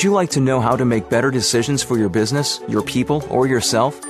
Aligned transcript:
Would 0.00 0.04
you 0.04 0.12
like 0.12 0.30
to 0.30 0.40
know 0.40 0.62
how 0.62 0.76
to 0.76 0.86
make 0.86 1.10
better 1.10 1.30
decisions 1.30 1.82
for 1.82 1.98
your 1.98 2.08
business, 2.08 2.62
your 2.66 2.80
people, 2.80 3.22
or 3.28 3.46
yourself? 3.46 4.00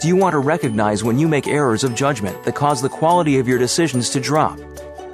Do 0.00 0.08
you 0.08 0.16
want 0.16 0.32
to 0.32 0.38
recognize 0.38 1.04
when 1.04 1.18
you 1.18 1.28
make 1.28 1.46
errors 1.46 1.84
of 1.84 1.94
judgment 1.94 2.42
that 2.44 2.54
cause 2.54 2.80
the 2.80 2.88
quality 2.88 3.38
of 3.38 3.46
your 3.46 3.58
decisions 3.58 4.08
to 4.10 4.18
drop? 4.18 4.58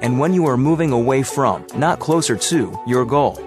And 0.01 0.17
when 0.17 0.33
you 0.33 0.45
are 0.45 0.55
moving 0.55 0.93
away 0.93 1.23
from, 1.23 1.67
not 1.75 1.99
closer 1.99 2.37
to, 2.37 2.79
your 2.87 3.03
goal? 3.03 3.37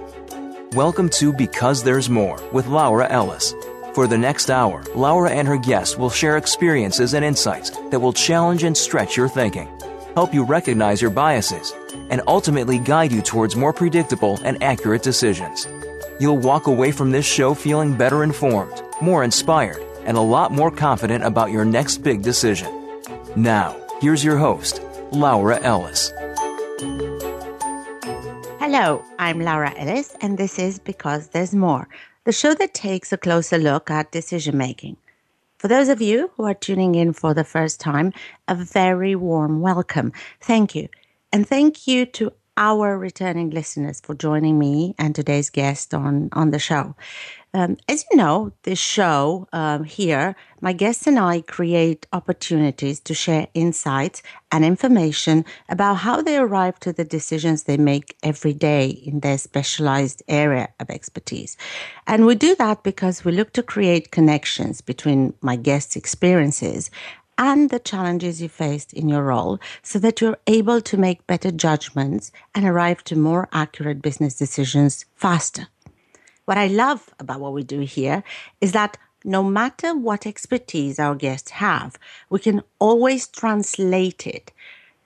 Welcome 0.73 1.09
to 1.13 1.33
Because 1.33 1.83
There's 1.83 2.11
More 2.11 2.39
with 2.53 2.67
Laura 2.67 3.09
Ellis. 3.09 3.55
For 3.95 4.07
the 4.07 4.19
next 4.19 4.51
hour, 4.51 4.85
Laura 4.95 5.31
and 5.31 5.49
her 5.49 5.57
guests 5.57 5.97
will 5.97 6.11
share 6.11 6.37
experiences 6.37 7.15
and 7.15 7.25
insights 7.25 7.71
that 7.71 8.01
will 8.01 8.13
challenge 8.13 8.65
and 8.65 8.77
stretch 8.77 9.17
your 9.17 9.31
thinking, 9.31 9.67
help 10.13 10.35
you 10.35 10.45
recognize 10.45 11.01
your 11.01 11.11
biases, 11.11 11.73
and 12.11 12.21
ultimately 12.27 12.79
guide 12.79 13.13
you 13.13 13.23
towards 13.23 13.57
more 13.57 13.73
predictable 13.73 14.39
and 14.45 14.63
accurate 14.63 15.03
decisions. 15.03 15.67
You'll 16.19 16.39
walk 16.39 16.67
away 16.67 16.93
from 16.93 17.11
this 17.11 17.27
show 17.27 17.53
feeling 17.53 17.95
better 17.95 18.25
informed, 18.25 18.83
more 19.03 19.23
inspired, 19.23 19.83
and 20.07 20.17
a 20.17 20.23
lot 20.23 20.51
more 20.51 20.71
confident 20.71 21.25
about 21.25 21.51
your 21.51 21.67
next 21.67 21.99
big 21.99 22.23
decision. 22.23 22.73
Now, 23.37 23.77
here's 24.01 24.25
your 24.25 24.39
host, 24.39 24.81
Laura 25.13 25.61
Ellis. 25.61 26.15
Hello, 28.59 29.05
I'm 29.19 29.41
Laura 29.41 29.75
Ellis, 29.77 30.17
and 30.23 30.39
this 30.39 30.59
is 30.59 30.79
Because 30.79 31.29
There's 31.29 31.55
More, 31.55 31.87
the 32.25 32.33
show 32.33 32.55
that 32.55 32.73
takes 32.73 33.13
a 33.13 33.19
closer 33.19 33.59
look 33.59 33.91
at 33.91 34.11
decision 34.11 34.57
making. 34.57 34.97
For 35.59 35.69
those 35.69 35.91
of 35.91 36.01
you 36.01 36.31
who 36.37 36.45
are 36.45 36.55
tuning 36.55 36.95
in 36.95 37.13
for 37.13 37.35
the 37.35 37.45
first 37.45 37.79
time, 37.79 38.15
a 38.49 38.55
very 38.55 39.15
warm 39.15 39.61
welcome. 39.61 40.13
Thank 40.41 40.75
you. 40.75 40.89
And 41.31 41.47
thank 41.47 41.87
you 41.87 42.07
to 42.07 42.33
our 42.57 42.99
returning 42.99 43.51
listeners 43.51 44.01
for 44.01 44.15
joining 44.15 44.59
me 44.59 44.95
and 44.99 45.15
today's 45.15 45.51
guest 45.51 45.95
on, 45.95 46.29
on 46.33 46.51
the 46.51 46.59
show. 46.59 46.95
Um, 47.55 47.79
as 47.89 48.05
you 48.11 48.19
know, 48.19 48.53
this 48.65 48.79
show 48.79 49.49
um, 49.55 49.85
here, 49.85 50.37
my 50.61 50.75
guests 50.75 51.07
and 51.07 51.19
I 51.19 51.41
create 51.41 52.07
opportunities 52.13 53.01
to 53.01 53.15
share 53.15 53.47
insights 53.55 54.23
and 54.53 54.63
information 54.63 55.45
about 55.71 55.95
how 55.95 56.21
they 56.21 56.37
arrive 56.37 56.79
to 56.81 56.93
the 56.93 57.05
decisions 57.05 57.63
they 57.63 57.79
make 57.79 58.15
every 58.23 58.53
day 58.53 58.89
in 58.89 59.21
their 59.21 59.39
specialized 59.39 60.23
area 60.29 60.69
of 60.81 60.91
expertise. 60.91 61.57
And 62.07 62.27
we 62.27 62.35
do 62.35 62.55
that 62.57 62.83
because 62.83 63.25
we 63.25 63.33
look 63.33 63.55
to 63.55 63.63
create 63.63 64.11
connections 64.11 64.83
between 64.83 65.33
my 65.41 65.57
guests' 65.57 65.97
experiences 65.97 66.91
and 67.39 67.71
the 67.71 67.79
challenges 67.79 68.41
you 68.41 68.49
faced 68.49 68.93
in 68.93 69.09
your 69.09 69.25
role 69.25 69.59
so 69.83 69.99
that 69.99 70.21
you're 70.21 70.39
able 70.47 70.81
to 70.81 70.97
make 70.97 71.27
better 71.27 71.51
judgments 71.51 72.33
and 72.55 72.65
arrive 72.65 73.05
to 73.05 73.17
more 73.17 73.49
accurate 73.53 74.03
business 74.03 74.37
decisions 74.37 75.05
faster. 75.15 75.69
What 76.47 76.59
I 76.59 76.69
love 76.69 77.15
about 77.19 77.41
what 77.41 77.53
we 77.53 77.63
do 77.63 77.81
here 77.81 78.23
is 78.61 78.73
that 78.73 78.97
no 79.25 79.43
matter 79.43 79.95
what 79.95 80.27
expertise 80.27 80.99
our 80.99 81.17
guests 81.17 81.51
have, 81.51 81.99
we 82.31 82.39
can 82.39 82.63
always 82.79 83.27
translate 83.27 84.27
it 84.27 84.53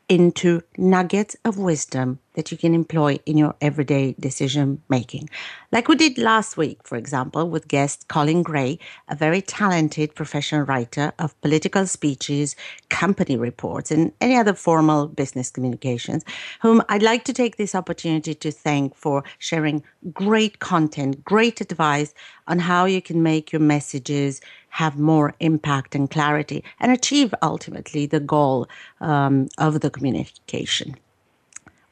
into 0.08 0.62
nuggets 0.76 1.36
of 1.44 1.56
wisdom 1.56 2.18
that 2.34 2.52
you 2.52 2.58
can 2.58 2.74
employ 2.74 3.18
in 3.26 3.36
your 3.36 3.54
everyday 3.60 4.14
decision 4.20 4.80
making. 4.88 5.28
Like 5.72 5.88
we 5.88 5.96
did 5.96 6.16
last 6.16 6.56
week, 6.56 6.78
for 6.84 6.96
example, 6.96 7.48
with 7.48 7.68
guest 7.68 8.08
Colin 8.08 8.42
Gray, 8.42 8.78
a 9.08 9.16
very 9.16 9.42
talented 9.42 10.14
professional 10.14 10.62
writer 10.62 11.12
of 11.18 11.38
political 11.40 11.86
speeches, 11.86 12.54
company 12.88 13.36
reports, 13.36 13.90
and 13.90 14.12
any 14.20 14.36
other 14.36 14.54
formal 14.54 15.08
business 15.08 15.50
communications, 15.50 16.24
whom 16.60 16.82
I'd 16.88 17.02
like 17.02 17.24
to 17.24 17.32
take 17.32 17.56
this 17.56 17.74
opportunity 17.74 18.34
to 18.34 18.50
thank 18.52 18.94
for 18.94 19.24
sharing 19.38 19.82
great 20.12 20.60
content, 20.60 21.24
great 21.24 21.60
advice 21.60 22.14
on 22.46 22.58
how 22.58 22.84
you 22.84 23.02
can 23.02 23.22
make 23.22 23.52
your 23.52 23.60
messages 23.60 24.40
have 24.70 24.98
more 24.98 25.34
impact 25.40 25.94
and 25.94 26.10
clarity 26.10 26.62
and 26.78 26.92
achieve 26.92 27.34
ultimately 27.42 28.06
the 28.06 28.20
goal 28.20 28.68
um, 29.00 29.48
of 29.58 29.80
the 29.80 29.90
communication. 29.90 30.96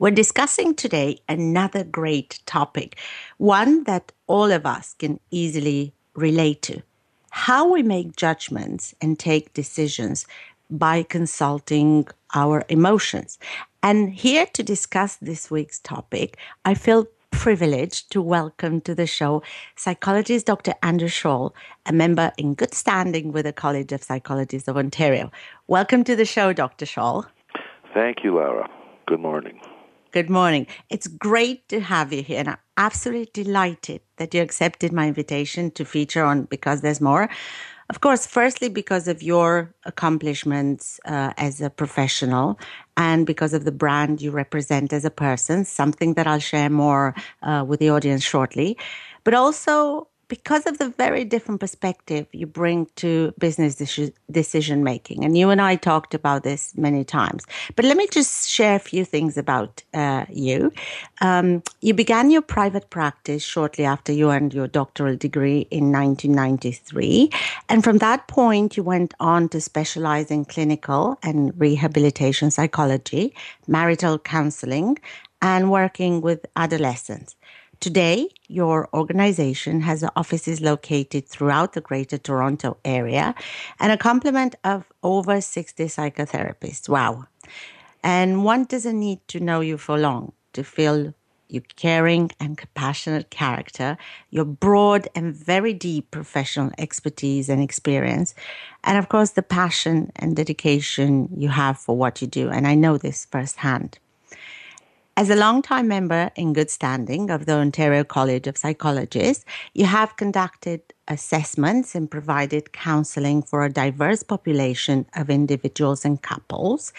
We're 0.00 0.12
discussing 0.12 0.76
today 0.76 1.18
another 1.28 1.82
great 1.82 2.38
topic, 2.46 2.96
one 3.38 3.82
that 3.84 4.12
all 4.28 4.52
of 4.52 4.64
us 4.64 4.94
can 4.94 5.18
easily 5.32 5.92
relate 6.14 6.62
to 6.62 6.82
how 7.30 7.68
we 7.68 7.82
make 7.82 8.14
judgments 8.14 8.94
and 9.00 9.18
take 9.18 9.54
decisions 9.54 10.24
by 10.70 11.02
consulting 11.02 12.06
our 12.32 12.64
emotions. 12.68 13.40
And 13.82 14.12
here 14.12 14.46
to 14.52 14.62
discuss 14.62 15.16
this 15.16 15.50
week's 15.50 15.80
topic, 15.80 16.38
I 16.64 16.74
feel 16.74 17.08
privileged 17.32 18.12
to 18.12 18.22
welcome 18.22 18.80
to 18.82 18.94
the 18.94 19.06
show 19.06 19.42
psychologist 19.74 20.46
Dr. 20.46 20.74
Andrew 20.80 21.08
Shaul, 21.08 21.52
a 21.86 21.92
member 21.92 22.30
in 22.38 22.54
good 22.54 22.72
standing 22.72 23.32
with 23.32 23.46
the 23.46 23.52
College 23.52 23.90
of 23.90 24.04
Psychologists 24.04 24.68
of 24.68 24.76
Ontario. 24.76 25.32
Welcome 25.66 26.04
to 26.04 26.14
the 26.14 26.24
show, 26.24 26.52
Dr. 26.52 26.86
Shaul. 26.86 27.26
Thank 27.94 28.22
you, 28.22 28.36
Laura. 28.36 28.70
Good 29.08 29.18
morning. 29.18 29.60
Good 30.10 30.30
morning. 30.30 30.66
It's 30.88 31.06
great 31.06 31.68
to 31.68 31.80
have 31.80 32.14
you 32.14 32.22
here, 32.22 32.38
and 32.38 32.48
I'm 32.48 32.56
absolutely 32.78 33.44
delighted 33.44 34.00
that 34.16 34.32
you 34.32 34.40
accepted 34.40 34.90
my 34.90 35.06
invitation 35.06 35.70
to 35.72 35.84
feature 35.84 36.24
on 36.24 36.44
Because 36.44 36.80
There's 36.80 37.02
More. 37.02 37.28
Of 37.90 38.00
course, 38.00 38.24
firstly, 38.24 38.70
because 38.70 39.06
of 39.06 39.22
your 39.22 39.74
accomplishments 39.84 40.98
uh, 41.04 41.34
as 41.36 41.60
a 41.60 41.68
professional 41.68 42.58
and 42.96 43.26
because 43.26 43.52
of 43.52 43.66
the 43.66 43.72
brand 43.72 44.22
you 44.22 44.30
represent 44.30 44.94
as 44.94 45.04
a 45.04 45.10
person, 45.10 45.66
something 45.66 46.14
that 46.14 46.26
I'll 46.26 46.38
share 46.38 46.70
more 46.70 47.14
uh, 47.42 47.66
with 47.68 47.80
the 47.80 47.90
audience 47.90 48.24
shortly, 48.24 48.78
but 49.24 49.34
also 49.34 50.08
because 50.28 50.66
of 50.66 50.78
the 50.78 50.90
very 50.90 51.24
different 51.24 51.60
perspective 51.60 52.26
you 52.32 52.46
bring 52.46 52.86
to 52.96 53.32
business 53.38 53.74
decision 54.30 54.84
making. 54.84 55.24
And 55.24 55.36
you 55.36 55.50
and 55.50 55.60
I 55.60 55.76
talked 55.76 56.14
about 56.14 56.42
this 56.42 56.76
many 56.76 57.02
times. 57.04 57.44
But 57.74 57.84
let 57.84 57.96
me 57.96 58.06
just 58.10 58.48
share 58.48 58.76
a 58.76 58.78
few 58.78 59.04
things 59.04 59.36
about 59.38 59.82
uh, 59.94 60.26
you. 60.30 60.72
Um, 61.20 61.62
you 61.80 61.94
began 61.94 62.30
your 62.30 62.42
private 62.42 62.90
practice 62.90 63.42
shortly 63.42 63.84
after 63.84 64.12
you 64.12 64.30
earned 64.30 64.54
your 64.54 64.68
doctoral 64.68 65.16
degree 65.16 65.66
in 65.70 65.90
1993. 65.92 67.30
And 67.68 67.82
from 67.82 67.98
that 67.98 68.28
point, 68.28 68.76
you 68.76 68.82
went 68.82 69.14
on 69.20 69.48
to 69.50 69.60
specialize 69.60 70.30
in 70.30 70.44
clinical 70.44 71.18
and 71.22 71.58
rehabilitation 71.58 72.50
psychology, 72.50 73.34
marital 73.66 74.18
counseling, 74.18 74.98
and 75.40 75.70
working 75.70 76.20
with 76.20 76.44
adolescents. 76.56 77.36
Today, 77.80 78.28
your 78.48 78.88
organization 78.92 79.80
has 79.82 80.04
offices 80.16 80.60
located 80.60 81.28
throughout 81.28 81.74
the 81.74 81.80
Greater 81.80 82.18
Toronto 82.18 82.76
area 82.84 83.36
and 83.78 83.92
a 83.92 83.96
complement 83.96 84.56
of 84.64 84.84
over 85.04 85.40
60 85.40 85.84
psychotherapists. 85.84 86.88
Wow. 86.88 87.26
And 88.02 88.44
one 88.44 88.64
doesn't 88.64 88.98
need 88.98 89.20
to 89.28 89.38
know 89.38 89.60
you 89.60 89.78
for 89.78 89.96
long 89.96 90.32
to 90.54 90.64
feel 90.64 91.14
your 91.48 91.62
caring 91.76 92.30
and 92.40 92.58
compassionate 92.58 93.30
character, 93.30 93.96
your 94.30 94.44
broad 94.44 95.08
and 95.14 95.34
very 95.34 95.72
deep 95.72 96.10
professional 96.10 96.70
expertise 96.78 97.48
and 97.48 97.62
experience, 97.62 98.34
and 98.84 98.98
of 98.98 99.08
course, 99.08 99.30
the 99.30 99.42
passion 99.42 100.12
and 100.16 100.36
dedication 100.36 101.28
you 101.34 101.48
have 101.48 101.78
for 101.78 101.96
what 101.96 102.20
you 102.20 102.26
do. 102.26 102.50
And 102.50 102.66
I 102.66 102.74
know 102.74 102.98
this 102.98 103.24
firsthand. 103.24 103.98
As 105.18 105.30
a 105.30 105.34
long-time 105.34 105.88
member 105.88 106.30
in 106.36 106.52
good 106.52 106.70
standing 106.70 107.28
of 107.28 107.44
the 107.44 107.54
Ontario 107.54 108.04
College 108.04 108.46
of 108.46 108.56
Psychologists, 108.56 109.44
you 109.74 109.84
have 109.84 110.16
conducted 110.16 110.80
assessments 111.08 111.96
and 111.96 112.08
provided 112.08 112.72
counseling 112.72 113.42
for 113.42 113.64
a 113.64 113.68
diverse 113.68 114.22
population 114.22 115.06
of 115.16 115.28
individuals 115.28 116.04
and 116.04 116.22
couples, 116.22 116.92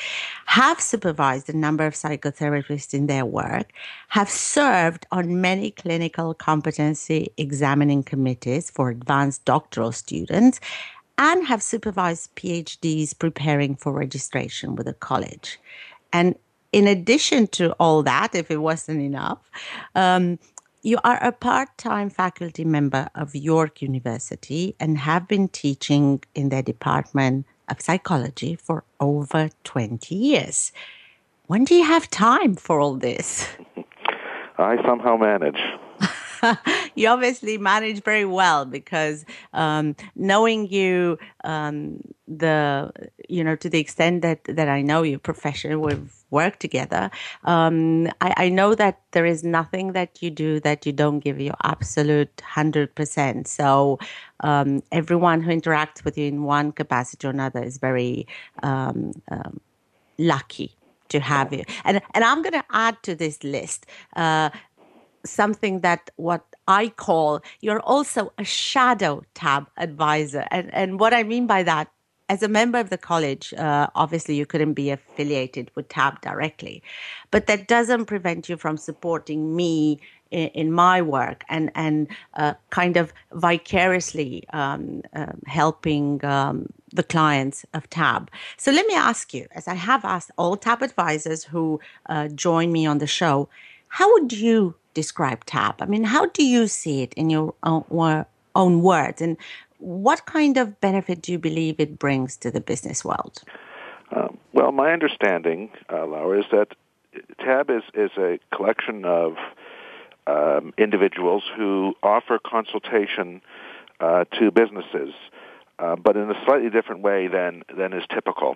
have 0.48 0.82
supervised 0.82 1.50
a 1.50 1.56
number 1.56 1.86
of 1.86 1.94
psychotherapists 1.94 2.94
in 2.94 3.08
their 3.08 3.26
work, 3.26 3.72
have 4.10 4.30
served 4.30 5.06
on 5.14 5.40
many 5.40 5.72
clinical 5.72 6.34
competency 6.34 7.32
examining 7.38 8.04
committees 8.04 8.70
for 8.70 8.90
advanced 8.90 9.46
doctoral 9.46 9.94
students, 9.94 10.60
and 11.18 11.48
have 11.48 11.64
supervised 11.64 12.36
PhDs 12.36 13.18
preparing 13.18 13.78
for 13.78 13.94
registration 13.94 14.76
with 14.76 14.90
a 14.90 14.94
college. 14.94 15.58
And 16.12 16.36
in 16.72 16.88
addition 16.88 17.48
to 17.48 17.72
all 17.74 18.04
that, 18.04 18.36
if 18.36 18.52
it 18.52 18.58
wasn't 18.58 19.02
enough, 19.02 19.40
um, 19.96 20.40
you 20.82 20.98
are 21.04 21.22
a 21.22 21.32
part 21.32 21.78
time 21.78 22.10
faculty 22.10 22.64
member 22.64 23.10
of 23.16 23.36
York 23.36 23.82
University 23.82 24.76
and 24.80 24.98
have 25.00 25.28
been 25.28 25.50
teaching 25.50 26.24
in 26.36 26.50
their 26.50 26.62
department 26.62 27.46
of 27.68 27.82
psychology 27.82 28.56
for 28.56 28.84
over 29.00 29.50
20 29.64 30.16
years. 30.16 30.72
When 31.48 31.66
do 31.66 31.76
you 31.76 31.84
have 31.84 32.10
time 32.10 32.56
for 32.56 32.80
all 32.80 32.96
this? 32.96 33.48
I 34.58 34.82
somehow 34.86 35.18
manage. 35.18 35.60
you 36.96 37.08
obviously 37.08 37.58
manage 37.58 38.04
very 38.04 38.26
well 38.26 38.66
because 38.66 39.26
um, 39.54 39.96
knowing 40.16 40.68
you, 40.68 41.18
um, 41.44 42.02
the 42.28 42.92
you 43.28 43.44
know 43.44 43.56
to 43.56 43.70
the 43.70 43.80
extent 43.80 44.22
that 44.22 44.44
that 44.46 44.70
I 44.70 44.82
know 44.82 45.02
you, 45.02 45.18
professional, 45.18 45.80
we've 45.80 46.19
work 46.32 46.60
together. 46.60 47.10
Um, 47.44 48.08
I, 48.22 48.34
I, 48.38 48.50
know 48.50 48.76
that 48.76 49.02
there 49.12 49.26
is 49.26 49.44
nothing 49.44 49.94
that 49.94 50.22
you 50.22 50.30
do 50.30 50.60
that 50.62 50.86
you 50.86 50.92
don't 50.92 51.20
give 51.20 51.40
your 51.40 51.56
absolute 51.64 52.36
100%. 52.38 53.48
So 53.48 54.00
um, 54.42 54.84
everyone 54.92 55.42
who 55.42 55.52
interacts 55.52 56.04
with 56.04 56.18
you 56.18 56.28
in 56.28 56.44
one 56.44 56.72
capacity 56.72 57.28
or 57.28 57.32
another 57.32 57.64
is 57.64 57.78
very 57.78 58.28
um, 58.64 59.14
um 59.32 59.60
lucky 60.18 60.76
to 61.10 61.20
have 61.20 61.52
you. 61.52 61.64
And, 61.84 62.02
and 62.14 62.24
I'm 62.24 62.42
going 62.42 62.54
to 62.54 62.66
add 62.72 63.02
to 63.04 63.16
this 63.16 63.44
list 63.44 63.86
uh, 64.16 64.50
something 65.26 65.82
that 65.82 66.12
what 66.16 66.46
I 66.68 66.90
call 66.90 67.42
you're 67.62 67.82
also 67.82 68.32
a 68.38 68.44
shadow 68.44 69.24
TAB 69.34 69.68
advisor. 69.78 70.46
And, 70.52 70.74
and 70.74 71.00
what 71.00 71.14
I 71.14 71.24
mean 71.24 71.48
by 71.48 71.64
that 71.64 71.90
as 72.30 72.44
a 72.44 72.48
member 72.48 72.78
of 72.78 72.92
the 72.92 72.98
college, 72.98 73.54
uh, 73.56 73.88
obviously 73.96 74.36
you 74.36 74.46
couldn't 74.46 74.74
be 74.74 74.92
affiliated 74.92 75.72
with 75.76 75.90
TAB 75.90 76.22
directly, 76.22 76.84
but 77.32 77.48
that 77.48 77.68
doesn't 77.68 78.06
prevent 78.06 78.48
you 78.48 78.56
from 78.56 78.78
supporting 78.78 79.56
me 79.56 80.00
in, 80.32 80.48
in 80.50 80.72
my 80.72 81.02
work 81.02 81.44
and 81.50 81.72
and 81.74 82.08
uh, 82.36 82.54
kind 82.70 82.98
of 82.98 83.12
vicariously 83.34 84.46
um, 84.54 85.02
uh, 85.16 85.34
helping 85.48 86.24
um, 86.24 86.68
the 86.94 87.04
clients 87.04 87.66
of 87.74 87.90
TAB. 87.90 88.30
So 88.58 88.72
let 88.72 88.86
me 88.86 88.94
ask 88.96 89.34
you, 89.34 89.48
as 89.52 89.68
I 89.68 89.74
have 89.74 90.06
asked 90.06 90.32
all 90.38 90.56
TAB 90.56 90.84
advisors 90.84 91.44
who 91.44 91.80
uh, 92.08 92.28
join 92.30 92.72
me 92.72 92.86
on 92.86 93.00
the 93.00 93.08
show, 93.08 93.50
how 93.88 94.12
would 94.14 94.32
you 94.32 94.76
describe 94.94 95.46
TAB? 95.46 95.82
I 95.82 95.86
mean, 95.86 96.04
how 96.04 96.28
do 96.28 96.44
you 96.46 96.68
see 96.68 97.02
it 97.02 97.14
in 97.16 97.30
your 97.30 97.56
own, 97.64 98.26
own 98.56 98.82
words, 98.82 99.22
and 99.22 99.36
what 99.80 100.26
kind 100.26 100.58
of 100.58 100.80
benefit 100.82 101.22
do 101.22 101.32
you 101.32 101.40
believe 101.40 101.80
it 101.80 101.98
brings 101.98 102.38
to 102.38 102.52
the 102.52 102.62
business 102.62 103.04
world? 103.04 103.42
Um, 104.16 104.38
well, 104.54 104.72
my 104.72 104.92
understanding, 104.92 105.72
uh, 105.92 106.06
Laura, 106.06 106.40
is 106.40 106.46
that 106.52 106.70
TAB 107.40 107.70
is, 107.70 107.84
is 107.94 108.12
a 108.18 108.40
collection 108.54 109.06
of 109.06 109.36
um, 110.28 110.74
individuals 110.78 111.44
who 111.56 111.96
offer 112.04 112.40
consultation 112.40 113.42
uh, 114.00 114.26
to 114.38 114.52
businesses, 114.52 115.14
uh, 115.80 115.96
but 115.96 116.16
in 116.16 116.30
a 116.30 116.46
slightly 116.46 116.70
different 116.70 117.02
way 117.02 117.28
than, 117.28 117.64
than 117.76 117.94
is 117.94 118.04
typical. 118.14 118.56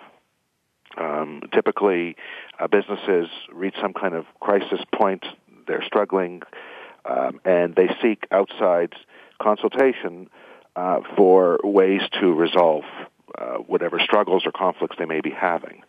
Um, 0.97 1.41
typically, 1.53 2.15
uh, 2.59 2.67
businesses 2.67 3.27
reach 3.51 3.75
some 3.81 3.93
kind 3.93 4.13
of 4.13 4.25
crisis 4.39 4.81
point, 4.93 5.25
they're 5.67 5.83
struggling, 5.83 6.43
um, 7.05 7.39
and 7.45 7.75
they 7.75 7.89
seek 8.01 8.27
outside 8.31 8.93
consultation 9.41 10.29
uh, 10.75 10.99
for 11.15 11.59
ways 11.63 12.01
to 12.19 12.33
resolve 12.33 12.83
uh, 13.37 13.55
whatever 13.67 13.99
struggles 13.99 14.43
or 14.45 14.51
conflicts 14.51 14.95
they 14.97 15.05
may 15.05 15.21
be 15.21 15.31
having. 15.31 15.83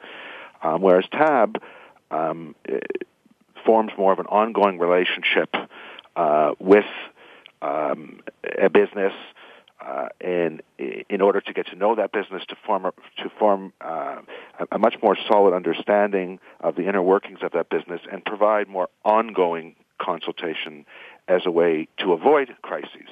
Um, 0.62 0.81
whereas 0.81 1.04
TAB 1.12 1.62
um, 2.10 2.54
forms 3.64 3.92
more 3.98 4.12
of 4.12 4.19
an 4.19 4.26
ongoing 4.26 4.78
relationship 4.78 5.54
uh, 6.16 6.52
with 6.58 6.84
um, 7.62 8.20
a 8.60 8.70
business 8.70 9.12
uh, 9.84 10.08
in 10.20 10.60
in 10.78 11.20
order 11.20 11.40
to 11.40 11.52
get 11.52 11.66
to 11.66 11.76
know 11.76 11.94
that 11.94 12.12
business, 12.12 12.42
to 12.48 12.56
form 12.66 12.87
a, 12.87 12.92
to 13.22 13.28
form 13.38 13.72
uh, 13.80 14.20
a 14.70 14.78
much 14.78 14.94
more 15.02 15.16
solid 15.28 15.54
understanding 15.54 16.38
of 16.60 16.76
the 16.76 16.88
inner 16.88 17.02
workings 17.02 17.40
of 17.42 17.52
that 17.52 17.69
business, 17.69 18.00
and 18.10 18.25
provide 18.25 18.69
more 18.69 18.88
ongoing 19.04 19.75
consultation 20.00 20.87
as 21.28 21.42
a 21.44 21.50
way 21.50 21.88
to 21.98 22.12
avoid 22.12 22.54
crises. 22.62 23.10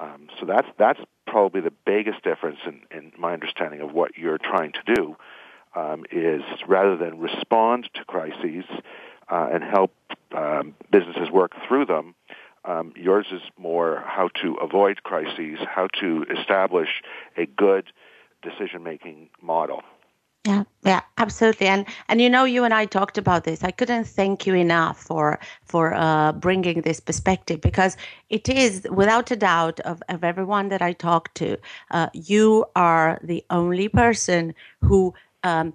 Um, 0.00 0.28
so 0.38 0.46
that's 0.46 0.68
that's 0.78 1.00
probably 1.26 1.60
the 1.60 1.72
biggest 1.84 2.22
difference 2.22 2.58
in, 2.66 2.80
in 2.96 3.12
my 3.18 3.32
understanding 3.32 3.80
of 3.80 3.92
what 3.92 4.16
you're 4.16 4.38
trying 4.38 4.72
to 4.72 4.94
do. 4.94 5.16
Um, 5.76 6.04
is 6.10 6.42
rather 6.66 6.96
than 6.96 7.18
respond 7.18 7.90
to 7.94 8.04
crises 8.04 8.64
uh, 9.30 9.48
and 9.52 9.62
help 9.62 9.92
um, 10.34 10.74
businesses 10.90 11.30
work 11.30 11.52
through 11.68 11.84
them, 11.86 12.14
um, 12.64 12.92
yours 12.96 13.26
is 13.30 13.42
more 13.58 14.02
how 14.06 14.28
to 14.42 14.54
avoid 14.54 15.02
crises, 15.02 15.58
how 15.68 15.88
to 16.00 16.24
establish 16.36 16.88
a 17.36 17.46
good 17.46 17.92
decision-making 18.42 19.28
model. 19.40 19.82
Yeah, 20.48 20.64
yeah, 20.82 21.02
absolutely. 21.18 21.66
And 21.66 21.84
and 22.08 22.22
you 22.22 22.30
know, 22.30 22.44
you 22.44 22.64
and 22.64 22.72
I 22.72 22.86
talked 22.86 23.18
about 23.18 23.44
this. 23.44 23.62
I 23.62 23.70
couldn't 23.70 24.04
thank 24.04 24.46
you 24.46 24.54
enough 24.54 24.98
for 24.98 25.38
for 25.66 25.92
uh, 25.92 26.32
bringing 26.32 26.80
this 26.80 27.00
perspective 27.00 27.60
because 27.60 27.98
it 28.30 28.48
is, 28.48 28.86
without 28.90 29.30
a 29.30 29.36
doubt, 29.36 29.78
of 29.80 30.02
of 30.08 30.24
everyone 30.24 30.70
that 30.70 30.80
I 30.80 30.94
talk 30.94 31.34
to, 31.34 31.58
uh, 31.90 32.08
you 32.14 32.64
are 32.74 33.20
the 33.22 33.44
only 33.50 33.88
person 33.88 34.54
who. 34.80 35.12
Um, 35.44 35.74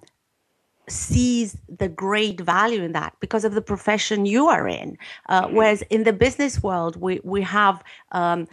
sees 0.90 1.56
the 1.70 1.88
great 1.88 2.42
value 2.42 2.84
in 2.84 2.92
that 2.92 3.14
because 3.22 3.46
of 3.46 3.54
the 3.54 3.62
profession 3.62 4.26
you 4.26 4.50
are 4.50 4.68
in 4.68 4.98
uh, 5.30 5.46
mm-hmm. 5.46 5.56
whereas 5.56 5.82
in 5.84 6.04
the 6.04 6.12
business 6.12 6.62
world 6.62 6.98
we 6.98 7.22
we 7.24 7.42
have 7.42 7.82
um, 8.12 8.46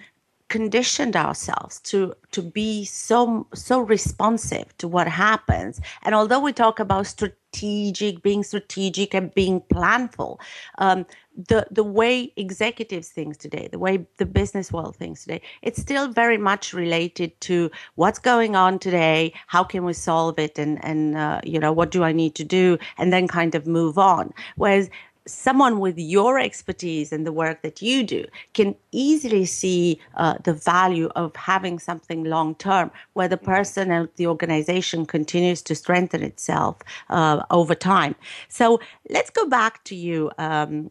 conditioned 0.51 1.17
ourselves 1.17 1.81
to 1.81 2.13
to 2.33 2.43
be 2.43 2.85
so 2.85 3.47
so 3.55 3.81
responsive 3.81 4.77
to 4.79 4.87
what 4.87 5.09
happens. 5.09 5.81
And 6.03 6.15
although 6.15 6.41
we 6.41 6.53
talk 6.53 6.79
about 6.81 7.07
strategic 7.07 8.23
being 8.23 8.45
strategic 8.45 9.15
and 9.15 9.35
being 9.35 9.61
planful 9.73 10.39
um, 10.79 11.05
the 11.49 11.67
the 11.71 11.83
way 11.83 12.33
executives 12.37 13.09
think 13.09 13.39
today 13.39 13.69
the 13.73 13.79
way 13.79 14.07
the 14.19 14.27
business 14.27 14.71
world 14.73 14.95
thinks 14.95 15.25
today 15.25 15.43
it's 15.63 15.81
still 15.81 16.07
very 16.09 16.39
much 16.39 16.73
related 16.73 17.41
to 17.41 17.69
what's 17.97 18.21
going 18.21 18.55
on 18.55 18.79
today 18.79 19.33
how 19.49 19.65
can 19.65 19.85
we 19.85 19.93
solve 19.93 20.39
it 20.39 20.59
and 20.61 20.85
and 20.85 21.17
uh, 21.17 21.41
you 21.43 21.59
know 21.59 21.73
what 21.73 21.91
do 21.91 22.05
i 22.05 22.13
need 22.13 22.37
to 22.37 22.45
do 22.45 22.79
and 22.99 23.13
then 23.13 23.27
kind 23.27 23.55
of 23.55 23.67
move 23.67 23.99
on. 23.99 24.33
Whereas 24.57 24.91
someone 25.27 25.81
with 25.81 25.99
your 25.99 26.39
expertise 26.39 27.13
and 27.13 27.27
the 27.27 27.33
work 27.33 27.63
that 27.63 27.83
you 27.83 28.03
do 28.03 28.25
can 28.55 28.75
easily 28.93 29.45
see 29.45 30.01
uh, 30.17 30.35
the 30.45 30.53
value 30.53 31.09
of 31.17 31.35
having 31.37 31.79
something 31.79 32.25
long 32.25 32.55
term 32.57 32.91
where 33.13 33.29
the 33.29 33.37
person 33.37 33.91
and 33.91 34.09
the 34.17 34.27
organization 34.27 35.07
continues 35.07 35.63
to 35.63 35.75
strengthen 35.75 36.23
itself 36.23 36.79
uh, 37.11 37.43
over 37.51 37.75
time. 37.75 38.15
So 38.49 38.81
let's 39.09 39.31
go 39.31 39.47
back 39.47 39.85
to 39.85 39.95
you. 39.95 40.31
Um, 40.39 40.91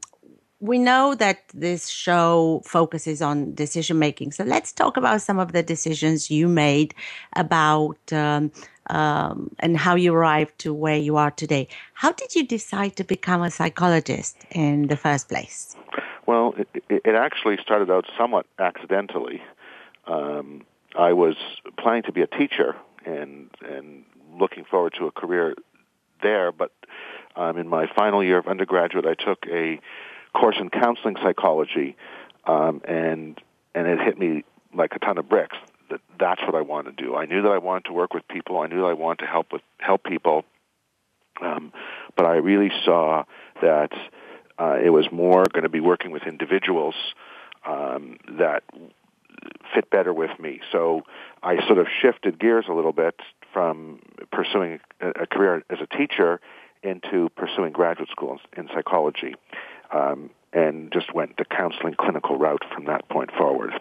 we 0.62 0.78
know 0.78 1.16
that 1.16 1.40
this 1.54 1.88
show 1.88 2.62
focuses 2.66 3.22
on 3.22 3.54
decision 3.56 3.98
making. 3.98 4.34
So 4.34 4.44
let's 4.44 4.74
talk 4.74 4.98
about 4.98 5.22
some 5.22 5.40
of 5.40 5.54
the 5.54 5.64
decisions 5.64 6.30
you 6.30 6.50
made 6.50 6.94
about 7.36 7.98
um, 8.12 8.52
um, 8.90 9.52
and 9.60 9.78
how 9.78 9.96
you 9.96 10.14
arrived 10.14 10.58
to 10.60 10.74
where 10.74 10.98
you 10.98 11.18
are 11.18 11.32
today. 11.32 11.68
How 11.94 12.12
did 12.12 12.36
you 12.36 12.46
decide 12.46 12.96
to 12.98 13.04
become 13.04 13.42
a 13.42 13.52
psychologist 13.52 14.38
in 14.52 14.88
the 14.88 14.98
first 14.98 15.30
place? 15.30 15.76
Well, 16.26 16.54
it, 16.58 17.02
it 17.06 17.16
actually 17.16 17.58
started 17.62 17.90
out 17.90 18.06
somewhat 18.18 18.46
accidentally. 18.60 19.42
Um, 20.08 20.64
I 20.96 21.14
was 21.14 21.36
planning 21.78 22.04
to 22.04 22.12
be 22.12 22.22
a 22.22 22.28
teacher 22.28 22.76
and 23.06 23.50
and 23.68 24.04
looking 24.40 24.64
forward 24.64 24.94
to 24.98 25.08
a 25.08 25.12
career 25.12 25.56
there, 26.22 26.52
but 26.52 26.72
um, 27.36 27.58
in 27.58 27.68
my 27.68 27.88
final 27.96 28.24
year 28.24 28.38
of 28.38 28.48
undergraduate, 28.48 29.06
I 29.06 29.16
took 29.16 29.46
a 29.48 29.80
course 30.34 30.58
in 30.60 30.70
counseling 30.70 31.16
psychology, 31.22 31.96
um, 32.46 32.82
and 32.86 33.40
and 33.76 33.88
it 33.88 34.00
hit 34.00 34.18
me 34.18 34.44
like 34.74 34.96
a 34.96 35.00
ton 35.00 35.18
of 35.18 35.28
bricks 35.28 35.58
that's 36.40 36.52
what 36.52 36.58
I 36.58 36.62
want 36.62 36.88
to 36.88 37.04
do. 37.04 37.16
I 37.16 37.26
knew 37.26 37.42
that 37.42 37.50
I 37.50 37.58
wanted 37.58 37.86
to 37.86 37.94
work 37.94 38.14
with 38.14 38.28
people. 38.28 38.60
I 38.60 38.68
knew 38.68 38.82
that 38.82 38.88
I 38.88 38.94
wanted 38.94 39.26
to 39.26 39.26
help 39.26 39.52
with 39.52 39.62
help 39.80 40.04
people, 40.04 40.46
um, 41.42 41.72
but 42.16 42.26
I 42.26 42.36
really 42.36 42.72
saw 42.86 43.24
that 43.62 43.92
uh, 44.58 44.78
it 44.84 44.90
was 44.90 45.08
more 45.12 45.46
going 45.52 45.64
to 45.64 45.70
be 45.70 45.80
working 45.80 46.12
with 46.12 46.24
individuals 46.24 46.96
um, 47.66 48.18
that 48.38 48.64
fit 49.74 49.90
better 49.90 50.14
with 50.14 50.32
me. 50.40 50.60
So 50.72 51.04
I 51.44 51.66
sort 51.66 51.80
of 51.80 51.88
shifted 52.02 52.40
gears 52.40 52.66
a 52.70 52.74
little 52.74 52.94
bit 52.94 53.16
from 53.54 54.00
pursuing 54.32 54.80
a 55.02 55.26
career 55.26 55.64
as 55.70 55.80
a 55.82 55.98
teacher 55.98 56.40
into 56.84 57.30
pursuing 57.36 57.74
graduate 57.74 58.10
school 58.10 58.40
in 58.56 58.70
psychology, 58.74 59.36
um, 59.94 60.30
and 60.54 60.92
just 60.92 61.14
went 61.14 61.38
the 61.38 61.46
counseling 61.46 61.96
clinical 62.00 62.38
route 62.38 62.64
from 62.74 62.86
that 62.86 63.08
point 63.10 63.32
forward. 63.38 63.74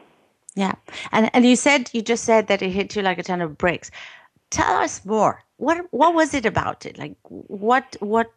Yeah. 0.54 0.74
And 1.12 1.30
and 1.34 1.44
you 1.44 1.56
said 1.56 1.90
you 1.92 2.02
just 2.02 2.24
said 2.24 2.48
that 2.48 2.62
it 2.62 2.70
hit 2.70 2.96
you 2.96 3.02
like 3.02 3.18
a 3.18 3.22
ton 3.22 3.40
of 3.40 3.56
bricks. 3.58 3.90
Tell 4.50 4.76
us 4.76 5.04
more. 5.04 5.42
What 5.56 5.86
what 5.90 6.14
was 6.14 6.34
it 6.34 6.46
about 6.46 6.86
it? 6.86 6.98
Like 6.98 7.16
what 7.28 7.96
what 8.00 8.32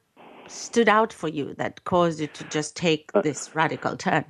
stood 0.47 0.89
out 0.89 1.13
for 1.13 1.27
you 1.27 1.53
that 1.55 1.83
caused 1.85 2.19
you 2.19 2.27
to 2.27 2.43
just 2.45 2.75
take 2.75 3.09
uh, 3.13 3.21
this 3.21 3.55
radical 3.55 3.95
turn? 3.95 4.25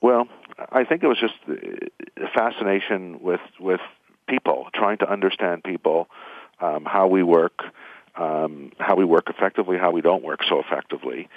Well, 0.00 0.28
I 0.70 0.84
think 0.84 1.02
it 1.02 1.08
was 1.08 1.20
just 1.20 1.34
a 1.48 2.28
fascination 2.34 3.20
with 3.20 3.40
with 3.58 3.80
people, 4.28 4.68
trying 4.74 4.98
to 4.98 5.10
understand 5.10 5.64
people, 5.64 6.08
um, 6.60 6.84
how 6.84 7.06
we 7.06 7.22
work, 7.22 7.62
um, 8.16 8.72
how 8.78 8.94
we 8.96 9.04
work 9.04 9.28
effectively, 9.28 9.76
how 9.78 9.90
we 9.90 10.00
don't 10.00 10.22
work 10.22 10.40
so 10.48 10.60
effectively, 10.60 11.28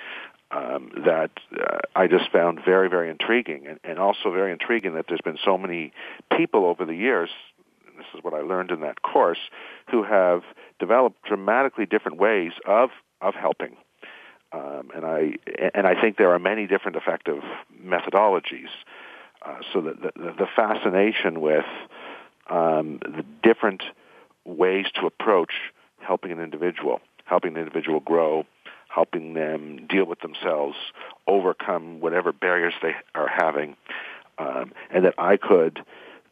um, 0.52 0.92
that 1.06 1.32
uh, 1.60 1.80
I 1.96 2.08
just 2.08 2.32
found 2.32 2.60
very, 2.64 2.90
very 2.90 3.10
intriguing, 3.10 3.68
and, 3.68 3.80
and 3.84 4.00
also 4.00 4.32
very 4.32 4.52
intriguing 4.52 4.94
that 4.96 5.06
there's 5.08 5.22
been 5.22 5.38
so 5.44 5.58
many 5.58 5.92
people 6.36 6.66
over 6.66 6.86
the 6.86 6.96
years. 6.96 7.30
this 7.98 8.06
is 8.16 8.24
what 8.24 8.34
I 8.34 8.42
learned 8.42 8.72
in 8.72 8.82
that 8.82 9.02
course, 9.02 9.40
who 9.92 10.04
have 10.04 10.44
developed 10.80 11.24
dramatically 11.24 11.86
different 11.86 12.18
ways 12.18 12.52
of 12.66 12.90
of 13.22 13.34
helping. 13.34 13.76
Um, 14.54 14.92
and 14.96 15.06
I 15.06 15.34
and 15.74 15.86
I 15.86 16.00
think 16.00 16.18
there 16.18 16.32
are 16.32 16.40
many 16.40 16.68
different 16.68 16.96
effective 16.98 17.44
methodologies. 17.84 18.70
Uh, 19.46 19.60
so 19.72 19.82
that 19.82 20.02
the, 20.02 20.12
the, 20.16 20.48
fascination 20.56 21.42
with 21.42 21.66
um, 22.50 23.00
the 23.04 23.24
different 23.44 23.84
ways 24.46 24.88
to 24.96 25.06
approach 25.06 25.52
helping 26.00 26.32
an 26.32 26.40
individual, 26.40 27.02
helping 27.26 27.54
an 27.54 27.60
individual 27.60 28.00
grow, 28.00 28.46
helping 28.98 29.36
them 29.36 29.86
deal 29.88 30.06
with 30.06 30.20
themselves, 30.22 30.76
overcome 31.28 32.00
whatever 32.00 32.32
barriers 32.32 32.74
they 32.82 32.96
are 33.14 33.28
having, 33.28 33.76
um, 34.40 34.72
and 34.90 35.06
that 35.06 35.14
I 35.20 35.38
could 35.38 35.82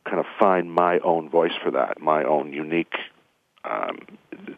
kind 0.03 0.19
of 0.19 0.25
find 0.39 0.74
my 0.74 0.98
own 1.03 1.29
voice 1.29 1.51
for 1.63 1.69
that, 1.69 2.01
my 2.01 2.24
own 2.24 2.53
unique 2.53 2.95
um, 3.65 4.00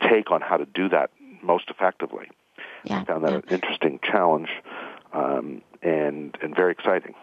take 0.10 0.32
on 0.32 0.40
how 0.40 0.56
to 0.56 0.66
do 0.66 0.88
that 0.88 1.10
most 1.42 1.66
effectively. 1.70 2.30
Yeah, 2.86 3.02
I 3.02 3.04
found 3.04 3.26
that 3.26 3.32
yeah. 3.32 3.38
an 3.40 3.44
interesting 3.50 4.00
challenge 4.02 4.52
um, 5.12 5.62
and 5.82 6.38
and 6.42 6.56
very 6.56 6.72
exciting. 6.72 7.14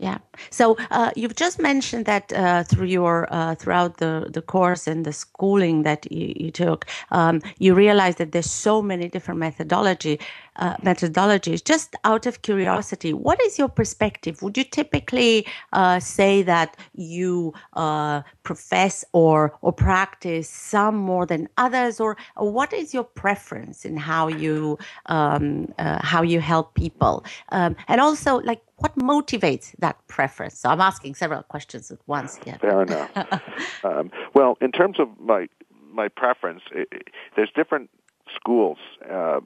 Yeah. 0.00 0.16
So 0.48 0.78
uh, 0.90 1.10
you've 1.14 1.36
just 1.36 1.60
mentioned 1.60 2.06
that 2.06 2.32
uh, 2.32 2.62
through 2.62 2.86
your 2.86 3.28
uh, 3.30 3.54
throughout 3.54 3.98
the, 3.98 4.30
the 4.32 4.40
course 4.40 4.86
and 4.86 5.04
the 5.04 5.12
schooling 5.12 5.82
that 5.82 6.10
you, 6.10 6.32
you 6.36 6.50
took, 6.50 6.86
um, 7.10 7.42
you 7.58 7.74
realized 7.74 8.16
that 8.16 8.32
there's 8.32 8.50
so 8.50 8.80
many 8.80 9.10
different 9.10 9.38
methodology 9.40 10.18
uh, 10.56 10.76
methodologies. 10.78 11.62
Just 11.62 11.96
out 12.04 12.24
of 12.24 12.40
curiosity, 12.40 13.12
what 13.12 13.42
is 13.42 13.58
your 13.58 13.68
perspective? 13.68 14.40
Would 14.40 14.56
you 14.56 14.64
typically 14.64 15.46
uh, 15.74 16.00
say 16.00 16.42
that 16.44 16.78
you 16.94 17.52
uh, 17.74 18.22
profess 18.42 19.04
or 19.12 19.58
or 19.60 19.70
practice 19.70 20.48
some 20.48 20.96
more 20.96 21.26
than 21.26 21.46
others, 21.58 22.00
or, 22.00 22.16
or 22.36 22.50
what 22.50 22.72
is 22.72 22.94
your 22.94 23.04
preference 23.04 23.84
in 23.84 23.98
how 23.98 24.28
you 24.28 24.78
um, 25.06 25.68
how 25.78 26.22
you 26.22 26.40
help 26.40 26.74
people? 26.74 27.22
Um, 27.50 27.76
and 27.86 28.00
also, 28.00 28.40
like 28.40 28.62
what 28.80 28.96
motivates 28.96 29.74
that 29.78 29.96
preference? 30.08 30.58
So 30.58 30.70
I'm 30.70 30.80
asking 30.80 31.14
several 31.14 31.42
questions 31.42 31.90
at 31.90 31.98
once 32.06 32.36
here. 32.44 32.56
Fair 32.60 32.82
enough. 32.82 33.10
um, 33.84 34.10
well, 34.34 34.56
in 34.60 34.72
terms 34.72 34.98
of 34.98 35.08
my 35.20 35.48
my 35.92 36.08
preference, 36.08 36.62
it, 36.72 36.88
it, 36.92 37.08
there's 37.36 37.50
different 37.54 37.90
schools 38.34 38.78
uh, 39.10 39.40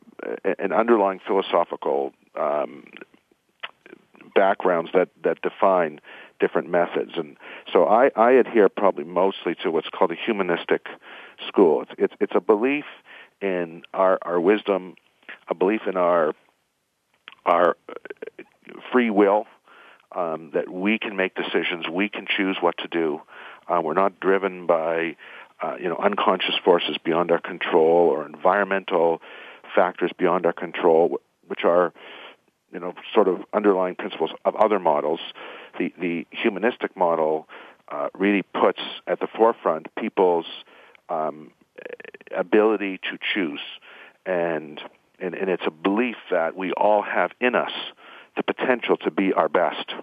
and 0.59 0.73
underlying 0.73 1.21
philosophical 1.27 2.13
um, 2.39 2.85
backgrounds 4.35 4.91
that 4.95 5.09
that 5.25 5.39
define 5.43 6.01
different 6.39 6.69
methods, 6.71 7.13
and 7.17 7.37
so 7.73 7.87
I, 7.87 8.11
I 8.17 8.33
adhere 8.33 8.69
probably 8.69 9.05
mostly 9.05 9.55
to 9.63 9.71
what's 9.71 9.89
called 9.89 10.13
a 10.13 10.17
humanistic 10.17 10.87
school. 11.47 11.83
It's 11.83 11.93
it's, 11.99 12.15
it's 12.21 12.33
a 12.37 12.41
belief 12.41 12.85
in 13.41 13.83
our 13.95 14.19
our 14.23 14.41
wisdom, 14.41 14.95
a 15.49 15.55
belief 15.55 15.83
in 15.89 15.97
our 15.97 16.35
our 17.47 17.77
free 18.93 19.11
will, 19.11 19.47
um, 20.15 20.51
that 20.55 20.69
we 20.69 20.99
can 20.99 21.17
make 21.17 21.35
decisions, 21.35 21.87
we 21.91 22.09
can 22.09 22.27
choose 22.27 22.57
what 22.61 22.79
to 22.79 22.89
do. 22.89 23.21
Uh, 23.69 23.81
we're 23.81 23.95
not 23.95 24.21
driven 24.21 24.67
by 24.67 25.17
uh, 25.63 25.77
you 25.81 25.89
know 25.89 25.97
unconscious 25.97 26.55
forces 26.65 26.97
beyond 27.05 27.31
our 27.31 27.41
control 27.41 28.09
or 28.09 28.27
environmental 28.27 29.21
factors 29.75 30.11
beyond 30.17 30.47
our 30.47 30.53
control, 30.53 31.19
which 31.49 31.65
are 31.65 31.93
you 32.73 32.81
know 32.81 32.93
sort 33.13 33.29
of 33.29 33.43
underlying 33.53 33.95
principles 33.95 34.31
of 34.45 34.55
other 34.57 34.79
models. 34.79 35.21
The 35.79 35.93
the 35.99 36.27
humanistic 36.31 36.97
model 36.97 37.49
uh, 37.89 38.09
really 38.15 38.43
puts 38.43 38.81
at 39.07 39.21
the 39.21 39.27
forefront 39.27 39.95
people's 39.97 40.47
um, 41.09 41.51
ability 42.37 42.99
to 42.99 43.19
choose, 43.35 43.61
and, 44.27 44.81
and 45.19 45.35
and 45.35 45.49
it's 45.49 45.65
a 45.67 45.71
belief 45.71 46.17
that 46.31 46.57
we 46.57 46.73
all 46.73 47.03
have 47.03 47.31
in 47.41 47.55
us 47.55 47.73
the 48.37 48.43
potential 48.43 48.97
to 48.99 49.11
be 49.11 49.33
our 49.33 49.49
best. 49.49 49.95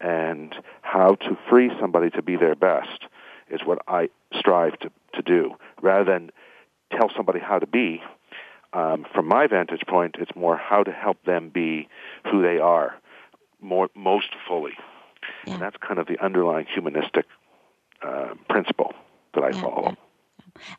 And 0.00 0.54
how 0.82 1.14
to 1.14 1.38
free 1.48 1.70
somebody 1.80 2.10
to 2.10 2.22
be 2.22 2.36
their 2.36 2.54
best 2.54 3.06
is 3.50 3.60
what 3.64 3.78
I 3.88 4.10
strive 4.38 4.78
to, 4.80 4.90
to 5.14 5.22
do. 5.22 5.54
Rather 5.80 6.04
than 6.04 6.30
tell 6.90 7.10
somebody 7.16 7.40
how 7.40 7.58
to 7.58 7.66
be, 7.66 8.02
um, 8.72 9.06
from 9.14 9.26
my 9.26 9.46
vantage 9.46 9.82
point, 9.88 10.16
it's 10.18 10.34
more 10.36 10.56
how 10.56 10.82
to 10.82 10.92
help 10.92 11.22
them 11.24 11.48
be 11.48 11.88
who 12.30 12.42
they 12.42 12.58
are 12.58 12.94
more 13.60 13.88
most 13.94 14.28
fully. 14.46 14.74
Yeah. 15.46 15.54
And 15.54 15.62
that's 15.62 15.76
kind 15.78 15.98
of 15.98 16.06
the 16.06 16.22
underlying 16.22 16.66
humanistic 16.66 17.24
uh, 18.02 18.34
principle 18.50 18.92
that 19.34 19.44
I 19.44 19.50
yeah, 19.50 19.60
follow. 19.60 19.96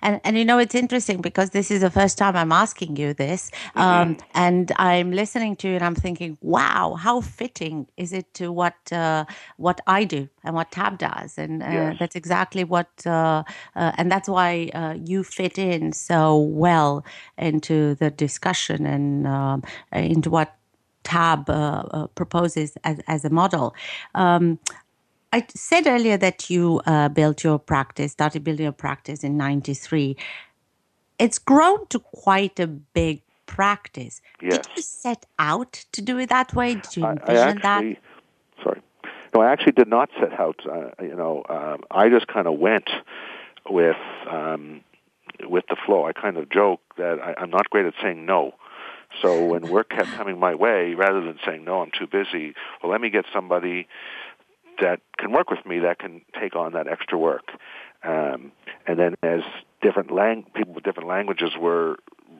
And 0.01 0.19
and 0.23 0.37
you 0.37 0.45
know 0.45 0.57
it's 0.57 0.75
interesting 0.75 1.21
because 1.21 1.51
this 1.51 1.71
is 1.71 1.81
the 1.81 1.89
first 1.89 2.17
time 2.17 2.35
I'm 2.35 2.51
asking 2.51 2.95
you 2.97 3.13
this, 3.13 3.51
mm-hmm. 3.75 3.79
um, 3.79 4.17
and 4.33 4.71
I'm 4.77 5.11
listening 5.11 5.55
to 5.57 5.67
you 5.67 5.75
and 5.75 5.83
I'm 5.83 5.95
thinking, 5.95 6.37
wow, 6.41 6.95
how 6.95 7.21
fitting 7.21 7.87
is 7.97 8.13
it 8.13 8.33
to 8.35 8.51
what 8.51 8.91
uh, 8.91 9.25
what 9.57 9.81
I 9.87 10.03
do 10.03 10.29
and 10.43 10.55
what 10.55 10.71
TAB 10.71 10.97
does, 10.97 11.37
and 11.37 11.63
uh, 11.63 11.65
yes. 11.65 11.95
that's 11.99 12.15
exactly 12.15 12.63
what, 12.63 12.89
uh, 13.05 13.43
uh 13.75 13.91
and 13.97 14.11
that's 14.11 14.29
why 14.29 14.69
uh, 14.73 14.95
you 15.03 15.23
fit 15.23 15.57
in 15.57 15.93
so 15.93 16.37
well 16.37 17.05
into 17.37 17.95
the 17.95 18.09
discussion 18.11 18.85
and 18.85 19.27
um, 19.27 19.63
into 19.91 20.29
what 20.29 20.55
TAB 21.03 21.49
uh, 21.49 22.07
proposes 22.15 22.77
as 22.83 22.99
as 23.07 23.25
a 23.25 23.29
model. 23.29 23.75
Um, 24.15 24.59
I 25.33 25.45
said 25.53 25.87
earlier 25.87 26.17
that 26.17 26.49
you 26.49 26.81
uh, 26.85 27.09
built 27.09 27.43
your 27.43 27.59
practice, 27.59 28.13
started 28.13 28.43
building 28.43 28.63
your 28.63 28.71
practice 28.71 29.23
in 29.23 29.37
93. 29.37 30.15
It's 31.19 31.37
grown 31.37 31.85
to 31.87 31.99
quite 31.99 32.59
a 32.59 32.67
big 32.67 33.21
practice. 33.45 34.21
Yes. 34.41 34.57
Did 34.59 34.67
you 34.77 34.81
set 34.81 35.25
out 35.39 35.85
to 35.91 36.01
do 36.01 36.17
it 36.19 36.29
that 36.29 36.53
way? 36.53 36.75
Did 36.75 36.97
you 36.97 37.05
envision 37.05 37.35
I, 37.35 37.51
actually, 37.51 37.93
that? 37.93 38.63
Sorry. 38.63 38.81
No, 39.33 39.41
I 39.41 39.51
actually 39.51 39.73
did 39.73 39.87
not 39.87 40.09
set 40.19 40.39
out. 40.39 40.59
Uh, 40.65 41.03
you 41.03 41.15
know, 41.15 41.43
um, 41.49 41.83
I 41.91 42.09
just 42.09 42.27
kind 42.27 42.47
of 42.47 42.59
went 42.59 42.89
with 43.69 43.97
um, 44.29 44.81
with 45.43 45.65
the 45.69 45.75
flow. 45.85 46.05
I 46.05 46.13
kind 46.13 46.37
of 46.37 46.49
joke 46.49 46.81
that 46.97 47.19
I, 47.21 47.33
I'm 47.41 47.49
not 47.49 47.69
great 47.69 47.85
at 47.85 47.93
saying 48.01 48.25
no. 48.25 48.53
So 49.21 49.45
when 49.45 49.69
work 49.69 49.89
kept 49.89 50.09
coming 50.09 50.37
my 50.37 50.53
way, 50.53 50.93
rather 50.93 51.21
than 51.21 51.39
saying 51.45 51.63
no, 51.63 51.81
I'm 51.81 51.91
too 51.97 52.07
busy. 52.07 52.53
Well, 52.81 52.91
let 52.91 53.01
me 53.01 53.09
get 53.09 53.25
somebody 53.33 53.87
that 54.81 55.01
can 55.17 55.31
work 55.31 55.49
with 55.49 55.65
me 55.65 55.79
that 55.79 55.99
can 55.99 56.21
take 56.39 56.55
on 56.55 56.73
that 56.73 56.87
extra 56.87 57.17
work. 57.17 57.51
Um, 58.03 58.51
and 58.85 58.99
then 58.99 59.15
as 59.23 59.41
different 59.81 60.11
lang- 60.11 60.45
people 60.55 60.73
with 60.73 60.83
different 60.83 61.09
languages 61.09 61.51
were 61.59 61.97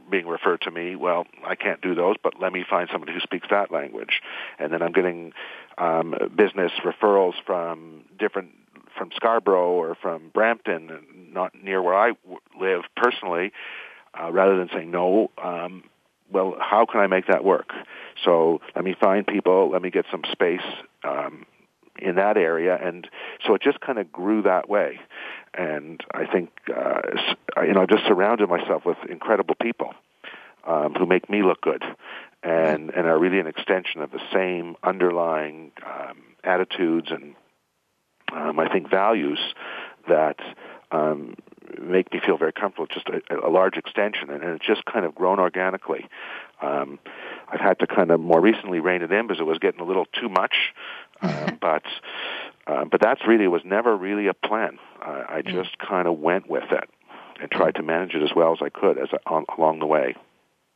being 0.10 0.28
referred 0.28 0.62
to 0.62 0.72
me, 0.72 0.96
well, 0.96 1.26
I 1.46 1.56
can't 1.56 1.82
do 1.82 1.96
those, 1.96 2.16
but 2.22 2.40
let 2.40 2.54
me 2.54 2.64
find 2.70 2.90
somebody 2.92 3.14
who 3.14 3.20
speaks 3.20 3.48
that 3.50 3.72
language. 3.72 4.22
And 4.60 4.72
then 4.72 4.82
I'm 4.82 4.92
getting 4.92 5.34
um, 5.78 6.16
business 6.36 6.72
referrals 6.84 7.34
from 7.46 8.04
different 8.18 8.52
from 8.98 9.12
Scarborough 9.16 9.70
or 9.74 9.96
from 9.96 10.32
Brampton, 10.34 11.30
not 11.32 11.54
near 11.62 11.84
where 11.84 11.94
I 11.94 12.14
w- 12.24 12.40
live 12.60 12.82
personally. 12.96 13.52
Uh, 14.20 14.32
rather 14.32 14.58
than 14.58 14.70
saying 14.74 14.90
no, 14.90 15.30
um, 15.44 15.84
well, 16.32 16.56
how 16.60 16.86
can 16.86 17.00
I 17.00 17.08
make 17.08 17.28
that 17.28 17.44
work? 17.44 17.70
So 18.26 18.62
let 18.76 18.84
me 18.84 18.96
find 19.00 19.28
people, 19.28 19.70
let 19.70 19.82
me 19.82 19.92
get 19.92 20.06
some 20.10 20.24
space, 20.32 20.66
um, 21.04 21.46
in 22.00 22.16
that 22.16 22.38
area, 22.38 22.78
and 22.82 23.08
so 23.46 23.56
it 23.56 23.62
just 23.62 23.80
kind 23.80 24.00
of 24.00 24.12
grew 24.12 24.42
that 24.44 24.70
way. 24.70 25.00
And 25.54 26.02
I 26.12 26.26
think 26.26 26.52
uh, 26.76 27.02
you 27.64 27.74
know 27.74 27.82
I 27.82 27.86
just 27.86 28.06
surrounded 28.08 28.50
myself 28.50 28.86
with 28.86 28.98
incredible 29.10 29.56
people 29.62 29.94
um, 30.66 30.94
who 30.94 31.06
make 31.06 31.30
me 31.30 31.44
look 31.44 31.62
good, 31.62 31.84
and 32.44 32.90
and 32.90 33.08
are 33.08 33.18
really 33.18 33.40
an 33.40 33.48
extension 33.48 34.02
of 34.02 34.12
the 34.12 34.22
same 34.34 34.76
underlying 34.84 35.72
um, 35.86 36.18
attitudes 36.44 37.10
and 37.12 37.36
um, 38.34 38.60
I 38.60 38.70
think 38.70 38.90
values 38.90 39.40
that 40.08 40.38
um, 40.92 41.36
make 41.82 42.12
me 42.14 42.20
feel 42.26 42.38
very 42.38 42.54
comfortable. 42.54 42.88
Just 42.88 43.08
a, 43.10 43.48
a 43.48 43.50
large 43.50 43.78
extension, 43.78 44.30
and, 44.30 44.44
and 44.44 44.56
it's 44.56 44.66
just 44.66 44.86
kind 44.86 45.06
of 45.06 45.16
grown 45.16 45.40
organically. 45.40 46.06
Um, 46.62 47.00
I've 47.50 47.60
had 47.60 47.80
to 47.80 47.88
kind 47.88 48.12
of 48.12 48.20
more 48.20 48.42
recently 48.42 48.80
rein 48.80 49.02
it 49.02 49.12
in 49.12 49.28
because 49.28 49.40
it 49.40 49.46
was 49.46 49.60
getting 49.60 49.80
a 49.80 49.86
little 49.86 50.06
too 50.06 50.30
much. 50.30 50.74
Uh, 51.22 51.52
but 51.62 51.84
uh, 52.68 52.86
but 52.86 53.02
that's 53.02 53.22
really 53.28 53.48
was 53.48 53.62
never 53.66 53.96
really 53.96 54.28
a 54.28 54.34
plan. 54.34 54.78
I, 55.02 55.38
I 55.38 55.42
mm. 55.42 55.52
just 55.52 55.78
kind 55.80 56.08
of 56.08 56.20
went 56.20 56.50
with 56.50 56.72
it 56.72 56.90
and 57.40 57.50
tried 57.52 57.76
to 57.76 57.84
manage 57.84 58.14
it 58.14 58.24
as 58.24 58.32
well 58.36 58.52
as 58.52 58.60
I 58.62 58.70
could 58.70 58.98
as 58.98 59.10
on, 59.26 59.46
along 59.58 59.80
the 59.80 59.86
way. 59.86 60.16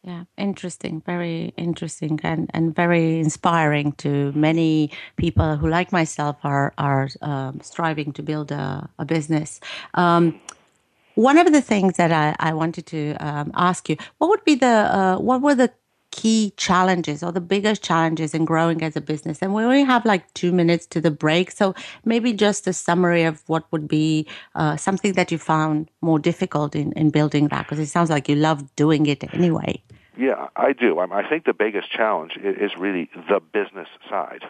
Yeah, 0.03 0.23
interesting, 0.35 1.03
very 1.05 1.53
interesting, 1.57 2.19
and, 2.23 2.49
and 2.55 2.75
very 2.75 3.19
inspiring 3.19 3.91
to 3.99 4.31
many 4.31 4.89
people 5.15 5.57
who, 5.57 5.69
like 5.69 5.91
myself, 5.91 6.37
are 6.43 6.73
are 6.79 7.07
um, 7.21 7.59
striving 7.61 8.11
to 8.13 8.23
build 8.23 8.51
a, 8.51 8.89
a 8.97 9.05
business. 9.05 9.59
Um, 9.93 10.41
one 11.13 11.37
of 11.37 11.51
the 11.51 11.61
things 11.61 11.97
that 11.97 12.11
I, 12.11 12.35
I 12.39 12.53
wanted 12.53 12.87
to 12.87 13.15
um, 13.19 13.51
ask 13.53 13.89
you, 13.89 13.97
what 14.17 14.29
would 14.29 14.43
be 14.43 14.55
the 14.55 14.67
uh, 14.67 15.17
what 15.17 15.41
were 15.41 15.53
the 15.53 15.71
key 16.11 16.53
challenges 16.57 17.23
or 17.23 17.31
the 17.31 17.41
biggest 17.41 17.83
challenges 17.83 18.33
in 18.33 18.45
growing 18.45 18.83
as 18.83 18.95
a 18.95 19.01
business? 19.01 19.41
And 19.41 19.53
we 19.53 19.63
only 19.63 19.83
have 19.83 20.05
like 20.05 20.31
two 20.33 20.51
minutes 20.51 20.85
to 20.87 21.01
the 21.01 21.11
break, 21.11 21.51
so 21.51 21.73
maybe 22.05 22.33
just 22.33 22.67
a 22.67 22.73
summary 22.73 23.23
of 23.23 23.41
what 23.47 23.63
would 23.71 23.87
be 23.87 24.27
uh, 24.55 24.77
something 24.77 25.13
that 25.13 25.31
you 25.31 25.37
found 25.37 25.89
more 26.01 26.19
difficult 26.19 26.75
in, 26.75 26.91
in 26.93 27.09
building 27.09 27.47
that, 27.47 27.65
because 27.65 27.79
it 27.79 27.87
sounds 27.87 28.09
like 28.09 28.29
you 28.29 28.35
love 28.35 28.75
doing 28.75 29.05
it 29.05 29.23
anyway. 29.33 29.81
Yeah, 30.17 30.49
I 30.55 30.73
do. 30.73 30.99
I 30.99 31.27
think 31.27 31.45
the 31.45 31.53
biggest 31.53 31.89
challenge 31.89 32.33
is 32.43 32.71
really 32.77 33.09
the 33.29 33.39
business 33.39 33.87
side, 34.09 34.43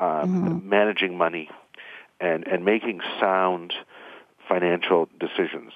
um, 0.00 0.08
mm-hmm. 0.08 0.68
managing 0.68 1.18
money, 1.18 1.50
and 2.20 2.46
and 2.46 2.64
making 2.64 3.00
sound 3.20 3.74
financial 4.48 5.08
decisions. 5.18 5.72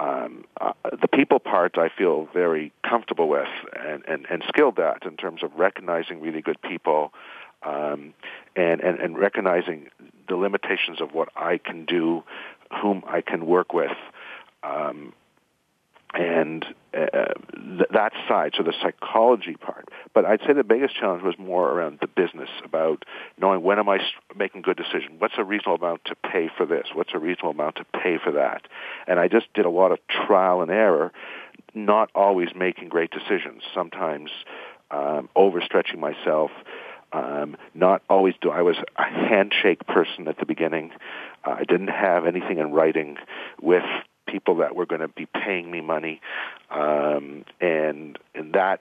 Um, 0.00 0.44
uh, 0.58 0.72
the 0.98 1.08
people 1.08 1.38
part 1.40 1.76
I 1.76 1.90
feel 1.90 2.26
very 2.32 2.72
comfortable 2.88 3.28
with 3.28 3.48
and, 3.78 4.02
and, 4.08 4.26
and 4.30 4.42
skilled 4.48 4.78
at 4.78 5.04
in 5.04 5.16
terms 5.18 5.42
of 5.42 5.52
recognizing 5.56 6.22
really 6.22 6.40
good 6.40 6.60
people 6.62 7.12
um, 7.62 8.14
and, 8.56 8.80
and, 8.80 8.98
and 8.98 9.18
recognizing 9.18 9.90
the 10.26 10.36
limitations 10.36 11.02
of 11.02 11.12
what 11.12 11.28
I 11.36 11.58
can 11.58 11.84
do, 11.84 12.22
whom 12.80 13.02
I 13.06 13.20
can 13.20 13.44
work 13.44 13.74
with, 13.74 13.96
um, 14.62 15.12
and 16.14 16.64
uh, 16.92 17.34
th- 17.54 17.88
that 17.92 18.12
side, 18.28 18.52
so 18.56 18.62
the 18.62 18.74
psychology 18.82 19.54
part. 19.54 19.88
But 20.12 20.24
I'd 20.24 20.40
say 20.40 20.52
the 20.52 20.64
biggest 20.64 20.96
challenge 20.96 21.22
was 21.22 21.36
more 21.38 21.70
around 21.70 21.98
the 22.00 22.08
business, 22.08 22.50
about 22.64 23.04
knowing 23.38 23.62
when 23.62 23.78
am 23.78 23.88
I 23.88 23.98
making 24.36 24.62
good 24.62 24.76
decision? 24.76 25.16
What's 25.18 25.34
a 25.38 25.44
reasonable 25.44 25.76
amount 25.76 26.04
to 26.06 26.14
pay 26.16 26.50
for 26.56 26.66
this? 26.66 26.88
What's 26.94 27.14
a 27.14 27.18
reasonable 27.18 27.50
amount 27.50 27.76
to 27.76 27.84
pay 27.84 28.18
for 28.22 28.32
that? 28.32 28.62
And 29.06 29.20
I 29.20 29.28
just 29.28 29.52
did 29.54 29.66
a 29.66 29.70
lot 29.70 29.92
of 29.92 29.98
trial 30.08 30.62
and 30.62 30.70
error, 30.70 31.12
not 31.74 32.10
always 32.14 32.48
making 32.56 32.88
great 32.88 33.10
decisions. 33.10 33.62
Sometimes 33.72 34.30
um, 34.90 35.28
overstretching 35.36 35.98
myself. 35.98 36.50
Um, 37.12 37.56
not 37.74 38.02
always 38.08 38.34
do. 38.40 38.50
I 38.50 38.62
was 38.62 38.76
a 38.96 39.02
handshake 39.02 39.84
person 39.86 40.28
at 40.28 40.38
the 40.38 40.46
beginning. 40.46 40.92
Uh, 41.44 41.56
I 41.58 41.64
didn't 41.64 41.88
have 41.88 42.24
anything 42.24 42.58
in 42.58 42.70
writing 42.70 43.16
with 43.60 43.82
people 44.30 44.56
that 44.56 44.74
were 44.74 44.86
going 44.86 45.00
to 45.00 45.08
be 45.08 45.26
paying 45.26 45.70
me 45.70 45.80
money, 45.80 46.20
um, 46.70 47.44
and 47.60 48.18
and 48.34 48.52
that 48.54 48.80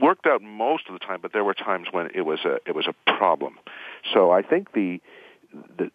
worked 0.00 0.26
out 0.26 0.42
most 0.42 0.88
of 0.88 0.92
the 0.92 0.98
time. 0.98 1.20
But 1.20 1.32
there 1.32 1.44
were 1.44 1.54
times 1.54 1.88
when 1.90 2.08
it 2.14 2.22
was 2.22 2.40
a 2.44 2.58
it 2.66 2.74
was 2.74 2.86
a 2.86 3.12
problem. 3.18 3.58
So 4.12 4.30
I 4.30 4.42
think 4.42 4.72
the 4.72 5.00
the 5.78 5.90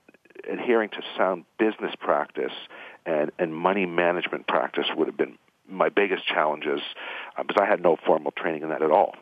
adhering 0.50 0.90
to 0.90 1.02
sound 1.18 1.46
business 1.58 1.94
practice 2.00 2.54
and 3.06 3.32
and 3.38 3.56
money 3.56 3.86
management 3.86 4.48
practice 4.48 4.88
would 4.96 5.08
have 5.08 5.18
been 5.18 5.38
my 5.68 5.90
biggest 5.90 6.26
challenges 6.26 6.82
uh, 7.38 7.44
because 7.44 7.62
I 7.62 7.70
had 7.70 7.82
no 7.82 7.98
formal 8.06 8.32
training 8.32 8.64
in 8.64 8.70
that 8.70 8.82
at 8.82 8.92
all, 8.92 9.16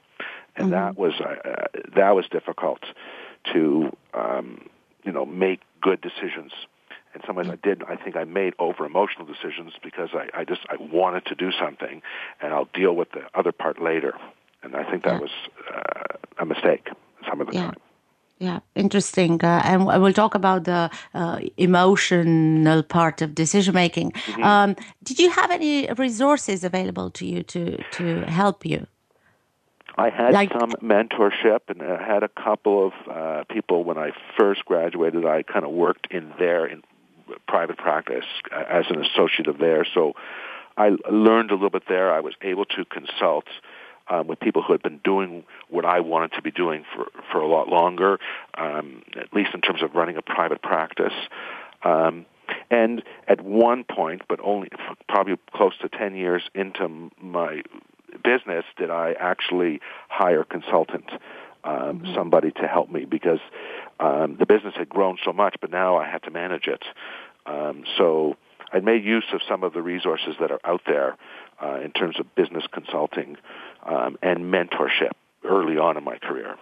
and 0.55 0.71
mm-hmm. 0.71 0.71
that 0.71 0.97
was 0.97 1.13
uh, 1.19 1.65
that 1.95 2.15
was 2.15 2.25
difficult 2.29 2.79
to 3.53 3.95
um, 4.13 4.67
you 5.03 5.11
know 5.11 5.25
make 5.25 5.61
good 5.81 6.01
decisions 6.01 6.51
and 7.13 7.23
sometimes 7.25 7.49
I 7.49 7.55
did. 7.55 7.83
I 7.83 7.95
think 7.95 8.15
I 8.15 8.23
made 8.23 8.53
over 8.59 8.85
emotional 8.85 9.25
decisions 9.25 9.73
because 9.83 10.09
I, 10.13 10.29
I 10.39 10.45
just 10.45 10.61
I 10.69 10.75
wanted 10.77 11.25
to 11.25 11.35
do 11.35 11.51
something, 11.51 12.01
and 12.41 12.53
I'll 12.53 12.69
deal 12.73 12.95
with 12.95 13.11
the 13.11 13.23
other 13.33 13.51
part 13.51 13.81
later. 13.81 14.13
And 14.61 14.75
I 14.75 14.89
think 14.89 15.03
that 15.03 15.13
yeah. 15.13 15.19
was 15.19 15.31
uh, 15.73 16.43
a 16.43 16.45
mistake 16.45 16.89
some 17.27 17.41
of 17.41 17.47
the 17.47 17.53
yeah. 17.53 17.61
time. 17.61 17.77
Yeah, 18.39 18.59
interesting. 18.73 19.43
Uh, 19.43 19.61
and 19.65 19.85
we'll 19.85 20.13
talk 20.13 20.33
about 20.33 20.63
the 20.63 20.89
uh, 21.13 21.39
emotional 21.57 22.83
part 22.83 23.21
of 23.21 23.35
decision 23.35 23.73
making. 23.73 24.11
Mm-hmm. 24.11 24.43
Um, 24.43 24.75
did 25.03 25.19
you 25.19 25.29
have 25.29 25.51
any 25.51 25.91
resources 25.97 26.63
available 26.63 27.09
to 27.11 27.25
you 27.25 27.43
to 27.43 27.83
to 27.91 28.21
help 28.27 28.65
you? 28.65 28.87
I 29.97 30.09
had 30.09 30.33
like, 30.33 30.53
some 30.57 30.71
mentorship, 30.81 31.59
and 31.67 31.81
I 31.81 32.01
had 32.01 32.23
a 32.23 32.29
couple 32.29 32.87
of 32.87 32.93
uh, 33.11 33.43
people 33.49 33.83
when 33.83 33.97
I 33.97 34.11
first 34.37 34.63
graduated. 34.63 35.25
I 35.25 35.43
kind 35.43 35.65
of 35.65 35.71
worked 35.71 36.07
in 36.09 36.31
their 36.39 36.65
in 36.65 36.83
private 37.47 37.77
practice 37.77 38.25
as 38.51 38.85
an 38.89 39.03
associate 39.03 39.47
of 39.47 39.57
theirs. 39.57 39.87
So 39.93 40.13
I 40.77 40.91
learned 41.09 41.51
a 41.51 41.55
little 41.55 41.69
bit 41.69 41.83
there. 41.87 42.13
I 42.13 42.21
was 42.21 42.33
able 42.41 42.65
to 42.65 42.85
consult 42.85 43.45
um, 44.09 44.27
with 44.27 44.39
people 44.39 44.63
who 44.63 44.73
had 44.73 44.81
been 44.81 44.99
doing 45.03 45.43
what 45.69 45.85
I 45.85 45.99
wanted 45.99 46.33
to 46.33 46.41
be 46.41 46.51
doing 46.51 46.83
for, 46.95 47.07
for 47.31 47.39
a 47.39 47.47
lot 47.47 47.67
longer, 47.67 48.17
um, 48.55 49.03
at 49.15 49.33
least 49.33 49.49
in 49.53 49.61
terms 49.61 49.83
of 49.83 49.93
running 49.93 50.17
a 50.17 50.21
private 50.21 50.61
practice. 50.61 51.13
Um, 51.83 52.25
and 52.71 53.03
at 53.27 53.41
one 53.41 53.83
point, 53.83 54.23
but 54.27 54.39
only 54.43 54.69
probably 55.07 55.35
close 55.53 55.77
to 55.81 55.89
10 55.89 56.15
years 56.15 56.43
into 56.55 57.11
my 57.21 57.61
business, 58.23 58.65
did 58.77 58.89
I 58.89 59.13
actually 59.19 59.81
hire 60.07 60.41
a 60.41 60.45
consultant 60.45 61.09
um, 61.63 61.99
mm-hmm. 61.99 62.15
somebody 62.15 62.51
to 62.51 62.67
help 62.67 62.89
me 62.89 63.05
because 63.05 63.39
um, 63.99 64.37
the 64.39 64.45
business 64.45 64.73
had 64.77 64.89
grown 64.89 65.17
so 65.23 65.33
much, 65.33 65.55
but 65.61 65.71
now 65.71 65.97
I 65.97 66.09
had 66.09 66.23
to 66.23 66.31
manage 66.31 66.67
it. 66.67 66.83
Um, 67.45 67.83
so 67.97 68.35
I 68.71 68.79
made 68.79 69.03
use 69.03 69.25
of 69.33 69.41
some 69.47 69.63
of 69.63 69.73
the 69.73 69.81
resources 69.81 70.35
that 70.39 70.51
are 70.51 70.59
out 70.63 70.81
there 70.85 71.17
uh, 71.61 71.79
in 71.81 71.91
terms 71.91 72.19
of 72.19 72.33
business 72.35 72.63
consulting 72.71 73.37
um, 73.85 74.17
and 74.21 74.53
mentorship 74.53 75.11
early 75.43 75.77
on 75.77 75.97
in 75.97 76.03
my 76.03 76.17
career 76.17 76.55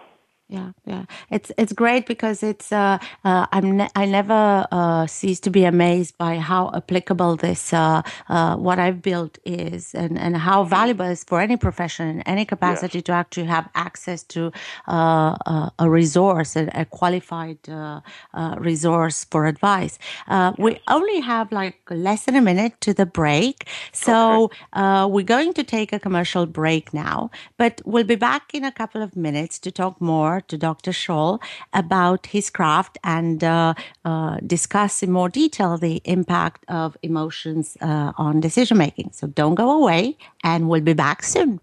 yeah 0.48 0.72
yeah. 0.86 1.04
It's 1.30 1.52
it's 1.58 1.72
great 1.72 2.06
because 2.06 2.42
it's 2.42 2.72
uh, 2.72 2.98
uh 3.24 3.46
i'm 3.52 3.76
ne- 3.76 3.90
i 3.94 4.04
never 4.06 4.66
uh 4.72 5.06
cease 5.06 5.40
to 5.40 5.50
be 5.50 5.64
amazed 5.64 6.16
by 6.16 6.38
how 6.38 6.70
applicable 6.74 7.36
this 7.36 7.72
uh, 7.72 8.02
uh 8.28 8.56
what 8.56 8.78
i've 8.78 9.02
built 9.02 9.38
is 9.44 9.94
and 9.94 10.18
and 10.18 10.36
how 10.36 10.64
valuable 10.64 11.04
it 11.04 11.12
is 11.12 11.24
for 11.24 11.40
any 11.40 11.56
profession 11.56 12.08
in 12.08 12.22
any 12.22 12.44
capacity 12.44 13.02
to 13.02 13.12
actually 13.12 13.46
have 13.46 13.68
access 13.74 14.22
to 14.22 14.50
uh, 14.86 15.70
a 15.78 15.90
resource 15.90 16.56
a, 16.56 16.68
a 16.74 16.84
qualified 16.84 17.58
uh, 17.68 18.00
uh, 18.34 18.54
resource 18.58 19.24
for 19.24 19.46
advice. 19.46 19.98
Uh, 20.28 20.52
we 20.58 20.78
only 20.88 21.20
have 21.20 21.52
like 21.52 21.78
less 21.90 22.24
than 22.24 22.36
a 22.36 22.40
minute 22.40 22.80
to 22.80 22.94
the 22.94 23.06
break. 23.06 23.68
So 23.92 24.44
okay. 24.44 24.56
uh, 24.72 25.06
we're 25.06 25.24
going 25.24 25.52
to 25.54 25.64
take 25.64 25.92
a 25.92 25.98
commercial 25.98 26.46
break 26.46 26.94
now 26.94 27.30
but 27.56 27.82
we'll 27.84 28.04
be 28.04 28.14
back 28.14 28.54
in 28.54 28.64
a 28.64 28.72
couple 28.72 29.02
of 29.02 29.16
minutes 29.16 29.58
to 29.58 29.70
talk 29.70 30.00
more 30.00 30.37
to 30.40 30.58
Dr. 30.58 30.92
Shaul 30.92 31.40
about 31.72 32.26
his 32.26 32.50
craft 32.50 32.98
and 33.04 33.42
uh, 33.42 33.74
uh, 34.04 34.38
discuss 34.46 35.02
in 35.02 35.10
more 35.10 35.28
detail 35.28 35.76
the 35.78 36.00
impact 36.04 36.64
of 36.68 36.96
emotions 37.02 37.76
uh, 37.80 38.12
on 38.16 38.40
decision 38.40 38.78
making. 38.78 39.10
So 39.12 39.26
don't 39.26 39.54
go 39.54 39.70
away, 39.70 40.16
and 40.44 40.68
we'll 40.68 40.80
be 40.80 40.94
back 40.94 41.22
soon. 41.22 41.60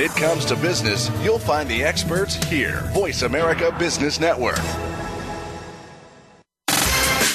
When 0.00 0.08
it 0.08 0.10
comes 0.16 0.46
to 0.46 0.56
business, 0.56 1.10
you'll 1.22 1.38
find 1.38 1.68
the 1.68 1.84
experts 1.84 2.36
here. 2.48 2.88
Voice 2.94 3.22
America 3.22 3.74
Business 3.78 4.18
Network. 4.18 4.58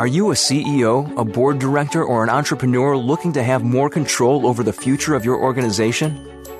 Are 0.00 0.06
you 0.06 0.30
a 0.30 0.34
CEO, 0.34 1.14
a 1.18 1.24
board 1.24 1.58
director, 1.58 2.04
or 2.04 2.22
an 2.22 2.28
entrepreneur 2.30 2.96
looking 2.96 3.32
to 3.32 3.42
have 3.42 3.62
more 3.62 3.88
control 3.88 4.46
over 4.46 4.62
the 4.62 4.72
future 4.72 5.14
of 5.14 5.24
your 5.24 5.40
organization? 5.40 6.18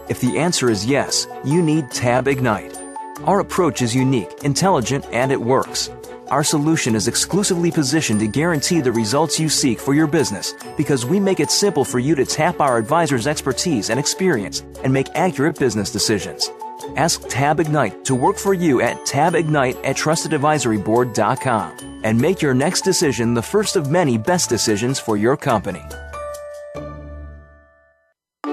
If 0.09 0.21
the 0.21 0.39
answer 0.39 0.71
is 0.71 0.87
yes, 0.87 1.27
you 1.45 1.63
need 1.63 1.91
Tab 1.91 2.29
Ignite. 2.29 2.79
Our 3.25 3.41
approach 3.41 3.83
is 3.83 3.95
unique, 3.95 4.43
intelligent, 4.43 5.07
and 5.13 5.33
it 5.33 5.41
works. 5.41 5.91
Our 6.29 6.43
solution 6.43 6.95
is 6.95 7.09
exclusively 7.09 7.71
positioned 7.71 8.21
to 8.21 8.27
guarantee 8.27 8.81
the 8.81 8.93
results 8.93 9.39
you 9.39 9.49
seek 9.49 9.81
for 9.81 9.95
your 9.95 10.07
business 10.07 10.55
because 10.77 11.05
we 11.05 11.21
make 11.21 11.41
it 11.41 11.51
simple 11.51 11.85
for 11.85 11.99
you 11.99 12.15
to 12.15 12.25
tap 12.25 12.61
our 12.61 12.79
advisor's 12.79 13.27
expertise 13.27 13.91
and 13.91 14.01
experience 14.01 14.65
and 14.83 14.93
make 14.93 15.09
accurate 15.15 15.59
business 15.59 15.91
decisions. 15.91 16.51
Ask 16.97 17.23
Tab 17.29 17.61
Ignite 17.61 18.05
to 18.05 18.15
work 18.15 18.37
for 18.37 18.55
you 18.55 18.81
at 18.81 19.05
tabignite 19.07 19.77
at 19.85 19.97
trustedadvisoryboard.com 19.97 22.01
and 22.05 22.21
make 22.21 22.43
your 22.43 22.55
next 22.55 22.83
decision 22.83 23.35
the 23.35 23.43
first 23.43 23.77
of 23.77 23.91
many 23.91 24.19
best 24.19 24.49
decisions 24.49 24.99
for 24.99 25.17
your 25.17 25.37
company. 25.37 25.83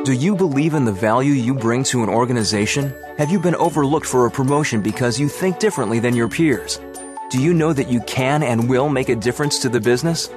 Do 0.03 0.13
you 0.13 0.35
believe 0.35 0.73
in 0.73 0.85
the 0.85 0.93
value 0.93 1.33
you 1.33 1.53
bring 1.53 1.83
to 1.85 2.01
an 2.01 2.09
organization? 2.09 2.93
Have 3.17 3.29
you 3.29 3.39
been 3.39 3.55
overlooked 3.55 4.05
for 4.05 4.25
a 4.25 4.31
promotion 4.31 4.81
because 4.81 5.19
you 5.19 5.27
think 5.27 5.59
differently 5.59 5.99
than 5.99 6.15
your 6.15 6.29
peers? 6.29 6.79
Do 7.29 7.41
you 7.41 7.53
know 7.53 7.73
that 7.73 7.89
you 7.89 7.99
can 8.01 8.41
and 8.41 8.69
will 8.69 8.87
make 8.87 9.09
a 9.09 9.15
difference 9.17 9.59
to 9.59 9.69
the 9.69 9.81
business? 9.81 10.29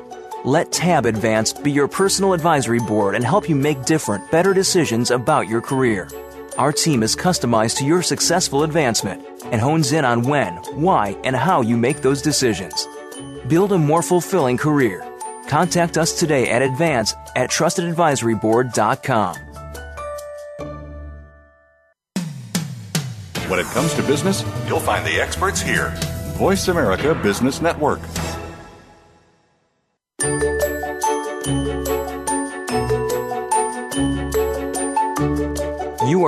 Let 0.44 0.72
Tab 0.72 1.07
Advance 1.07 1.53
be 1.53 1.70
your 1.70 1.87
personal 1.87 2.33
advisory 2.33 2.81
board 2.81 3.14
and 3.14 3.24
help 3.24 3.48
you 3.48 3.55
make 3.55 3.85
different, 3.85 4.29
better 4.33 4.53
decisions 4.53 5.12
about 5.12 5.46
your 5.46 5.61
career. 5.61 6.09
Our 6.61 6.73
team 6.73 7.03
is 7.03 7.16
customized 7.16 7.79
to 7.79 7.87
your 7.87 8.03
successful 8.03 8.64
advancement 8.64 9.27
and 9.44 9.62
hones 9.62 9.92
in 9.92 10.05
on 10.05 10.20
when, 10.20 10.57
why, 10.75 11.16
and 11.25 11.35
how 11.35 11.62
you 11.62 11.75
make 11.75 12.03
those 12.03 12.20
decisions. 12.20 12.87
Build 13.49 13.73
a 13.73 13.79
more 13.79 14.03
fulfilling 14.03 14.59
career. 14.59 15.03
Contact 15.49 15.96
us 15.96 16.18
today 16.18 16.51
at 16.51 16.61
advance 16.61 17.14
at 17.35 17.49
trustedadvisoryboard.com. 17.49 19.37
When 23.49 23.59
it 23.59 23.66
comes 23.68 23.94
to 23.94 24.03
business, 24.03 24.44
you'll 24.68 24.81
find 24.81 25.07
the 25.07 25.18
experts 25.18 25.62
here. 25.62 25.94
Voice 26.37 26.68
America 26.68 27.14
Business 27.14 27.62
Network. 27.62 28.01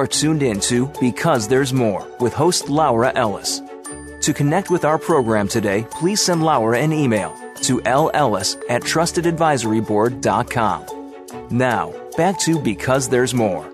Are 0.02 0.06
tuned 0.08 0.42
in 0.42 0.58
to 0.62 0.90
Because 0.98 1.46
There's 1.46 1.72
More 1.72 2.04
with 2.18 2.32
host 2.32 2.68
Laura 2.68 3.12
Ellis. 3.14 3.62
To 4.22 4.34
connect 4.34 4.68
with 4.68 4.84
our 4.84 4.98
program 4.98 5.46
today, 5.46 5.86
please 5.92 6.20
send 6.20 6.42
Laura 6.42 6.80
an 6.80 6.92
email 6.92 7.36
to 7.66 7.78
lellis 7.82 8.60
at 8.68 8.82
trustedadvisoryboard.com. 8.82 11.56
Now, 11.56 11.94
back 12.16 12.36
to 12.40 12.60
Because 12.60 13.10
There's 13.10 13.32
More. 13.32 13.64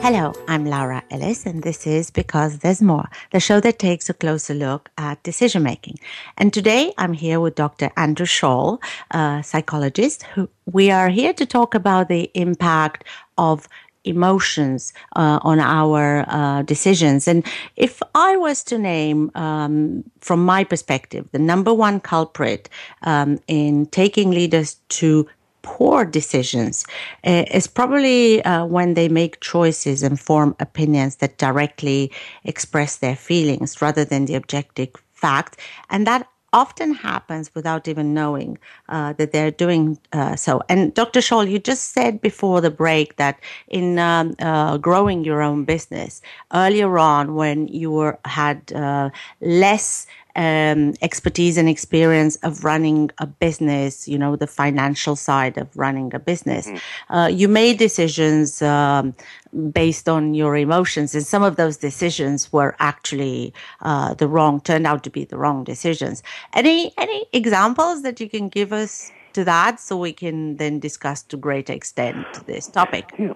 Hello, 0.00 0.32
I'm 0.46 0.64
Laura 0.64 1.02
Ellis, 1.10 1.44
and 1.44 1.62
this 1.62 1.86
is 1.86 2.10
Because 2.10 2.60
There's 2.60 2.80
More, 2.80 3.10
the 3.32 3.40
show 3.40 3.60
that 3.60 3.78
takes 3.78 4.08
a 4.08 4.14
closer 4.14 4.54
look 4.54 4.88
at 4.96 5.22
decision 5.22 5.62
making. 5.62 5.98
And 6.38 6.54
today 6.54 6.94
I'm 6.96 7.12
here 7.12 7.40
with 7.40 7.56
Dr. 7.56 7.90
Andrew 7.98 8.24
Shaul, 8.24 8.82
a 9.10 9.42
psychologist, 9.44 10.22
who 10.22 10.48
we 10.64 10.90
are 10.90 11.10
here 11.10 11.34
to 11.34 11.44
talk 11.44 11.74
about 11.74 12.08
the 12.08 12.30
impact 12.32 13.04
of 13.38 13.68
emotions 14.04 14.92
uh, 15.16 15.38
on 15.42 15.60
our 15.60 16.24
uh, 16.28 16.62
decisions. 16.62 17.28
And 17.28 17.44
if 17.76 18.02
I 18.14 18.36
was 18.36 18.64
to 18.64 18.78
name, 18.78 19.30
um, 19.34 20.04
from 20.20 20.44
my 20.44 20.64
perspective, 20.64 21.28
the 21.32 21.38
number 21.38 21.74
one 21.74 22.00
culprit 22.00 22.68
um, 23.02 23.38
in 23.46 23.86
taking 23.86 24.30
leaders 24.30 24.76
to 25.00 25.26
poor 25.62 26.04
decisions 26.04 26.86
uh, 27.24 27.44
is 27.52 27.66
probably 27.66 28.42
uh, 28.44 28.64
when 28.64 28.94
they 28.94 29.08
make 29.08 29.40
choices 29.40 30.02
and 30.02 30.18
form 30.18 30.56
opinions 30.60 31.16
that 31.16 31.36
directly 31.36 32.10
express 32.44 32.96
their 32.96 33.16
feelings 33.16 33.82
rather 33.82 34.04
than 34.04 34.24
the 34.24 34.34
objective 34.34 34.90
fact. 35.12 35.58
And 35.90 36.06
that 36.06 36.26
often 36.52 36.94
happens 36.94 37.50
without 37.54 37.88
even 37.88 38.14
knowing 38.14 38.58
uh, 38.88 39.12
that 39.14 39.32
they're 39.32 39.50
doing 39.50 39.98
uh, 40.12 40.36
so. 40.36 40.62
And 40.68 40.94
Dr. 40.94 41.20
Shaul, 41.20 41.50
you 41.50 41.58
just 41.58 41.92
said 41.92 42.20
before 42.20 42.60
the 42.60 42.70
break 42.70 43.16
that 43.16 43.40
in 43.68 43.98
um, 43.98 44.34
uh, 44.40 44.78
growing 44.78 45.24
your 45.24 45.42
own 45.42 45.64
business 45.64 46.22
earlier 46.54 46.98
on, 46.98 47.34
when 47.34 47.68
you 47.68 47.90
were 47.90 48.18
had 48.24 48.72
uh, 48.72 49.10
less 49.40 50.06
um, 50.38 50.94
expertise 51.02 51.58
and 51.58 51.68
experience 51.68 52.36
of 52.36 52.64
running 52.64 53.10
a 53.18 53.26
business, 53.26 54.06
you 54.06 54.16
know, 54.16 54.36
the 54.36 54.46
financial 54.46 55.16
side 55.16 55.58
of 55.58 55.66
running 55.76 56.14
a 56.14 56.20
business. 56.20 56.68
Mm. 56.68 56.80
Uh, 57.10 57.26
you 57.26 57.48
made 57.48 57.76
decisions 57.76 58.62
um, 58.62 59.14
based 59.72 60.08
on 60.08 60.34
your 60.34 60.56
emotions, 60.56 61.12
and 61.12 61.26
some 61.26 61.42
of 61.42 61.56
those 61.56 61.76
decisions 61.76 62.52
were 62.52 62.76
actually 62.78 63.52
uh, 63.80 64.14
the 64.14 64.28
wrong, 64.28 64.60
turned 64.60 64.86
out 64.86 65.02
to 65.02 65.10
be 65.10 65.24
the 65.24 65.36
wrong 65.36 65.64
decisions. 65.64 66.22
Any 66.54 66.92
any 66.96 67.26
examples 67.32 68.02
that 68.02 68.20
you 68.20 68.30
can 68.30 68.48
give 68.48 68.72
us 68.72 69.10
to 69.32 69.44
that, 69.44 69.80
so 69.80 69.96
we 69.96 70.12
can 70.12 70.56
then 70.56 70.78
discuss 70.78 71.24
to 71.24 71.36
greater 71.36 71.72
extent 71.72 72.24
this 72.46 72.68
topic? 72.68 73.12
Yeah. 73.18 73.34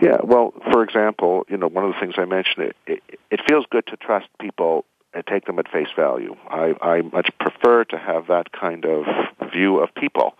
Yeah, 0.00 0.18
well, 0.22 0.54
for 0.70 0.84
example, 0.84 1.44
you 1.48 1.56
know, 1.56 1.66
one 1.66 1.84
of 1.84 1.92
the 1.92 1.98
things 1.98 2.14
I 2.18 2.24
mentioned, 2.24 2.66
it, 2.68 2.76
it, 2.86 3.20
it 3.32 3.40
feels 3.48 3.66
good 3.68 3.84
to 3.88 3.96
trust 3.96 4.28
people 4.40 4.84
take 5.22 5.46
them 5.46 5.58
at 5.58 5.68
face 5.68 5.88
value. 5.96 6.36
I, 6.48 6.74
I 6.80 7.02
much 7.02 7.30
prefer 7.38 7.84
to 7.84 7.98
have 7.98 8.28
that 8.28 8.52
kind 8.52 8.84
of 8.84 9.04
view 9.52 9.80
of 9.80 9.94
people. 9.94 10.34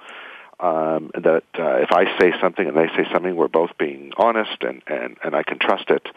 Um, 0.61 1.13
that 1.15 1.45
uh, 1.57 1.77
if 1.77 1.93
I 1.93 2.19
say 2.19 2.33
something 2.41 2.67
and 2.67 2.77
they 2.77 2.89
say 2.89 3.07
something, 3.13 3.37
we're 3.37 3.47
both 3.47 3.79
being 3.79 4.11
honest 4.17 4.63
and, 4.63 4.83
and, 4.89 5.17
and 5.23 5.37
I 5.37 5.45
can 5.45 5.59
trust 5.61 5.89
it. 5.91 6.09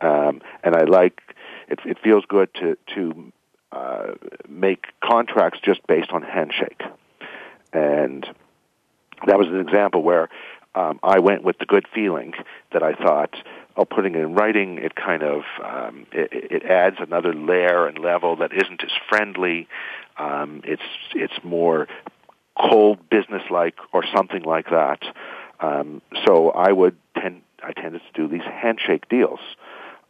Um, 0.00 0.42
and 0.64 0.74
I 0.74 0.82
like 0.82 1.20
it. 1.68 1.78
It 1.84 1.98
feels 2.02 2.24
good 2.26 2.52
to 2.54 2.76
to 2.96 3.32
uh, 3.70 4.14
make 4.48 4.86
contracts 5.02 5.60
just 5.62 5.86
based 5.86 6.10
on 6.10 6.22
handshake. 6.22 6.82
And 7.72 8.26
that 9.26 9.38
was 9.38 9.48
an 9.48 9.60
example 9.60 10.02
where 10.02 10.28
um, 10.74 10.98
I 11.02 11.18
went 11.18 11.44
with 11.44 11.58
the 11.58 11.66
good 11.66 11.86
feeling 11.92 12.32
that 12.72 12.82
I 12.82 12.94
thought 12.94 13.34
oh, 13.76 13.84
putting 13.84 14.14
it 14.14 14.20
in 14.20 14.34
writing, 14.34 14.78
it 14.78 14.94
kind 14.94 15.22
of 15.22 15.42
um, 15.62 16.06
it, 16.12 16.28
it 16.32 16.64
adds 16.64 16.96
another 16.98 17.32
layer 17.32 17.86
and 17.86 17.98
level 17.98 18.36
that 18.36 18.52
isn't 18.52 18.82
as 18.82 18.90
friendly. 19.08 19.68
Um, 20.18 20.62
it's 20.64 20.82
it's 21.14 21.34
more 21.42 21.88
cold 22.58 23.08
business 23.10 23.42
like 23.50 23.74
or 23.92 24.04
something 24.14 24.42
like 24.42 24.70
that. 24.70 25.02
Um, 25.60 26.02
so 26.24 26.50
I 26.50 26.72
would 26.72 26.96
tend 27.20 27.42
I 27.62 27.72
tended 27.72 28.02
to 28.02 28.20
do 28.20 28.28
these 28.28 28.46
handshake 28.46 29.08
deals. 29.08 29.40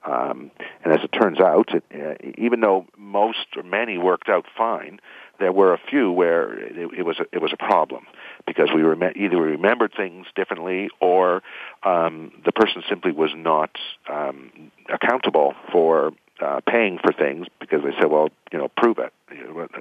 Um, 0.05 0.51
and 0.85 0.93
as 0.93 1.03
it 1.03 1.13
turns 1.13 1.41
out, 1.41 1.71
it, 1.75 1.83
uh, 1.95 2.31
even 2.37 2.61
though 2.61 2.87
most 2.99 3.47
or 3.57 3.63
many 3.63 3.97
worked 3.97 4.29
out 4.29 4.45
fine, 4.55 5.01
there 5.39 5.53
were 5.53 5.73
a 5.73 5.79
few 5.91 6.11
where 6.13 6.53
it, 6.53 6.77
it 6.99 7.03
was 7.03 7.19
a, 7.21 7.25
it 7.33 7.41
was 7.41 7.53
a 7.53 7.57
problem 7.57 8.07
because 8.47 8.71
we 8.75 8.83
rem- 8.83 9.13
either 9.17 9.39
we 9.39 9.49
remembered 9.49 9.93
things 9.97 10.27
differently 10.35 10.89
or 11.01 11.43
um, 11.83 12.33
the 12.45 12.53
person 12.53 12.83
simply 12.89 13.13
was 13.13 13.31
not 13.35 13.71
um, 14.09 14.71
accountable 14.93 15.55
for 15.73 16.13
uh, 16.41 16.61
paying 16.67 16.99
for 16.99 17.13
things 17.13 17.47
because 17.61 17.83
they 17.83 17.93
said, 17.99 18.11
well, 18.11 18.29
you 18.53 18.59
know, 18.59 18.69
prove 18.77 18.99
it. 18.99 19.13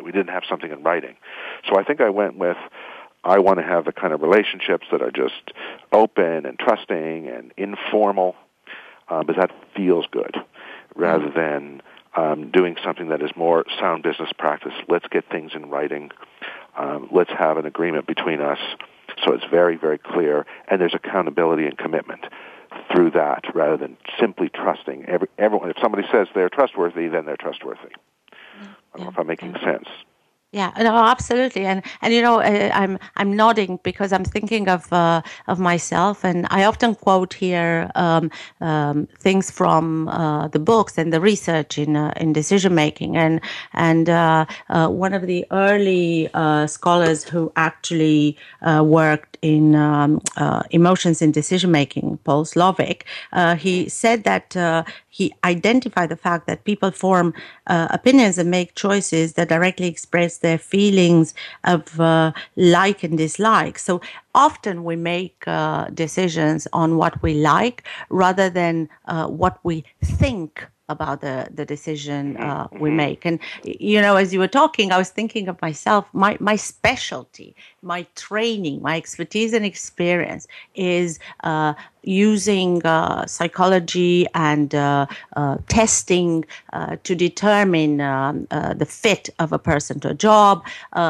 We 0.03 0.11
didn't 0.11 0.29
have 0.29 0.43
something 0.47 0.71
in 0.71 0.83
writing. 0.83 1.15
So 1.69 1.79
I 1.79 1.83
think 1.83 2.01
I 2.01 2.09
went 2.09 2.37
with 2.37 2.57
I 3.23 3.39
want 3.39 3.59
to 3.59 3.63
have 3.63 3.85
the 3.85 3.93
kind 3.93 4.11
of 4.11 4.21
relationships 4.21 4.85
that 4.91 5.01
are 5.01 5.11
just 5.11 5.51
open 5.93 6.45
and 6.45 6.59
trusting 6.59 7.27
and 7.29 7.53
informal, 7.55 8.35
uh, 9.07 9.23
but 9.23 9.37
that 9.37 9.49
feels 9.75 10.05
good 10.11 10.35
rather 10.95 11.29
than 11.29 11.81
um, 12.15 12.51
doing 12.51 12.75
something 12.83 13.09
that 13.09 13.21
is 13.21 13.31
more 13.35 13.65
sound 13.79 14.03
business 14.03 14.29
practice. 14.37 14.73
Let's 14.87 15.07
get 15.07 15.29
things 15.29 15.51
in 15.55 15.69
writing. 15.69 16.11
Um, 16.77 17.09
let's 17.11 17.31
have 17.31 17.57
an 17.57 17.65
agreement 17.65 18.07
between 18.07 18.41
us 18.41 18.59
so 19.23 19.33
it's 19.33 19.45
very, 19.49 19.77
very 19.77 19.97
clear, 19.97 20.45
and 20.67 20.81
there's 20.81 20.93
accountability 20.95 21.65
and 21.65 21.77
commitment 21.77 22.25
through 22.91 23.11
that 23.11 23.43
rather 23.53 23.77
than 23.77 23.97
simply 24.19 24.49
trusting 24.49 25.05
every, 25.05 25.27
everyone. 25.37 25.69
If 25.69 25.77
somebody 25.81 26.07
says 26.11 26.27
they're 26.33 26.49
trustworthy, 26.49 27.07
then 27.07 27.25
they're 27.25 27.37
trustworthy. 27.37 27.93
I 28.61 28.97
don't 28.97 29.05
know 29.05 29.11
if 29.11 29.19
I'm 29.19 29.27
making 29.27 29.55
sense. 29.63 29.87
Yeah, 30.53 30.71
no, 30.77 30.95
absolutely, 30.95 31.65
and 31.65 31.81
and 32.03 32.13
you 32.13 32.21
know, 32.21 32.39
uh, 32.39 32.69
I'm 32.75 32.99
I'm 33.17 33.35
nodding 33.35 33.79
because 33.81 34.13
I'm 34.13 34.23
thinking 34.23 34.69
of 34.69 34.93
uh, 34.93 35.23
of 35.47 35.57
myself, 35.59 36.23
and 36.23 36.45
I 36.51 36.65
often 36.65 36.93
quote 36.93 37.33
here 37.33 37.89
um, 37.95 38.29
um, 38.61 39.07
things 39.19 39.49
from 39.49 40.09
uh, 40.09 40.49
the 40.49 40.59
books 40.59 40.99
and 40.99 41.11
the 41.11 41.19
research 41.19 41.79
in 41.79 41.95
uh, 41.95 42.13
in 42.17 42.33
decision 42.33 42.75
making, 42.75 43.17
and 43.17 43.41
and 43.73 44.11
uh, 44.11 44.45
uh, 44.69 44.89
one 44.89 45.15
of 45.15 45.25
the 45.25 45.43
early 45.49 46.29
scholars 46.67 47.23
who 47.23 47.51
actually 47.55 48.37
worked 48.61 49.39
in 49.41 49.73
um, 49.73 50.21
emotions 50.69 51.19
in 51.23 51.31
decision 51.31 51.71
making, 51.71 52.19
Paul 52.25 52.45
Slovic, 52.45 53.01
he 53.57 53.89
said 53.89 54.23
that 54.25 54.55
he 55.09 55.33
identified 55.43 56.09
the 56.09 56.15
fact 56.15 56.45
that 56.47 56.63
people 56.63 56.91
form 56.91 57.33
opinions 57.67 58.37
and 58.37 58.51
make 58.51 58.75
choices 58.75 59.33
that 59.33 59.49
directly 59.49 59.87
express 59.87 60.42
their 60.43 60.59
feelings 60.59 61.33
of 61.63 61.99
uh, 61.99 62.31
like 62.55 63.03
and 63.03 63.17
dislike. 63.17 63.79
So 63.79 64.01
often 64.35 64.83
we 64.83 64.95
make 64.95 65.43
uh, 65.47 65.85
decisions 65.93 66.67
on 66.73 66.97
what 66.97 67.21
we 67.23 67.33
like 67.33 67.83
rather 68.09 68.49
than 68.49 68.89
uh, 69.05 69.27
what 69.27 69.57
we 69.63 69.83
think 70.03 70.67
about 70.89 71.21
the 71.21 71.47
the 71.53 71.65
decision 71.65 72.35
mm-hmm. 72.35 72.43
uh, 72.43 72.67
we 72.71 72.89
mm-hmm. 72.89 72.97
make. 72.97 73.25
And 73.25 73.39
you 73.63 74.01
know, 74.01 74.15
as 74.15 74.33
you 74.33 74.39
were 74.39 74.47
talking, 74.47 74.91
I 74.91 74.97
was 74.97 75.09
thinking 75.09 75.47
of 75.47 75.61
myself. 75.61 76.05
My 76.13 76.37
my 76.39 76.55
specialty, 76.55 77.55
my 77.81 78.05
training, 78.15 78.81
my 78.81 78.97
expertise 78.97 79.53
and 79.53 79.65
experience 79.65 80.47
is 80.75 81.19
uh, 81.43 81.73
using 82.03 82.85
uh, 82.85 83.25
psychology 83.25 84.27
and 84.33 84.75
uh, 84.75 85.05
uh, 85.35 85.57
testing 85.69 86.43
uh, 86.73 86.97
to 87.03 87.15
determine 87.15 88.01
um, 88.01 88.47
the 88.49 88.85
fit 88.85 89.29
of 89.39 89.53
a 89.53 89.59
person 89.59 89.99
to 90.01 90.09
a 90.09 90.13
job, 90.13 90.65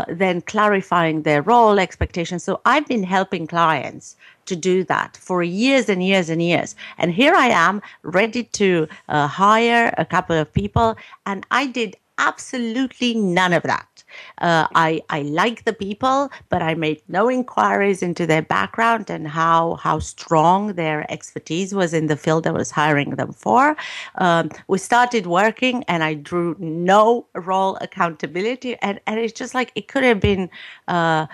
then 0.08 0.42
clarifying 0.42 1.24
their 1.24 1.42
role 1.42 1.80
expectations. 1.80 2.44
So 2.44 2.62
I've 2.66 2.88
been 2.88 3.04
helping 3.04 3.48
clients 3.48 4.16
to 4.46 4.56
do 4.56 4.84
that 4.86 5.18
for 5.18 5.44
years 5.44 5.90
and 5.90 6.04
years 6.04 6.30
and 6.30 6.42
years. 6.42 6.76
And 6.98 7.12
here 7.12 7.34
I 7.34 7.48
am 7.48 7.82
ready 8.04 8.44
to 8.44 8.88
uh, 9.10 9.28
hire 9.28 9.94
a 9.98 10.06
couple 10.06 10.38
of 10.38 10.52
people. 10.54 10.98
And 11.26 11.46
I 11.52 11.68
did 11.68 11.96
absolutely 12.18 13.16
none 13.16 13.54
of 13.54 13.64
that. 13.64 14.03
Uh, 14.40 14.68
I 14.76 15.02
I 15.10 15.22
like 15.24 15.66
the 15.66 15.74
people, 15.74 16.30
but 16.50 16.62
I 16.62 16.74
made 16.74 17.02
no 17.08 17.30
inquiries 17.30 18.02
into 18.02 18.26
their 18.26 18.42
background 18.42 19.10
and 19.10 19.28
how 19.28 19.76
how 19.76 20.00
strong 20.00 20.74
their 20.74 21.06
expertise 21.12 21.74
was 21.74 21.94
in 21.94 22.08
the 22.08 22.18
field 22.18 22.48
I 22.48 22.52
was 22.52 22.72
hiring 22.72 23.12
them 23.12 23.34
for. 23.34 23.76
Um, 24.16 24.50
we 24.68 24.78
started 24.78 25.28
working, 25.28 25.84
and 25.88 26.04
I 26.04 26.14
drew 26.16 26.56
no 26.60 27.26
role 27.36 27.78
accountability, 27.82 28.76
and 28.82 29.00
and 29.08 29.20
it's 29.20 29.34
just 29.34 29.54
like 29.54 29.72
it 29.76 29.88
could 29.88 30.04
have 30.04 30.20
been. 30.20 30.50
Uh, 30.88 31.28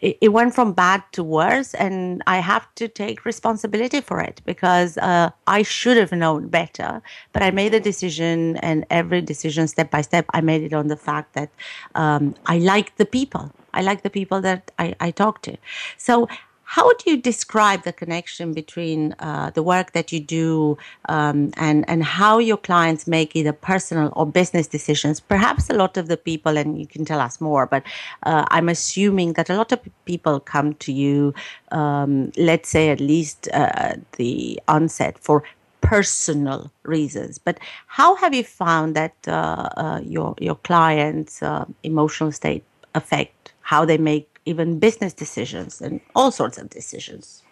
it, 0.00 0.16
it, 0.22 0.28
went 0.30 0.54
from 0.54 0.72
bad 0.72 1.02
to 1.12 1.22
worse, 1.22 1.74
and 1.74 2.22
I 2.26 2.38
have 2.38 2.66
to 2.76 2.88
take 2.88 3.24
responsibility 3.24 4.00
for 4.00 4.20
it 4.20 4.40
because 4.46 4.96
uh, 4.98 5.30
I 5.46 5.62
should 5.62 5.98
have 5.98 6.12
known 6.12 6.48
better. 6.48 7.02
But 7.32 7.42
I 7.42 7.50
made 7.50 7.74
a 7.74 7.80
decision, 7.80 8.56
and 8.58 8.86
every 8.90 9.20
decision, 9.20 9.68
step 9.68 9.90
by 9.90 10.00
step, 10.00 10.24
I 10.32 10.40
made 10.40 10.62
it 10.62 10.72
on 10.72 10.88
the 10.88 10.96
fact 10.96 11.34
that 11.34 11.50
um, 11.94 12.25
I 12.46 12.58
like 12.58 12.96
the 12.96 13.06
people. 13.06 13.52
I 13.74 13.82
like 13.82 14.02
the 14.02 14.10
people 14.10 14.40
that 14.40 14.70
I, 14.78 14.94
I 15.00 15.10
talk 15.10 15.42
to. 15.42 15.56
So, 15.98 16.28
how 16.68 16.92
do 16.94 17.10
you 17.10 17.16
describe 17.16 17.84
the 17.84 17.92
connection 17.92 18.52
between 18.52 19.14
uh, 19.20 19.50
the 19.50 19.62
work 19.62 19.92
that 19.92 20.10
you 20.10 20.18
do 20.18 20.76
um, 21.08 21.52
and 21.56 21.88
and 21.88 22.02
how 22.02 22.38
your 22.38 22.56
clients 22.56 23.06
make 23.06 23.36
either 23.36 23.52
personal 23.52 24.12
or 24.16 24.26
business 24.26 24.66
decisions? 24.66 25.20
Perhaps 25.20 25.70
a 25.70 25.74
lot 25.74 25.96
of 25.96 26.08
the 26.08 26.16
people, 26.16 26.58
and 26.58 26.78
you 26.80 26.86
can 26.86 27.04
tell 27.04 27.20
us 27.20 27.40
more, 27.40 27.66
but 27.66 27.84
uh, 28.24 28.44
I'm 28.50 28.68
assuming 28.68 29.34
that 29.34 29.48
a 29.48 29.54
lot 29.54 29.70
of 29.70 29.78
people 30.06 30.40
come 30.40 30.74
to 30.74 30.92
you, 30.92 31.32
um, 31.70 32.32
let's 32.36 32.68
say 32.68 32.90
at 32.90 33.00
least 33.00 33.48
uh, 33.52 33.94
the 34.16 34.60
onset 34.66 35.20
for 35.20 35.44
personal 35.80 36.70
reasons. 36.82 37.38
But 37.38 37.58
how 37.86 38.16
have 38.16 38.34
you 38.34 38.44
found 38.44 38.96
that 38.96 39.14
uh, 39.26 39.68
uh, 39.76 40.00
your 40.04 40.34
your 40.38 40.56
clients' 40.56 41.42
uh, 41.42 41.64
emotional 41.82 42.32
state 42.32 42.64
affect 42.94 43.52
how 43.60 43.84
they 43.84 43.98
make 43.98 44.26
even 44.44 44.78
business 44.78 45.12
decisions 45.12 45.80
and 45.80 46.00
all 46.14 46.30
sorts 46.30 46.58
of 46.58 46.70
decisions? 46.70 47.42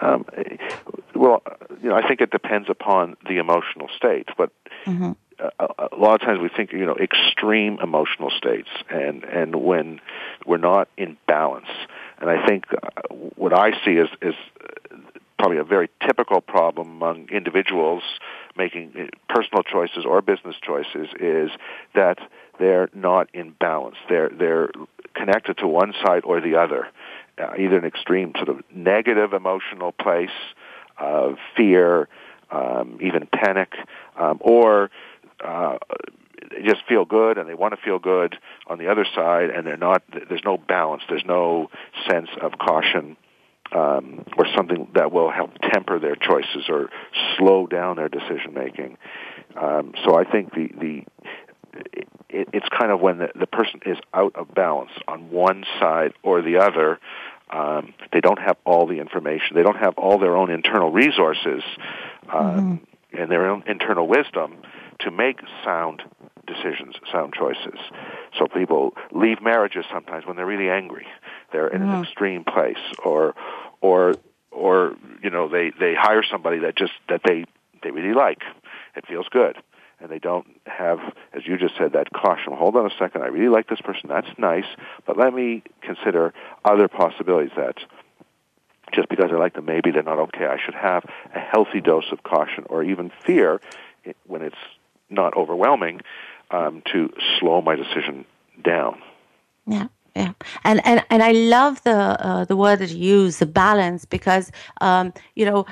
Um, 0.00 0.24
well, 1.14 1.42
you 1.82 1.88
know, 1.88 1.94
I 1.94 2.06
think 2.06 2.20
it 2.20 2.30
depends 2.30 2.68
upon 2.68 3.16
the 3.28 3.38
emotional 3.38 3.88
state, 3.96 4.28
but. 4.36 4.50
Mm-hmm. 4.86 5.12
A, 5.58 5.66
a 5.90 5.96
lot 5.96 6.14
of 6.14 6.20
times 6.20 6.38
we 6.38 6.48
think, 6.48 6.72
you 6.72 6.86
know, 6.86 6.94
extreme 6.94 7.78
emotional 7.82 8.30
states, 8.30 8.68
and 8.88 9.24
and 9.24 9.56
when 9.56 10.00
we're 10.46 10.58
not 10.58 10.88
in 10.96 11.16
balance, 11.26 11.66
and 12.20 12.30
I 12.30 12.46
think 12.46 12.66
uh, 12.72 13.02
what 13.34 13.52
I 13.52 13.72
see 13.84 13.94
is 13.94 14.08
is 14.22 14.36
probably 15.38 15.58
a 15.58 15.64
very 15.64 15.88
typical 16.06 16.40
problem 16.40 16.90
among 16.90 17.28
individuals 17.30 18.02
making 18.56 19.10
personal 19.28 19.62
choices 19.62 20.04
or 20.06 20.22
business 20.22 20.56
choices 20.62 21.08
is 21.20 21.50
that 21.94 22.18
they're 22.58 22.88
not 22.94 23.28
in 23.34 23.50
balance. 23.50 23.96
They're 24.08 24.30
they're 24.30 24.70
connected 25.14 25.58
to 25.58 25.66
one 25.66 25.92
side 26.04 26.22
or 26.24 26.40
the 26.40 26.56
other, 26.56 26.88
uh, 27.38 27.54
either 27.58 27.78
an 27.78 27.84
extreme 27.84 28.32
sort 28.36 28.48
of 28.48 28.62
negative 28.74 29.32
emotional 29.32 29.92
place 29.92 30.30
of 30.98 31.36
fear, 31.56 32.08
um, 32.50 32.98
even 33.00 33.26
panic, 33.32 33.72
um, 34.16 34.38
or 34.40 34.90
uh, 35.44 35.78
they 36.50 36.62
just 36.62 36.82
feel 36.88 37.04
good 37.04 37.38
and 37.38 37.48
they 37.48 37.54
want 37.54 37.74
to 37.74 37.80
feel 37.80 37.98
good 37.98 38.36
on 38.66 38.78
the 38.78 38.88
other 38.88 39.06
side, 39.14 39.50
and 39.50 39.66
they're 39.66 39.76
not. 39.76 40.02
There's 40.28 40.44
no 40.44 40.56
balance. 40.56 41.02
There's 41.08 41.24
no 41.24 41.70
sense 42.08 42.28
of 42.40 42.52
caution 42.58 43.16
um, 43.74 44.24
or 44.38 44.46
something 44.56 44.88
that 44.94 45.12
will 45.12 45.30
help 45.30 45.50
temper 45.72 45.98
their 45.98 46.16
choices 46.16 46.68
or 46.68 46.90
slow 47.36 47.66
down 47.66 47.96
their 47.96 48.08
decision 48.08 48.54
making. 48.54 48.96
Um, 49.60 49.94
so 50.04 50.16
I 50.16 50.24
think 50.24 50.54
the 50.54 50.68
the 50.80 51.04
it, 52.28 52.48
it's 52.52 52.68
kind 52.68 52.90
of 52.90 53.00
when 53.00 53.18
the, 53.18 53.28
the 53.38 53.46
person 53.46 53.80
is 53.84 53.98
out 54.12 54.34
of 54.36 54.54
balance 54.54 54.92
on 55.08 55.30
one 55.30 55.64
side 55.80 56.12
or 56.22 56.42
the 56.42 56.58
other. 56.58 56.98
Um, 57.50 57.94
they 58.12 58.20
don't 58.20 58.38
have 58.38 58.56
all 58.64 58.86
the 58.86 58.98
information. 58.98 59.54
They 59.54 59.62
don't 59.62 59.76
have 59.76 59.94
all 59.98 60.18
their 60.18 60.36
own 60.36 60.50
internal 60.50 60.90
resources 60.90 61.62
um, 62.32 62.80
mm-hmm. 63.12 63.20
and 63.20 63.30
their 63.30 63.48
own 63.48 63.62
internal 63.66 64.08
wisdom 64.08 64.56
to 65.00 65.10
make 65.10 65.38
sound 65.64 66.02
decisions, 66.46 66.96
sound 67.12 67.34
choices. 67.34 67.78
So 68.38 68.46
people 68.46 68.94
leave 69.12 69.42
marriages 69.42 69.84
sometimes 69.92 70.26
when 70.26 70.36
they're 70.36 70.46
really 70.46 70.70
angry. 70.70 71.06
They're 71.54 71.68
in 71.68 71.82
mm-hmm. 71.82 71.90
an 71.94 72.02
extreme 72.02 72.42
place, 72.42 72.82
or 73.04 73.36
or 73.80 74.16
or 74.50 74.96
you 75.22 75.30
know 75.30 75.48
they 75.48 75.70
they 75.78 75.94
hire 75.94 76.24
somebody 76.28 76.58
that 76.58 76.74
just 76.74 76.90
that 77.08 77.20
they 77.24 77.44
they 77.84 77.92
really 77.92 78.12
like. 78.12 78.42
It 78.96 79.06
feels 79.06 79.28
good, 79.28 79.56
and 80.00 80.10
they 80.10 80.18
don't 80.18 80.48
have, 80.66 80.98
as 81.32 81.46
you 81.46 81.56
just 81.56 81.76
said, 81.78 81.92
that 81.92 82.12
caution. 82.12 82.54
Hold 82.54 82.74
on 82.74 82.86
a 82.86 82.94
second, 82.98 83.22
I 83.22 83.28
really 83.28 83.50
like 83.50 83.68
this 83.68 83.80
person. 83.80 84.08
That's 84.08 84.26
nice, 84.36 84.64
but 85.06 85.16
let 85.16 85.32
me 85.32 85.62
consider 85.80 86.34
other 86.64 86.88
possibilities. 86.88 87.52
That 87.56 87.76
just 88.92 89.08
because 89.08 89.30
I 89.30 89.36
like 89.36 89.54
them, 89.54 89.66
maybe 89.66 89.92
they're 89.92 90.02
not 90.02 90.18
okay. 90.18 90.46
I 90.46 90.58
should 90.58 90.74
have 90.74 91.04
a 91.32 91.38
healthy 91.38 91.80
dose 91.80 92.10
of 92.10 92.24
caution 92.24 92.64
or 92.68 92.82
even 92.82 93.12
fear 93.24 93.60
when 94.26 94.42
it's 94.42 94.56
not 95.08 95.36
overwhelming 95.36 96.00
um, 96.50 96.82
to 96.92 97.12
slow 97.38 97.62
my 97.62 97.76
decision 97.76 98.24
down. 98.60 99.00
Yeah 99.68 99.86
yeah 100.14 100.32
and 100.64 100.80
and 100.86 101.04
and 101.10 101.22
i 101.22 101.32
love 101.32 101.82
the 101.84 101.96
uh, 102.26 102.44
the 102.44 102.56
word 102.56 102.78
that 102.78 102.90
you 102.90 103.20
use 103.22 103.38
the 103.38 103.46
balance 103.46 104.04
because 104.04 104.50
um, 104.80 105.12
you 105.34 105.44
know 105.44 105.66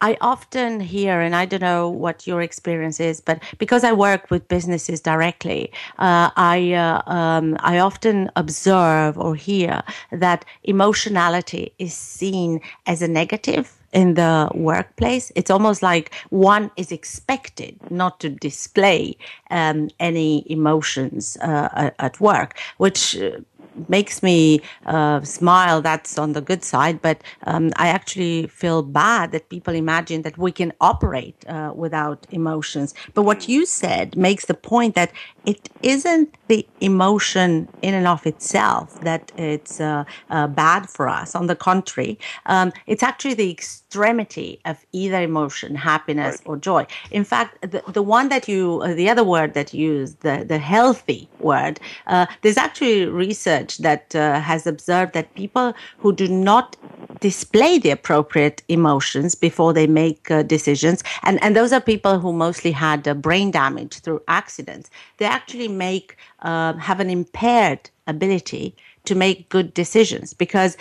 I 0.00 0.16
often 0.20 0.78
hear, 0.78 1.20
and 1.20 1.34
I 1.34 1.44
don't 1.44 1.60
know 1.60 1.88
what 1.88 2.26
your 2.26 2.40
experience 2.40 3.00
is, 3.00 3.20
but 3.20 3.42
because 3.58 3.82
I 3.82 3.92
work 3.92 4.30
with 4.30 4.46
businesses 4.46 5.00
directly, 5.00 5.72
uh, 5.98 6.30
I 6.36 6.72
uh, 6.74 7.02
um, 7.10 7.56
I 7.60 7.78
often 7.78 8.30
observe 8.36 9.18
or 9.18 9.34
hear 9.34 9.82
that 10.12 10.44
emotionality 10.62 11.72
is 11.80 11.94
seen 11.94 12.60
as 12.86 13.02
a 13.02 13.08
negative 13.08 13.76
in 13.92 14.14
the 14.14 14.48
workplace. 14.54 15.32
It's 15.34 15.50
almost 15.50 15.82
like 15.82 16.14
one 16.30 16.70
is 16.76 16.92
expected 16.92 17.76
not 17.90 18.20
to 18.20 18.28
display 18.28 19.16
um, 19.50 19.88
any 19.98 20.44
emotions 20.50 21.36
uh, 21.38 21.90
at 21.98 22.20
work, 22.20 22.56
which 22.76 23.16
uh, 23.16 23.40
makes 23.88 24.22
me 24.22 24.60
uh, 24.86 25.20
smile, 25.22 25.80
that's 25.80 26.18
on 26.18 26.32
the 26.32 26.40
good 26.40 26.64
side. 26.64 27.00
But 27.02 27.22
um, 27.46 27.72
I 27.76 27.88
actually 27.88 28.46
feel 28.48 28.82
bad 28.82 29.32
that 29.32 29.48
people 29.48 29.74
imagine 29.74 30.22
that 30.22 30.38
we 30.38 30.52
can 30.52 30.72
operate 30.80 31.36
uh, 31.48 31.72
without 31.74 32.26
emotions. 32.30 32.94
But 33.14 33.22
what 33.22 33.48
you 33.48 33.66
said 33.66 34.16
makes 34.16 34.46
the 34.46 34.54
point 34.54 34.94
that 34.94 35.12
it 35.46 35.68
isn't 35.82 36.34
the 36.48 36.66
emotion 36.80 37.68
in 37.82 37.94
and 37.94 38.06
of 38.06 38.26
itself 38.26 39.00
that 39.00 39.32
it's 39.36 39.80
uh, 39.80 40.04
uh 40.30 40.46
bad 40.46 40.88
for 40.88 41.08
us. 41.08 41.34
On 41.34 41.46
the 41.46 41.56
contrary, 41.56 42.18
um, 42.46 42.72
it's 42.86 43.02
actually 43.02 43.34
the 43.34 43.50
extremity 43.50 44.60
of 44.64 44.84
either 44.92 45.20
emotion, 45.22 45.74
happiness 45.74 46.42
or 46.44 46.56
joy. 46.56 46.86
In 47.10 47.24
fact, 47.24 47.60
the, 47.62 47.82
the 47.92 48.02
one 48.02 48.28
that 48.28 48.48
you, 48.48 48.82
uh, 48.82 48.94
the 48.94 49.08
other 49.08 49.24
word 49.24 49.54
that 49.54 49.72
you 49.72 49.92
used, 49.92 50.20
the, 50.20 50.44
the 50.46 50.58
healthy 50.58 51.28
word, 51.40 51.80
uh, 52.06 52.26
there's 52.42 52.56
actually 52.56 53.06
research 53.06 53.67
research 53.68 53.82
that 53.82 54.14
uh, 54.14 54.40
has 54.40 54.66
observed 54.66 55.12
that 55.14 55.34
people 55.34 55.74
who 55.98 56.12
do 56.12 56.28
not 56.28 56.76
display 57.20 57.78
the 57.78 57.90
appropriate 57.90 58.62
emotions 58.68 59.34
before 59.34 59.72
they 59.72 59.86
make 59.86 60.30
uh, 60.30 60.42
decisions, 60.42 61.02
and, 61.22 61.42
and 61.42 61.54
those 61.54 61.72
are 61.72 61.80
people 61.80 62.20
who 62.20 62.32
mostly 62.32 62.72
had 62.72 63.06
uh, 63.08 63.14
brain 63.14 63.50
damage 63.50 64.00
through 64.00 64.20
accidents, 64.28 64.90
they 65.18 65.26
actually 65.26 65.68
make 65.68 66.16
uh, 66.42 66.74
have 66.74 67.00
an 67.00 67.10
impaired 67.10 67.90
ability 68.06 68.74
to 69.04 69.14
make 69.14 69.48
good 69.48 69.74
decisions 69.74 70.34
because 70.34 70.76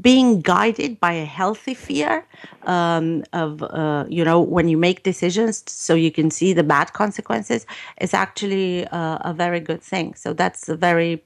being 0.00 0.40
guided 0.40 1.00
by 1.00 1.12
a 1.12 1.24
healthy 1.24 1.74
fear 1.74 2.24
um, 2.66 3.24
of 3.32 3.62
uh, 3.62 4.04
you 4.08 4.24
know 4.24 4.40
when 4.40 4.68
you 4.68 4.78
make 4.78 5.02
decisions 5.02 5.64
so 5.66 5.94
you 5.94 6.12
can 6.12 6.30
see 6.30 6.52
the 6.52 6.62
bad 6.62 6.92
consequences 6.92 7.66
is 8.00 8.14
actually 8.14 8.86
uh, 8.86 9.18
a 9.22 9.34
very 9.34 9.58
good 9.58 9.82
thing. 9.82 10.14
So 10.14 10.32
that's 10.32 10.68
a 10.68 10.76
very 10.76 11.22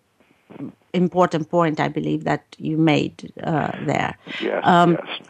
important 0.92 1.50
point 1.50 1.80
I 1.80 1.88
believe 1.88 2.24
that 2.24 2.44
you 2.58 2.76
made 2.76 3.32
uh, 3.42 3.72
there. 3.84 4.16
Yes, 4.40 4.60
um, 4.64 4.92
yes. 4.92 5.28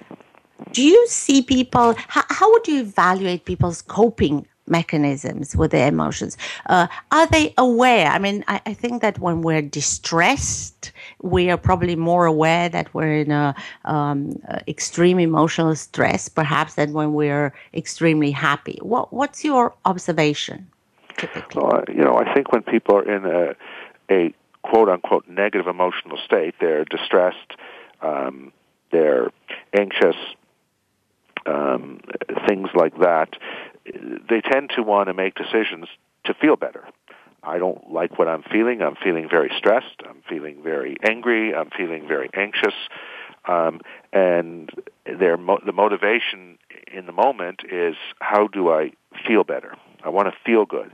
Do 0.72 0.82
you 0.82 1.06
see 1.08 1.42
people? 1.42 1.94
How, 2.08 2.22
how, 2.30 2.50
would 2.52 2.66
you 2.68 2.80
evaluate 2.80 3.44
people's 3.44 3.82
coping 3.82 4.46
mechanisms 4.66 5.56
with 5.56 5.72
their 5.72 5.88
emotions? 5.88 6.36
Uh, 6.66 6.86
are 7.10 7.26
they 7.26 7.52
aware? 7.58 8.06
I 8.06 8.18
mean, 8.18 8.44
I, 8.48 8.60
I, 8.66 8.74
think 8.74 9.02
that 9.02 9.18
when 9.18 9.42
we're 9.42 9.62
distressed, 9.62 10.92
we 11.22 11.50
are 11.50 11.56
probably 11.56 11.96
more 11.96 12.24
aware 12.26 12.68
that 12.68 12.92
we're 12.94 13.18
in 13.18 13.30
a 13.30 13.54
um, 13.84 14.40
extreme 14.66 15.18
emotional 15.18 15.74
stress, 15.74 16.28
perhaps, 16.28 16.74
than 16.74 16.92
when 16.92 17.12
we're 17.14 17.52
extremely 17.74 18.30
happy. 18.30 18.78
What, 18.80 19.12
what's 19.12 19.44
your 19.44 19.74
observation? 19.84 20.68
Typically? 21.18 21.62
Well, 21.62 21.84
you 21.88 22.02
know, 22.02 22.16
I 22.16 22.32
think 22.32 22.52
when 22.52 22.62
people 22.62 22.96
are 22.96 23.16
in 23.16 23.24
a 23.26 23.54
a 24.10 24.34
quote 24.64 24.88
unquote 24.88 25.28
negative 25.28 25.66
emotional 25.66 26.18
state. 26.24 26.54
They're 26.60 26.84
distressed, 26.84 27.52
um, 28.00 28.52
they're 28.90 29.30
anxious, 29.76 30.16
um, 31.46 32.00
things 32.48 32.68
like 32.74 32.98
that. 33.00 33.36
They 33.84 34.40
tend 34.40 34.70
to 34.76 34.82
want 34.82 35.08
to 35.08 35.14
make 35.14 35.34
decisions 35.34 35.86
to 36.24 36.34
feel 36.34 36.56
better. 36.56 36.84
I 37.42 37.58
don't 37.58 37.92
like 37.92 38.18
what 38.18 38.26
I'm 38.26 38.42
feeling. 38.42 38.80
I'm 38.80 38.96
feeling 38.96 39.28
very 39.28 39.50
stressed. 39.58 40.02
I'm 40.08 40.22
feeling 40.28 40.62
very 40.62 40.96
angry. 41.06 41.54
I'm 41.54 41.68
feeling 41.76 42.08
very 42.08 42.30
anxious. 42.34 42.74
Um, 43.46 43.82
and 44.12 44.70
their 45.04 45.36
mo- 45.36 45.60
the 45.64 45.72
motivation 45.72 46.58
in 46.90 47.04
the 47.04 47.12
moment 47.12 47.60
is 47.70 47.96
how 48.20 48.46
do 48.46 48.70
I 48.70 48.92
feel 49.26 49.44
better? 49.44 49.74
I 50.02 50.08
want 50.08 50.28
to 50.28 50.34
feel 50.46 50.64
good, 50.64 50.90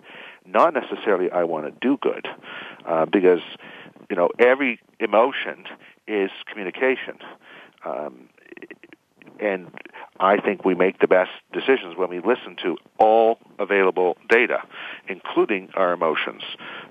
not 0.51 0.75
necessarily 0.75 1.31
I 1.31 1.45
want 1.45 1.67
to 1.67 1.73
do 1.81 1.97
good, 1.97 2.27
uh, 2.87 3.07
because 3.07 3.41
you 4.09 4.17
know 4.17 4.29
every 4.39 4.81
emotion 4.99 5.65
is 6.07 6.31
communication. 6.47 7.19
Um, 7.85 8.29
and 9.41 9.71
I 10.19 10.39
think 10.39 10.65
we 10.65 10.75
make 10.75 10.99
the 10.99 11.09
best 11.09 11.31
decisions 11.53 11.97
when 11.97 12.11
we 12.11 12.19
listen 12.19 12.57
to 12.63 12.77
all 12.99 13.39
available 13.59 14.19
data, 14.29 14.63
including 15.09 15.71
our 15.75 15.93
emotions. 15.93 16.43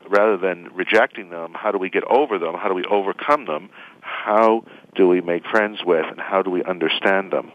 Rather 0.09 0.35
than 0.35 0.69
rejecting 0.73 1.29
them, 1.29 1.53
how 1.53 1.71
do 1.71 1.77
we 1.77 1.89
get 1.89 2.03
over 2.05 2.39
them? 2.39 2.55
How 2.55 2.67
do 2.67 2.73
we 2.73 2.83
overcome 2.85 3.45
them? 3.45 3.69
How 4.01 4.63
do 4.95 5.07
we 5.07 5.21
make 5.21 5.45
friends 5.45 5.79
with? 5.85 6.05
And 6.09 6.19
how 6.19 6.41
do 6.41 6.49
we 6.49 6.63
understand 6.63 7.31
them? 7.31 7.51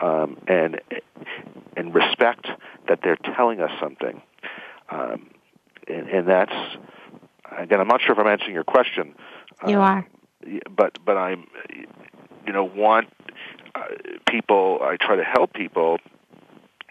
Um, 0.00 0.38
and 0.48 0.80
and 1.76 1.94
respect 1.94 2.46
that 2.88 3.00
they're 3.02 3.18
telling 3.36 3.60
us 3.60 3.70
something. 3.78 4.22
Um, 4.88 5.28
and, 5.88 6.08
and 6.08 6.28
that's 6.28 6.54
again, 7.58 7.80
I'm 7.80 7.88
not 7.88 8.00
sure 8.02 8.12
if 8.12 8.18
I'm 8.18 8.26
answering 8.26 8.54
your 8.54 8.64
question. 8.64 9.14
You 9.66 9.76
um, 9.76 9.82
are. 9.82 10.06
But 10.70 10.98
but 11.04 11.16
I'm 11.16 11.46
you 12.46 12.52
know 12.52 12.64
want 12.64 13.08
uh, 13.74 13.80
people. 14.28 14.80
I 14.82 14.96
try 14.96 15.16
to 15.16 15.24
help 15.24 15.52
people 15.52 15.98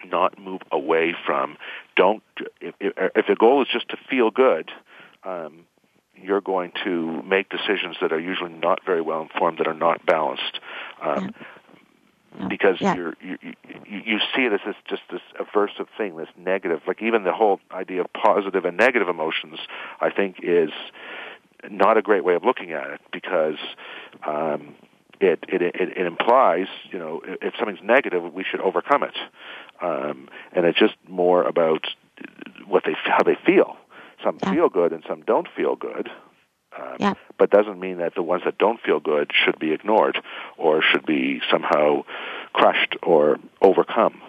not 0.06 0.38
move 0.38 0.60
away 0.70 1.14
from. 1.26 1.56
Don't 1.96 2.22
if 2.60 2.74
if, 2.80 2.92
if 3.14 3.26
the 3.26 3.36
goal 3.36 3.62
is 3.62 3.68
just 3.72 3.88
to 3.90 3.96
feel 4.08 4.30
good. 4.30 4.70
Um, 5.24 5.66
you're 6.14 6.40
going 6.40 6.72
to 6.84 7.22
make 7.22 7.48
decisions 7.48 7.96
that 8.00 8.12
are 8.12 8.20
usually 8.20 8.52
not 8.52 8.84
very 8.84 9.00
well 9.00 9.22
informed, 9.22 9.58
that 9.58 9.66
are 9.66 9.74
not 9.74 10.06
balanced. 10.06 10.60
Um, 11.00 11.24
Yeah. 11.24 11.46
Because 12.48 12.76
Yeah. 12.80 12.94
you're, 12.94 13.14
you 13.20 13.38
you 13.42 13.54
you 14.04 14.18
see 14.34 14.42
it 14.42 14.52
as 14.52 14.60
this 14.64 14.76
just 14.88 15.02
this 15.10 15.20
aversive 15.38 15.88
thing, 15.96 16.16
this 16.16 16.28
negative. 16.36 16.80
Like 16.86 17.02
even 17.02 17.24
the 17.24 17.32
whole 17.32 17.60
idea 17.70 18.00
of 18.02 18.12
positive 18.12 18.64
and 18.64 18.76
negative 18.76 19.08
emotions, 19.08 19.58
I 20.00 20.10
think 20.10 20.36
is 20.42 20.70
not 21.70 21.96
a 21.96 22.02
great 22.02 22.24
way 22.24 22.34
of 22.34 22.44
looking 22.44 22.72
at 22.72 22.90
it 22.90 23.00
because 23.12 23.58
um, 24.26 24.74
it, 25.20 25.44
it 25.48 25.62
it 25.62 25.74
it 25.96 26.06
implies 26.06 26.66
you 26.90 26.98
know 26.98 27.20
if 27.24 27.52
if 27.52 27.54
something's 27.58 27.82
negative, 27.82 28.32
we 28.32 28.44
should 28.44 28.60
overcome 28.60 29.02
it, 29.02 29.16
um, 29.80 30.28
and 30.52 30.64
it's 30.66 30.78
just 30.78 30.94
more 31.08 31.42
about 31.44 31.86
what 32.66 32.84
they 32.84 32.94
how 33.04 33.22
they 33.22 33.36
feel. 33.46 33.76
Some 34.24 34.38
Yeah. 34.42 34.52
feel 34.52 34.68
good 34.68 34.92
and 34.92 35.04
some 35.08 35.22
don't 35.22 35.48
feel 35.54 35.76
good. 35.76 36.10
Um, 36.78 36.96
Yeah. 36.98 37.14
But 37.38 37.50
doesn't 37.50 37.80
mean 37.80 37.98
that 37.98 38.14
the 38.14 38.22
ones 38.22 38.42
that 38.44 38.58
don't 38.58 38.80
feel 38.80 39.00
good 39.00 39.30
should 39.44 39.58
be 39.58 39.72
ignored 39.72 40.18
or 40.56 40.82
should 40.82 41.04
be 41.04 41.40
somehow 41.50 42.04
crushed 42.52 42.96
or 43.02 43.38
overcome. 43.60 44.20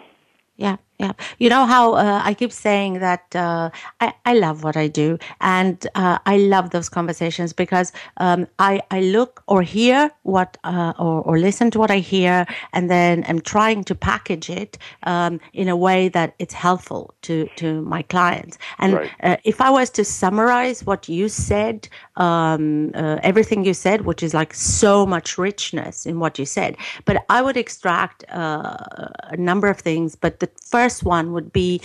Yeah, 0.58 0.78
yeah. 1.00 1.14
You 1.40 1.50
know 1.50 1.66
how 1.66 1.94
uh, 1.94 2.22
I 2.24 2.34
keep 2.34 2.52
saying 2.52 3.00
that 3.00 3.36
uh, 3.36 3.70
I, 4.00 4.14
I 4.26 4.34
love 4.36 4.64
what 4.64 4.78
I 4.78 4.88
do, 4.88 5.18
and 5.42 5.86
uh, 5.96 6.20
I 6.26 6.38
love 6.38 6.70
those 6.70 6.90
conversations 6.90 7.54
because 7.54 7.92
um, 8.18 8.48
I 8.60 8.82
I 8.92 9.02
look 9.02 9.44
or 9.48 9.62
hear 9.64 10.12
what 10.24 10.58
uh, 10.64 10.94
or 11.00 11.22
or 11.24 11.38
listen 11.40 11.72
to 11.72 11.80
what 11.80 11.92
I 11.92 11.98
hear, 12.00 12.46
and 12.74 12.90
then 12.90 13.24
I'm 13.28 13.42
trying 13.42 13.84
to 13.86 13.96
package 13.96 14.50
it 14.50 14.78
um, 15.04 15.40
in 15.54 15.68
a 15.68 15.76
way 15.76 16.10
that 16.10 16.36
it's 16.40 16.54
helpful 16.54 17.14
to 17.24 17.48
to 17.56 17.82
my 17.82 18.04
clients. 18.04 18.58
And 18.80 18.94
Right. 18.94 19.12
uh, 19.24 19.38
if 19.44 19.60
I 19.62 19.70
was 19.72 19.90
to 19.92 20.04
summarize 20.04 20.86
what 20.86 21.10
you 21.10 21.28
said, 21.28 21.88
um, 22.18 22.92
uh, 22.94 23.18
everything 23.24 23.66
you 23.66 23.74
said, 23.74 24.02
which 24.06 24.22
is 24.24 24.34
like 24.34 24.54
so 24.54 25.06
much 25.06 25.38
richness 25.38 26.06
in 26.06 26.20
what 26.20 26.38
you 26.40 26.46
said, 26.46 26.78
but 27.06 27.26
I 27.30 27.42
would 27.42 27.58
extract 27.58 28.24
uh, 28.30 28.78
a 29.24 29.38
number 29.38 29.68
of 29.68 29.78
things. 29.80 30.16
But 30.16 30.40
the 30.40 30.48
first 30.62 30.83
one 31.04 31.32
would 31.34 31.54
be 31.54 31.82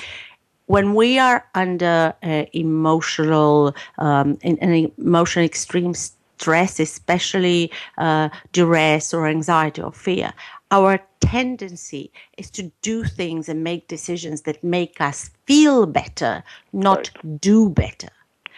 when 0.67 0.95
we 0.95 1.19
are 1.19 1.47
under 1.55 2.15
uh, 2.23 2.45
emotional, 2.53 3.75
um, 3.99 4.39
in, 4.43 4.59
an 4.59 4.93
emotional 4.99 5.45
extreme 5.45 5.95
stress, 5.95 6.79
especially 6.79 7.71
uh, 7.97 8.29
duress 8.53 9.15
or 9.15 9.27
anxiety 9.27 9.81
or 9.83 9.93
fear, 9.93 10.33
our 10.71 11.01
tendency 11.21 12.13
is 12.37 12.51
to 12.51 12.71
do 12.83 13.03
things 13.05 13.49
and 13.49 13.65
make 13.65 13.89
decisions 13.89 14.43
that 14.43 14.63
make 14.63 15.01
us 15.01 15.31
feel 15.47 15.87
better, 15.87 16.45
not 16.73 17.11
do 17.41 17.71
better. 17.71 18.09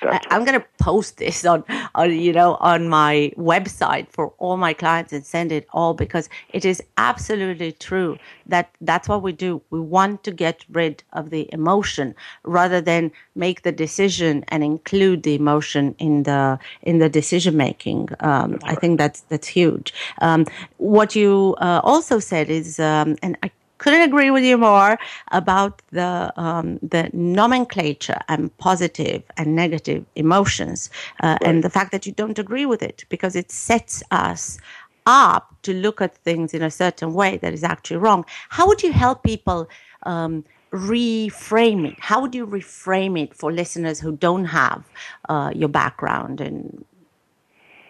That's 0.02 0.26
I, 0.30 0.34
I'm 0.34 0.44
going 0.44 0.60
to 0.60 0.66
post 0.78 1.18
this 1.18 1.44
on, 1.44 1.64
on, 1.94 2.12
you 2.12 2.32
know, 2.32 2.54
on 2.56 2.88
my 2.88 3.32
website 3.36 4.08
for 4.10 4.28
all 4.38 4.56
my 4.56 4.72
clients 4.72 5.12
and 5.12 5.24
send 5.24 5.52
it 5.52 5.66
all 5.72 5.94
because 5.94 6.28
it 6.50 6.64
is 6.64 6.82
absolutely 6.96 7.72
true 7.72 8.18
that 8.46 8.70
that's 8.80 9.08
what 9.08 9.22
we 9.22 9.32
do. 9.32 9.62
We 9.70 9.80
want 9.80 10.24
to 10.24 10.30
get 10.30 10.64
rid 10.70 11.02
of 11.12 11.30
the 11.30 11.48
emotion 11.52 12.14
rather 12.44 12.80
than 12.80 13.12
make 13.34 13.62
the 13.62 13.72
decision 13.72 14.44
and 14.48 14.62
include 14.62 15.22
the 15.22 15.34
emotion 15.34 15.94
in 15.98 16.24
the 16.24 16.58
in 16.82 16.98
the 16.98 17.08
decision 17.08 17.56
making. 17.56 18.08
Um, 18.20 18.58
I 18.64 18.74
think 18.74 18.98
that's 18.98 19.20
that's 19.22 19.48
huge. 19.48 19.94
Um, 20.20 20.46
what 20.78 21.14
you 21.14 21.54
uh, 21.60 21.80
also 21.84 22.18
said 22.18 22.50
is, 22.50 22.78
um, 22.80 23.16
and 23.22 23.36
I 23.42 23.50
couldn't 23.80 24.02
agree 24.02 24.30
with 24.30 24.44
you 24.44 24.58
more 24.58 24.98
about 25.32 25.80
the 25.90 26.32
um, 26.36 26.78
the 26.82 27.08
nomenclature 27.14 28.20
and 28.28 28.54
positive 28.58 29.22
and 29.38 29.56
negative 29.56 30.04
emotions, 30.14 30.90
uh, 31.22 31.38
and 31.42 31.64
the 31.64 31.70
fact 31.70 31.90
that 31.92 32.04
you 32.06 32.12
don't 32.12 32.38
agree 32.38 32.66
with 32.66 32.82
it 32.82 33.04
because 33.08 33.34
it 33.34 33.50
sets 33.50 34.02
us 34.10 34.58
up 35.06 35.44
to 35.62 35.72
look 35.72 36.02
at 36.02 36.14
things 36.28 36.52
in 36.52 36.62
a 36.62 36.70
certain 36.70 37.14
way 37.14 37.38
that 37.38 37.54
is 37.54 37.64
actually 37.64 37.96
wrong. 37.96 38.24
How 38.50 38.66
would 38.68 38.82
you 38.82 38.92
help 38.92 39.22
people? 39.22 39.68
Um, 40.04 40.44
reframe 40.72 41.84
it 41.90 41.96
how 41.98 42.20
would 42.20 42.32
you 42.32 42.46
reframe 42.46 43.20
it 43.20 43.34
for 43.34 43.50
listeners 43.50 43.98
who 43.98 44.12
don't 44.16 44.44
have 44.44 44.84
uh, 45.28 45.50
your 45.52 45.68
background 45.68 46.40
and 46.40 46.84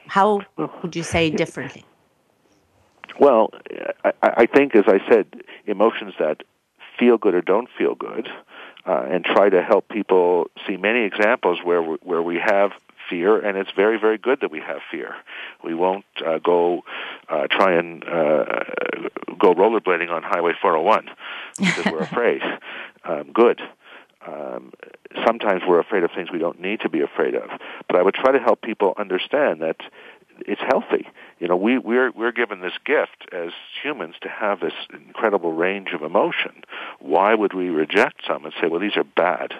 how 0.07 0.41
would 0.83 0.97
you 0.97 1.03
say 1.03 1.27
it 1.27 1.37
differently 1.37 1.85
Well, 3.21 3.51
I, 4.03 4.13
I 4.23 4.47
think, 4.47 4.75
as 4.75 4.85
I 4.87 4.99
said, 5.09 5.27
emotions 5.67 6.15
that 6.19 6.43
feel 6.99 7.19
good 7.19 7.35
or 7.35 7.43
don't 7.43 7.69
feel 7.77 7.95
good, 7.95 8.29
uh, 8.87 9.07
and 9.11 9.23
try 9.25 9.51
to 9.51 9.63
help 9.63 9.89
people 9.89 10.51
see 10.67 10.79
many 10.79 11.05
examples 11.05 11.59
where 11.63 11.83
we, 11.83 11.97
where 12.03 12.23
we 12.23 12.37
have 12.37 12.73
fear, 13.11 13.39
and 13.39 13.59
it's 13.59 13.71
very, 13.77 13.99
very 13.99 14.17
good 14.17 14.41
that 14.41 14.51
we 14.51 14.61
have 14.61 14.79
fear. 14.91 15.15
We 15.63 15.75
won't 15.75 16.07
uh, 16.27 16.39
go 16.39 16.83
uh, 17.29 17.47
try 17.51 17.75
and 17.75 18.03
uh, 18.05 18.47
go 19.39 19.55
rollerblading 19.55 20.11
on 20.11 20.23
Highway 20.23 20.53
401 20.61 21.11
because 21.59 21.85
we're 21.93 22.01
afraid. 22.01 22.43
Um, 23.03 23.33
good. 23.33 23.63
Um, 24.27 24.75
sometimes 25.25 25.63
we're 25.67 25.81
afraid 25.81 26.03
of 26.05 26.11
things 26.15 26.31
we 26.31 26.39
don't 26.39 26.61
need 26.61 26.81
to 26.81 26.91
be 26.91 27.01
afraid 27.01 27.35
of. 27.35 27.49
But 27.89 27.97
I 27.97 28.03
would 28.03 28.13
try 28.13 28.31
to 28.31 28.39
help 28.39 28.61
people 28.61 28.93
understand 28.99 29.63
that 29.63 29.77
it's 30.41 30.61
healthy. 30.61 31.09
You 31.41 31.49
know, 31.49 31.57
we 31.57 31.79
we're 31.79 32.11
we're 32.13 32.33
given 32.33 32.61
this 32.61 32.75
gift 32.85 33.27
as 33.33 33.53
humans 33.83 34.15
to 34.21 34.29
have 34.29 34.61
this 34.61 34.75
incredible 34.93 35.53
range 35.53 35.89
of 35.95 36.03
emotion. 36.03 36.63
Why 37.01 37.35
would 37.35 37.55
we 37.55 37.71
reject 37.71 38.23
some 38.27 38.45
and 38.45 38.53
say, 38.61 38.69
well, 38.69 38.79
these 38.79 38.97
are 38.97 39.05
bad? 39.05 39.55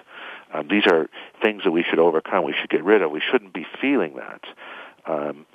Um, 0.53 0.67
these 0.67 0.85
are 0.85 1.09
things 1.41 1.63
that 1.63 1.71
we 1.71 1.83
should 1.83 1.97
overcome. 1.97 2.45
We 2.45 2.53
should 2.53 2.69
get 2.69 2.83
rid 2.83 3.01
of. 3.01 3.09
We 3.09 3.21
shouldn't 3.21 3.53
be 3.53 3.65
feeling 3.81 4.15
that. 4.17 4.43
Um, 5.07 5.47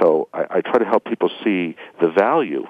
so 0.00 0.28
I, 0.32 0.46
I 0.50 0.60
try 0.62 0.78
to 0.78 0.86
help 0.86 1.04
people 1.04 1.30
see 1.44 1.76
the 2.00 2.08
value 2.08 2.66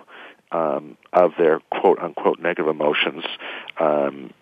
um, 0.51 0.97
of 1.13 1.33
their 1.39 1.61
quote 1.71 2.01
unquote 2.01 2.41
negative 2.41 2.67
emotions. 2.67 3.25
Um, 3.79 4.35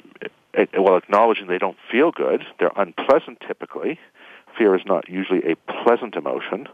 it, 0.55 0.71
while 0.75 0.97
acknowledging 0.97 1.49
they 1.49 1.59
don't 1.59 1.79
feel 1.91 2.13
good, 2.13 2.47
they're 2.59 2.73
unpleasant 2.77 3.43
typically. 3.47 4.01
Fear 4.57 4.77
is 4.77 4.83
not 4.87 5.11
usually 5.11 5.43
a 5.51 5.57
pleasant 5.85 6.15
emotion 6.15 6.69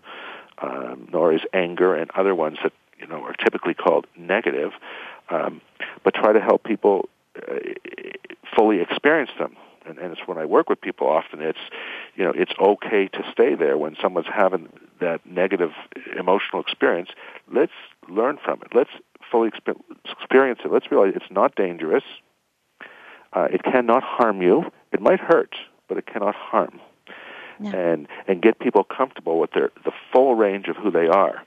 um, 0.63 1.09
nor 1.13 1.33
is 1.33 1.43
anger 1.53 1.95
and 1.95 2.11
other 2.13 2.35
ones 2.35 2.59
that 2.63 2.73
you 2.99 3.07
know 3.07 3.23
are 3.23 3.35
typically 3.35 3.75
called 3.75 4.07
negative. 4.17 4.73
Um, 5.31 5.61
but 6.05 6.15
try 6.15 6.33
to 6.33 6.41
help 6.41 6.65
people 6.65 7.09
uh, 7.37 7.57
fully 8.57 8.81
experience 8.81 9.31
them. 9.39 9.57
And, 9.87 9.99
and 9.99 10.13
it's 10.13 10.27
when 10.27 10.39
I 10.39 10.45
work 10.45 10.69
with 10.69 10.81
people 10.81 11.07
often. 11.07 11.41
It's 11.41 11.59
you 12.15 12.25
know 12.25 12.33
it's 12.35 12.53
okay 12.59 13.09
to 13.09 13.25
stay 13.33 13.55
there 13.55 13.77
when 13.79 13.97
someone's 14.01 14.27
having 14.33 14.69
that 15.01 15.25
negative 15.25 15.71
emotional 16.19 16.61
experience. 16.61 17.11
Let's 17.53 17.73
learn 18.09 18.39
from 18.45 18.61
it. 18.63 18.75
Let's 18.75 18.91
fully 19.31 19.51
exp- 19.51 19.81
experience 20.11 20.61
it. 20.65 20.73
Let's 20.73 20.91
realize 20.91 21.13
it's 21.15 21.31
not 21.31 21.55
dangerous. 21.55 22.05
Uh, 23.33 23.49
it 23.53 23.63
cannot 23.63 24.03
harm 24.03 24.43
you. 24.43 24.71
It 24.93 25.01
might 25.01 25.21
hurt, 25.21 25.55
but 25.87 25.99
it 25.99 26.07
cannot 26.07 26.35
harm 26.35 26.81
Yeah. 27.61 27.75
and 27.75 28.09
and 28.27 28.41
get 28.41 28.59
people 28.59 28.85
comfortable 28.85 29.39
with 29.39 29.53
their 29.53 29.71
the 29.85 29.93
full 30.13 30.35
range 30.35 30.69
of 30.69 30.77
who 30.77 30.91
they 30.91 31.09
are. 31.09 31.43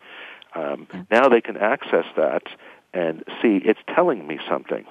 Um, 0.55 0.87
Now 1.09 1.29
they 1.29 1.41
can 1.41 1.57
access 1.57 2.05
that 2.17 2.43
and 2.93 3.23
see 3.41 3.61
it's 3.63 3.79
telling 3.95 4.27
me 4.27 4.39
something. 4.49 4.85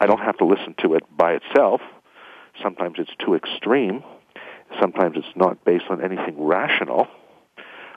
I 0.00 0.06
don't 0.06 0.20
have 0.20 0.36
to 0.38 0.44
listen 0.44 0.74
to 0.82 0.94
it 0.94 1.04
by 1.16 1.32
itself. 1.32 1.80
Sometimes 2.62 2.96
it's 2.98 3.14
too 3.18 3.34
extreme, 3.34 4.02
Sometimes 4.80 5.16
it's 5.16 5.36
not 5.36 5.64
based 5.64 5.86
on 5.90 6.02
anything 6.02 6.34
rational, 6.44 7.06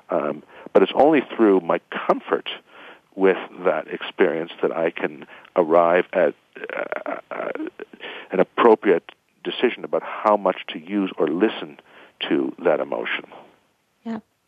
um, 0.10 0.44
but 0.72 0.84
it's 0.84 0.92
only 0.96 1.22
through 1.36 1.62
my 1.62 1.80
comfort 2.08 2.50
with 3.16 3.38
that 3.66 3.88
experience 3.88 4.52
that 4.62 4.72
I 4.72 4.92
can 4.92 5.26
arrive 5.56 6.06
at 6.14 6.36
uh, 6.74 7.16
uh, 7.32 7.50
an 8.32 8.40
appropriate 8.40 9.12
decision 9.44 9.84
about 9.84 10.04
how 10.04 10.38
much 10.38 10.58
to 10.70 10.80
use 10.80 11.12
or 11.18 11.28
listen 11.28 11.80
to 12.28 12.53
that 12.63 12.80
emotion. 12.80 13.26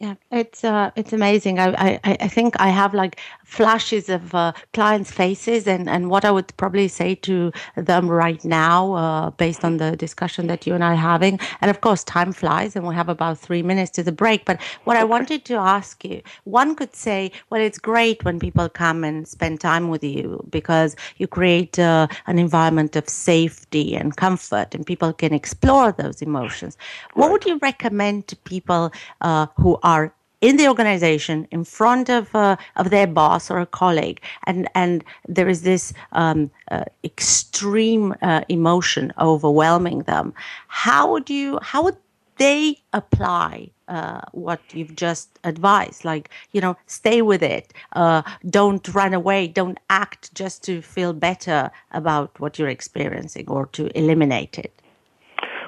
Yeah. 0.02 0.16
It's 0.32 0.64
uh, 0.64 0.90
it's 0.96 1.14
amazing. 1.14 1.60
I, 1.60 2.00
I, 2.04 2.18
I 2.22 2.28
think 2.28 2.56
I 2.60 2.70
have 2.70 2.96
like 2.96 3.20
flashes 3.46 4.10
of 4.10 4.34
uh, 4.34 4.54
clients' 4.74 5.12
faces, 5.12 5.68
and, 5.68 5.88
and 5.88 6.10
what 6.10 6.26
I 6.26 6.32
would 6.32 6.52
probably 6.58 6.88
say 6.88 7.14
to 7.16 7.52
them 7.76 8.10
right 8.10 8.44
now, 8.44 8.94
uh, 8.94 9.30
based 9.30 9.64
on 9.64 9.78
the 9.78 9.96
discussion 9.96 10.48
that 10.48 10.66
you 10.66 10.74
and 10.74 10.84
I 10.84 10.94
are 10.94 10.96
having. 10.96 11.40
And 11.62 11.70
of 11.70 11.82
course, 11.82 12.04
time 12.04 12.32
flies, 12.34 12.76
and 12.76 12.88
we 12.88 12.96
have 12.96 13.10
about 13.10 13.38
three 13.38 13.62
minutes 13.62 13.92
to 13.92 14.04
the 14.04 14.12
break. 14.12 14.46
But 14.46 14.60
what. 14.86 14.98
I 15.02 15.04
wanted 15.04 15.46
to 15.46 15.56
ask 15.56 16.06
you, 16.06 16.22
one 16.46 16.76
could 16.76 16.96
say, 16.96 17.32
well, 17.50 17.62
it's 17.62 17.80
great 17.80 18.24
when 18.24 18.40
people 18.40 18.70
come 18.70 19.04
and 19.04 19.28
spend 19.28 19.60
time 19.60 19.90
with 19.90 20.04
you 20.04 20.46
because 20.50 20.96
you 21.18 21.28
create 21.28 21.78
uh, 21.80 22.08
an 22.28 22.40
environment 22.40 22.96
of 22.96 23.10
safety 23.10 23.96
and 23.96 24.16
comfort, 24.16 24.74
and 24.74 24.86
people 24.86 25.12
can 25.14 25.34
explore 25.34 25.92
those 25.92 26.22
emotions. 26.22 26.78
What 27.14 27.32
would 27.32 27.46
you 27.46 27.60
recommend 27.62 28.28
to 28.30 28.36
people 28.38 28.92
uh, 29.22 29.48
who 29.58 29.80
are 29.84 29.91
are 29.92 30.06
in 30.42 30.58
the 30.58 30.68
organization 30.68 31.48
in 31.52 31.64
front 31.64 32.10
of 32.10 32.24
uh, 32.36 32.56
of 32.76 32.90
their 32.90 33.08
boss 33.08 33.52
or 33.52 33.60
a 33.60 33.72
colleague 33.82 34.20
and 34.48 34.68
and 34.74 35.04
there 35.28 35.50
is 35.54 35.62
this 35.62 35.94
um, 36.22 36.40
uh, 36.72 36.86
extreme 37.04 38.06
uh, 38.22 38.42
emotion 38.50 39.14
overwhelming 39.20 40.00
them. 40.12 40.34
How 40.68 41.04
would 41.12 41.30
you 41.30 41.60
how 41.62 41.84
would 41.84 41.98
they 42.38 42.62
apply 43.02 43.70
uh, 43.88 44.22
what 44.46 44.62
you've 44.74 44.96
just 44.96 45.28
advised? 45.52 46.04
Like 46.12 46.26
you 46.54 46.62
know 46.64 46.76
stay 46.88 47.22
with 47.22 47.44
it. 47.44 47.66
Uh, 48.02 48.22
don't 48.60 48.86
run 49.00 49.14
away. 49.14 49.48
Don't 49.48 49.80
act 49.90 50.34
just 50.34 50.64
to 50.68 50.82
feel 50.82 51.14
better 51.14 51.70
about 51.92 52.30
what 52.42 52.58
you're 52.58 52.76
experiencing 52.80 53.46
or 53.48 53.64
to 53.78 53.84
eliminate 54.02 54.58
it. 54.66 54.74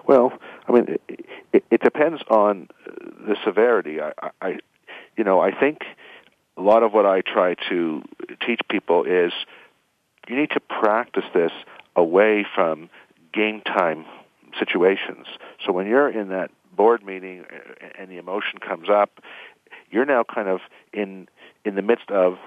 Well 0.07 0.27
i 0.67 0.71
mean 0.71 0.85
it, 1.53 1.63
it 1.71 1.81
depends 1.81 2.21
on 2.29 2.67
uh, 2.85 2.91
the 3.27 3.35
severity. 3.45 4.01
I, 4.01 4.11
I, 4.41 4.57
you 5.15 5.23
know, 5.23 5.39
I 5.39 5.57
think 5.57 5.83
a 6.57 6.61
lot 6.61 6.83
of 6.83 6.91
what 6.93 7.05
I 7.05 7.21
try 7.21 7.55
to 7.69 8.03
teach 8.45 8.59
people 8.69 9.05
is 9.05 9.31
you 10.27 10.35
need 10.35 10.51
to 10.51 10.59
practice 10.59 11.25
this 11.33 11.51
away 11.95 12.45
from 12.55 12.89
game 13.33 13.61
time 13.61 14.05
situations. 14.57 15.27
So 15.65 15.71
when 15.71 15.87
you're 15.87 16.09
in 16.09 16.29
that 16.29 16.51
board 16.75 17.03
meeting 17.05 17.45
uh, 17.51 17.87
and 17.97 18.09
the 18.09 18.17
emotion 18.17 18.59
comes 18.59 18.89
up, 18.89 19.19
you're 19.91 20.05
now 20.05 20.23
kind 20.23 20.47
of 20.47 20.61
in 20.91 21.27
in 21.65 21.75
the 21.75 21.81
midst 21.81 22.09
of 22.09 22.37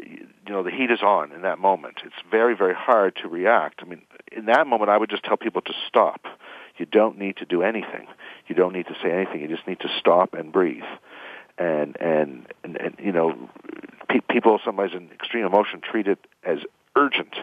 you 0.00 0.26
know 0.48 0.62
the 0.62 0.70
heat 0.70 0.90
is 0.90 1.02
on 1.02 1.32
in 1.32 1.42
that 1.42 1.58
moment. 1.58 2.00
It's 2.04 2.14
very 2.30 2.56
very 2.56 2.74
hard 2.74 3.16
to 3.22 3.28
react. 3.28 3.80
I 3.82 3.86
mean, 3.86 4.02
in 4.30 4.46
that 4.46 4.66
moment, 4.66 4.90
I 4.90 4.96
would 4.96 5.10
just 5.10 5.24
tell 5.24 5.36
people 5.36 5.62
to 5.62 5.72
stop. 5.88 6.26
You 6.76 6.86
don't 6.86 7.18
need 7.18 7.36
to 7.38 7.44
do 7.44 7.62
anything. 7.62 8.06
You 8.46 8.54
don't 8.54 8.72
need 8.72 8.86
to 8.86 8.94
say 9.02 9.10
anything. 9.10 9.40
You 9.40 9.48
just 9.48 9.66
need 9.66 9.80
to 9.80 9.88
stop 9.98 10.34
and 10.34 10.52
breathe. 10.52 10.82
And 11.58 11.96
and 12.00 12.46
and, 12.64 12.76
and 12.76 12.96
you 12.98 13.12
know, 13.12 13.50
pe- 14.08 14.20
people 14.20 14.58
sometimes 14.64 14.92
in 14.94 15.10
extreme 15.12 15.44
emotion 15.44 15.80
treat 15.80 16.06
it 16.06 16.18
as 16.44 16.58
urgent 16.96 17.36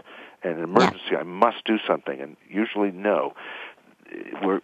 and 0.43 0.57
an 0.57 0.63
emergency. 0.63 1.15
I 1.17 1.23
must 1.23 1.63
do 1.65 1.77
something. 1.87 2.19
And 2.19 2.37
usually, 2.49 2.91
no, 2.91 3.33
we're 4.43 4.61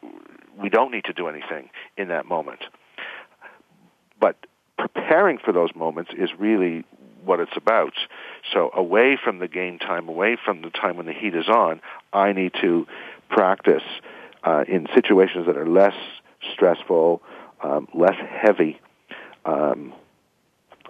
we 0.59 0.69
don't 0.69 0.91
need 0.91 1.05
to 1.05 1.13
do 1.13 1.27
anything 1.27 1.69
in 1.97 2.07
that 2.07 2.25
moment. 2.25 2.61
But 4.19 4.37
preparing 4.77 5.37
for 5.37 5.51
those 5.51 5.69
moments 5.75 6.11
is 6.17 6.29
really 6.37 6.83
what 7.23 7.39
it's 7.39 7.55
about. 7.55 7.93
So 8.53 8.69
away 8.73 9.17
from 9.21 9.39
the 9.39 9.47
game 9.47 9.79
time, 9.79 10.07
away 10.07 10.37
from 10.43 10.61
the 10.61 10.69
time 10.69 10.97
when 10.97 11.05
the 11.05 11.13
heat 11.13 11.35
is 11.35 11.49
on, 11.49 11.81
I 12.13 12.31
need 12.31 12.53
to 12.61 12.87
practice 13.29 13.83
uh, 14.45 14.63
in 14.67 14.87
situations 14.93 15.47
that 15.47 15.57
are 15.57 15.67
less 15.67 15.95
stressful, 16.53 17.21
um, 17.63 17.87
less 17.93 18.15
heavy. 18.41 18.79
Um, 19.43 19.93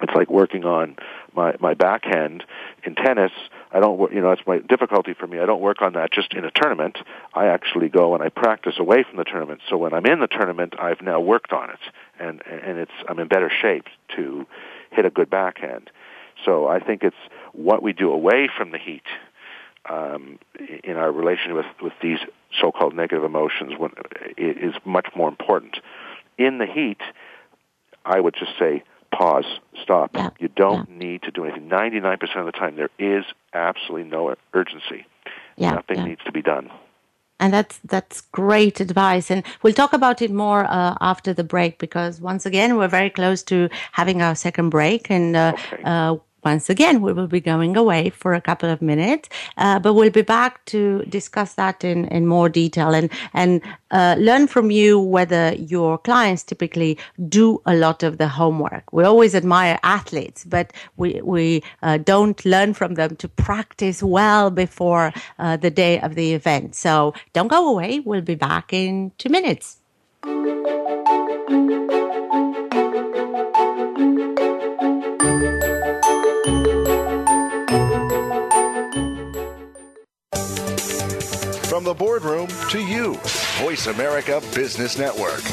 it's 0.02 0.14
like 0.14 0.30
working 0.30 0.66
on 0.66 0.98
my 1.34 1.56
my 1.62 1.74
backhand 1.74 2.44
in 2.84 2.96
tennis. 2.96 3.32
I 3.72 3.80
don't, 3.80 4.14
you 4.14 4.22
know, 4.22 4.32
it's 4.32 4.42
my 4.46 4.60
difficulty 4.60 5.14
for 5.14 5.26
me. 5.26 5.40
I 5.40 5.46
don't 5.46 5.62
work 5.62 5.82
on 5.82 5.94
that 5.94 6.12
just 6.12 6.34
in 6.34 6.44
a 6.46 6.52
tournament. 6.52 6.98
I 7.34 7.48
actually 7.48 7.90
go 7.90 8.14
and 8.14 8.22
I 8.22 8.30
practice 8.30 8.76
away 8.78 9.04
from 9.04 9.18
the 9.18 9.24
tournament. 9.24 9.62
So 9.70 9.78
when 9.78 9.94
I'm 9.94 10.06
in 10.06 10.20
the 10.20 10.28
tournament, 10.28 10.76
I've 10.80 11.02
now 11.02 11.20
worked 11.20 11.54
on 11.54 11.70
it, 11.70 11.80
and 12.20 12.42
and 12.46 12.78
it's 12.78 12.92
I'm 13.08 13.20
in 13.20 13.28
better 13.30 13.50
shape 13.50 13.86
to 14.18 14.46
hit 14.92 15.06
a 15.06 15.10
good 15.10 15.30
backhand. 15.30 15.90
So 16.44 16.68
I 16.68 16.80
think 16.80 17.04
it's 17.04 17.16
what 17.54 17.82
we 17.82 17.94
do 17.94 18.12
away 18.12 18.50
from 18.58 18.72
the 18.72 18.78
heat 18.78 19.04
um, 19.90 20.40
in 20.84 20.96
our 20.98 21.12
relation 21.12 21.54
with, 21.54 21.66
with 21.82 21.94
these 22.02 22.20
so-called 22.60 22.96
negative 22.96 23.24
emotions 23.24 23.74
when, 23.78 23.92
is 24.38 24.74
much 24.86 25.08
more 25.16 25.30
important. 25.30 25.78
In 26.38 26.58
the 26.58 26.66
heat, 26.66 27.02
I 28.06 28.20
would 28.20 28.36
just 28.36 28.58
say 28.58 28.84
pause, 29.12 29.46
stop. 29.82 30.12
Yeah. 30.16 30.30
You 30.40 30.50
don't 30.50 30.90
yeah. 30.90 30.98
need 30.98 31.24
to 31.24 31.32
do 31.32 31.46
anything. 31.46 31.70
99% 31.70 32.22
of 32.38 32.46
the 32.46 32.52
time, 32.52 32.76
there 32.76 32.90
is 33.00 33.26
absolutely 33.54 34.10
no 34.10 34.36
urgency. 34.54 35.06
Yeah. 35.58 35.72
Nothing 35.72 36.04
needs 36.04 36.22
to 36.26 36.32
be 36.32 36.42
done. 36.42 36.70
And 37.40 37.54
that's 37.54 37.80
that's 37.84 38.22
great 38.22 38.80
advice, 38.80 39.30
and 39.30 39.44
we'll 39.62 39.74
talk 39.74 39.92
about 39.92 40.22
it 40.22 40.32
more 40.32 40.64
uh, 40.64 40.96
after 41.02 41.34
the 41.34 41.44
break 41.44 41.80
because 41.80 42.22
once 42.22 42.46
again 42.46 42.78
we're 42.78 42.88
very 42.88 43.10
close 43.10 43.44
to 43.44 43.68
having 43.92 44.22
our 44.22 44.36
second 44.36 44.70
break, 44.70 45.12
and 45.12 45.36
uh, 45.36 45.52
okay. 45.54 45.84
uh, 45.84 46.16
once 46.46 46.70
again, 46.70 47.02
we 47.02 47.12
will 47.12 47.28
be 47.28 47.42
going 47.42 47.76
away 47.76 48.12
for 48.12 48.34
a 48.34 48.40
couple 48.40 48.70
of 48.70 48.82
minutes, 48.82 49.28
uh, 49.58 49.80
but 49.80 49.96
we'll 49.96 50.12
be 50.12 50.22
back 50.22 50.64
to 50.66 51.04
discuss 51.10 51.56
that 51.56 51.84
in, 51.84 52.06
in 52.06 52.28
more 52.28 52.48
detail 52.48 52.94
and, 52.94 53.10
and 53.34 53.62
uh, 53.92 54.16
learn 54.20 54.48
from 54.48 54.70
you 54.70 55.00
whether 55.00 55.54
your 55.56 55.98
clients 55.98 56.44
typically 56.44 56.98
do 57.28 57.62
a 57.66 57.76
lot 57.76 58.04
of 58.04 58.20
the 58.20 58.28
homework. 58.28 58.94
We 58.94 59.04
always 59.04 59.34
admire 59.34 59.80
athletes, 59.82 60.46
but 60.46 60.72
we, 60.98 61.20
we 61.24 61.64
uh, 61.82 61.98
don't 61.98 62.44
learn 62.46 62.76
from 62.76 62.94
them 62.94 63.16
to 63.18 63.28
practice 63.28 64.04
well 64.04 64.52
before 64.52 65.12
uh, 65.40 65.58
the 65.58 65.72
day 65.72 66.00
of 66.00 66.16
the 66.16 66.34
event. 66.34 66.76
So 66.76 67.14
don't 67.34 67.48
go 67.48 67.70
away. 67.70 68.02
We'll 68.02 68.22
be 68.22 68.36
back 68.36 68.72
in 68.72 69.12
two 69.18 69.30
minutes. 69.30 69.78
The 81.86 81.94
boardroom 81.94 82.48
to 82.70 82.80
you. 82.80 83.14
Voice 83.62 83.86
America 83.86 84.42
Business 84.56 84.98
Network. 84.98 85.44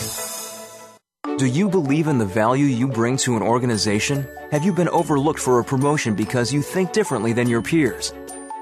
Do 1.38 1.46
you 1.46 1.68
believe 1.68 2.06
in 2.06 2.16
the 2.16 2.24
value 2.24 2.64
you 2.64 2.88
bring 2.88 3.18
to 3.18 3.36
an 3.36 3.42
organization? 3.42 4.26
Have 4.50 4.64
you 4.64 4.72
been 4.72 4.88
overlooked 4.88 5.38
for 5.38 5.60
a 5.60 5.64
promotion 5.64 6.14
because 6.14 6.52
you 6.52 6.62
think 6.62 6.92
differently 6.92 7.34
than 7.34 7.50
your 7.50 7.60
peers? 7.60 8.14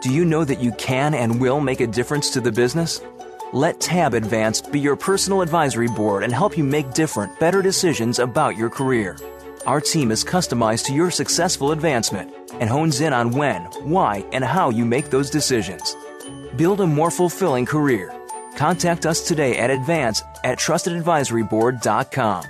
Do 0.03 0.13
you 0.13 0.25
know 0.25 0.45
that 0.45 0.61
you 0.61 0.73
can 0.73 1.15
and 1.15 1.41
will 1.41 1.61
make 1.61 1.81
a 1.81 1.87
difference 1.87 2.31
to 2.31 2.41
the 2.41 2.51
business? 2.51 3.01
Let 3.53 3.81
Tab 3.81 4.15
Advanced 4.15 4.73
be 4.73 4.81
your 4.81 4.97
personal 4.97 5.41
advisory 5.41 5.89
board 5.89 6.25
and 6.25 6.33
help 6.33 6.59
you 6.59 6.65
make 6.65 6.93
different, 6.93 7.39
better 7.39 7.63
decisions 7.63 8.19
about 8.19 8.57
your 8.57 8.71
career. 8.71 9.17
Our 9.67 9.81
team 9.81 10.11
is 10.11 10.25
customized 10.25 10.87
to 10.87 10.95
your 10.95 11.13
successful 11.13 11.71
advancement 11.71 12.33
and 12.55 12.69
hones 12.69 13.01
in 13.01 13.13
on 13.13 13.31
when, 13.31 13.63
why, 13.85 14.25
and 14.33 14.45
how 14.45 14.71
you 14.71 14.85
make 14.85 15.11
those 15.11 15.31
decisions. 15.31 15.95
Build 16.57 16.81
a 16.81 16.87
more 16.87 17.11
fulfilling 17.11 17.67
career. 17.67 18.13
Contact 18.57 19.07
us 19.07 19.27
today 19.27 19.59
at 19.59 19.71
advance 19.71 20.23
at 20.45 20.59
trustedadvisoryboard.com. 20.59 22.45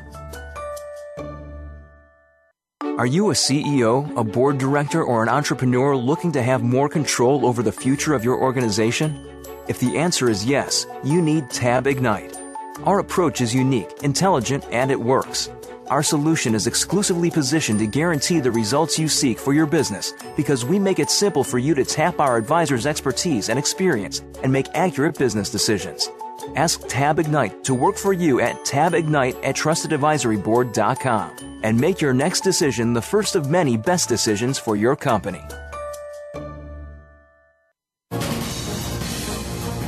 Are 2.98 3.06
you 3.06 3.30
a 3.30 3.34
CEO, 3.34 4.14
a 4.18 4.22
board 4.22 4.58
director, 4.58 5.02
or 5.02 5.22
an 5.22 5.30
entrepreneur 5.30 5.96
looking 5.96 6.32
to 6.32 6.42
have 6.42 6.62
more 6.62 6.88
control 6.88 7.46
over 7.46 7.62
the 7.62 7.72
future 7.72 8.12
of 8.12 8.24
your 8.24 8.38
organization? 8.38 9.26
If 9.68 9.80
the 9.80 9.96
answer 9.96 10.28
is 10.28 10.44
yes, 10.44 10.86
you 11.02 11.22
need 11.22 11.50
Tab 11.50 11.86
Ignite. 11.86 12.36
Our 12.84 12.98
approach 12.98 13.40
is 13.40 13.54
unique, 13.54 13.90
intelligent, 14.02 14.66
and 14.70 14.90
it 14.90 15.00
works. 15.00 15.48
Our 15.90 16.02
solution 16.04 16.54
is 16.54 16.68
exclusively 16.68 17.32
positioned 17.32 17.80
to 17.80 17.86
guarantee 17.88 18.38
the 18.38 18.52
results 18.52 18.96
you 18.96 19.08
seek 19.08 19.40
for 19.40 19.52
your 19.52 19.66
business 19.66 20.14
because 20.36 20.64
we 20.64 20.78
make 20.78 21.00
it 21.00 21.10
simple 21.10 21.42
for 21.42 21.58
you 21.58 21.74
to 21.74 21.84
tap 21.84 22.20
our 22.20 22.36
advisor's 22.36 22.86
expertise 22.86 23.48
and 23.48 23.58
experience 23.58 24.20
and 24.44 24.52
make 24.52 24.68
accurate 24.74 25.18
business 25.18 25.50
decisions. 25.50 26.08
Ask 26.54 26.86
Tab 26.86 27.18
Ignite 27.18 27.64
to 27.64 27.74
work 27.74 27.96
for 27.96 28.12
you 28.12 28.40
at 28.40 28.64
tabignite 28.64 29.34
at 29.42 29.56
trustedadvisoryboard.com 29.56 31.60
and 31.64 31.80
make 31.80 32.00
your 32.00 32.14
next 32.14 32.42
decision 32.42 32.92
the 32.92 33.02
first 33.02 33.34
of 33.34 33.50
many 33.50 33.76
best 33.76 34.08
decisions 34.08 34.60
for 34.60 34.76
your 34.76 34.94
company. 34.94 35.42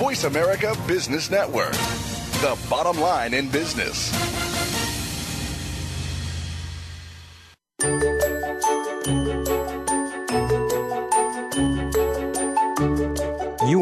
Voice 0.03 0.24
America 0.24 0.74
Business 0.88 1.30
Network. 1.30 1.74
the 2.42 2.59
bottom 2.68 3.00
line 3.00 3.34
in 3.34 3.48
business. 3.48 4.51
You 7.83 7.89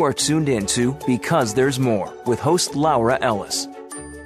are 0.04 0.14
tuned 0.14 0.48
in 0.48 0.64
to 0.66 0.96
Because 1.06 1.52
There's 1.52 1.78
More 1.78 2.10
with 2.24 2.40
host 2.40 2.74
Laura 2.74 3.18
Ellis. 3.20 3.68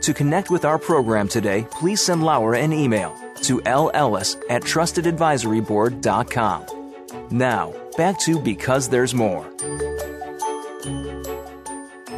To 0.02 0.14
connect 0.14 0.50
with 0.50 0.64
our 0.64 0.78
program 0.78 1.26
today, 1.26 1.66
please 1.72 2.00
send 2.00 2.22
Laura 2.22 2.60
an 2.60 2.72
email 2.72 3.18
to 3.42 3.58
lellis 3.62 4.40
at 4.48 4.62
trustedadvisoryboard.com. 4.62 6.66
Now, 7.30 7.72
back 7.96 8.20
to 8.20 8.38
Because 8.38 8.88
There's 8.88 9.12
More. 9.12 9.44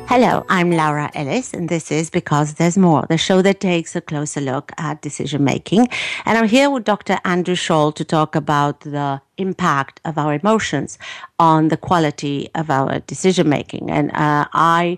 Hello, 0.09 0.47
I'm 0.49 0.71
Laura 0.71 1.11
Ellis, 1.15 1.53
and 1.53 1.69
this 1.69 1.91
is 1.91 2.11
Because 2.11 2.55
There's 2.55 2.79
More, 2.79 3.05
the 3.09 3.19
show 3.19 3.43
that 3.43 3.59
takes 3.59 3.97
a 3.97 4.01
closer 4.01 4.41
look 4.41 4.71
at 4.79 5.03
decision 5.03 5.43
making. 5.43 5.89
And 6.25 6.39
I'm 6.39 6.47
here 6.47 6.71
with 6.71 6.85
Dr. 6.85 7.19
Andrew 7.25 7.57
Shaul 7.57 7.93
to 7.97 8.05
talk 8.05 8.37
about 8.37 8.83
the 8.83 9.21
impact 9.37 10.01
of 10.05 10.17
our 10.17 10.33
emotions 10.33 10.97
on 11.41 11.69
the 11.69 11.77
quality 11.77 12.49
of 12.55 12.71
our 12.71 13.01
decision 13.01 13.49
making. 13.49 13.91
And 13.91 14.13
uh, 14.13 14.47
I 14.53 14.97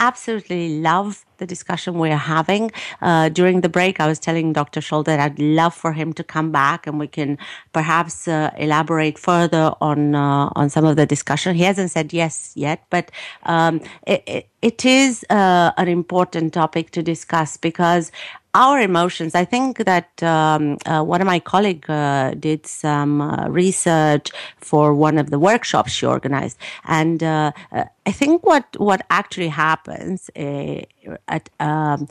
absolutely 0.00 0.80
love 0.80 1.24
the 1.38 1.46
discussion 1.46 1.94
we're 1.98 2.16
having. 2.16 2.70
Uh, 3.00 3.28
during 3.28 3.60
the 3.60 3.68
break, 3.68 4.00
I 4.00 4.06
was 4.06 4.18
telling 4.18 4.52
Dr. 4.52 4.80
Shaul 4.80 5.04
that 5.04 5.20
I'd 5.20 5.38
love 5.38 5.74
for 5.74 5.92
him 5.92 6.12
to 6.14 6.24
come 6.24 6.50
back 6.50 6.86
and 6.86 6.98
we 6.98 7.06
can 7.06 7.38
perhaps 7.72 8.26
uh, 8.26 8.50
elaborate 8.58 9.18
further 9.18 9.72
on 9.80 10.14
uh, 10.14 10.50
on 10.56 10.70
some 10.70 10.84
of 10.84 10.96
the 10.96 11.06
discussion. 11.06 11.54
He 11.54 11.62
hasn't 11.62 11.90
said 11.90 12.12
yes 12.12 12.52
yet, 12.56 12.84
but 12.90 13.10
um, 13.44 13.80
it, 14.06 14.22
it, 14.26 14.48
it 14.62 14.84
is 14.84 15.24
uh, 15.30 15.72
an 15.76 15.88
important 15.88 16.52
topic 16.52 16.90
to 16.92 17.02
discuss 17.02 17.56
because 17.56 18.12
our 18.54 18.80
emotions. 18.80 19.34
I 19.34 19.44
think 19.44 19.78
that 19.78 20.22
um, 20.22 20.78
uh, 20.86 21.02
one 21.02 21.20
of 21.20 21.26
my 21.26 21.38
colleagues 21.38 21.88
uh, 21.88 22.34
did 22.38 22.66
some 22.66 23.20
uh, 23.20 23.48
research 23.48 24.30
for 24.58 24.94
one 24.94 25.18
of 25.18 25.30
the 25.30 25.38
workshops 25.38 25.92
she 25.92 26.06
organized, 26.06 26.58
and 26.84 27.22
uh, 27.22 27.52
uh, 27.72 27.84
I 28.06 28.12
think 28.12 28.44
what 28.44 28.64
what 28.78 29.06
actually 29.10 29.48
happens 29.48 30.30
uh, 30.36 30.82
at 31.28 31.48
um, 31.60 32.08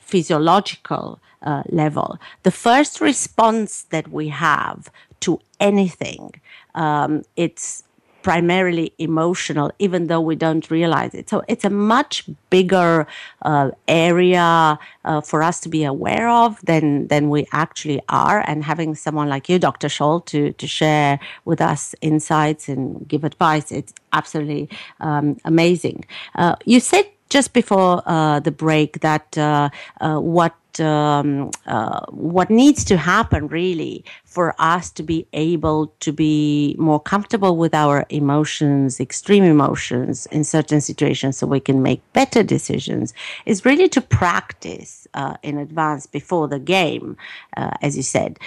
physiological 0.00 1.20
level, 1.68 2.18
the 2.42 2.50
first 2.50 3.00
response 3.00 3.84
that 3.90 4.08
we 4.08 4.28
have 4.28 4.90
to 5.20 5.38
anything, 5.60 6.40
um, 6.74 7.22
it's 7.36 7.84
primarily 8.26 8.92
emotional, 8.98 9.70
even 9.78 10.08
though 10.08 10.20
we 10.20 10.34
don't 10.34 10.68
realize 10.68 11.14
it. 11.14 11.30
So 11.30 11.44
it's 11.46 11.64
a 11.64 11.70
much 11.70 12.24
bigger 12.50 13.06
uh, 13.42 13.70
area 13.86 14.76
uh, 15.04 15.20
for 15.20 15.44
us 15.44 15.60
to 15.60 15.68
be 15.68 15.84
aware 15.84 16.28
of 16.28 16.60
than 16.66 17.06
than 17.06 17.30
we 17.30 17.46
actually 17.52 18.00
are. 18.08 18.42
And 18.48 18.64
having 18.64 18.96
someone 18.96 19.28
like 19.28 19.48
you, 19.48 19.60
Dr. 19.60 19.86
Shaul, 19.86 20.26
to 20.32 20.40
to 20.60 20.66
share 20.66 21.20
with 21.44 21.60
us 21.60 21.94
insights 22.00 22.68
and 22.68 23.06
give 23.06 23.22
advice, 23.22 23.70
it's 23.70 23.92
absolutely 24.12 24.68
um, 24.98 25.36
amazing. 25.44 26.04
Uh, 26.34 26.56
you 26.64 26.80
said 26.80 27.06
just 27.28 27.52
before 27.52 28.02
uh, 28.06 28.40
the 28.40 28.50
break 28.50 29.00
that 29.00 29.36
uh, 29.38 29.68
uh, 30.00 30.18
what 30.18 30.54
um, 30.80 31.50
uh, 31.66 32.04
what 32.10 32.50
needs 32.50 32.84
to 32.84 32.96
happen 32.96 33.48
really 33.48 34.04
for 34.24 34.54
us 34.58 34.90
to 34.90 35.02
be 35.02 35.26
able 35.32 35.92
to 36.00 36.12
be 36.12 36.76
more 36.78 37.00
comfortable 37.00 37.56
with 37.56 37.74
our 37.74 38.04
emotions, 38.10 39.00
extreme 39.00 39.44
emotions 39.44 40.26
in 40.26 40.44
certain 40.44 40.80
situations, 40.80 41.38
so 41.38 41.46
we 41.46 41.60
can 41.60 41.82
make 41.82 42.00
better 42.12 42.42
decisions, 42.42 43.14
is 43.46 43.64
really 43.64 43.88
to 43.88 44.00
practice 44.00 45.08
uh, 45.14 45.36
in 45.42 45.58
advance 45.58 46.06
before 46.06 46.48
the 46.48 46.58
game, 46.58 47.16
uh, 47.56 47.70
as 47.80 47.96
you 47.96 48.02
said. 48.02 48.38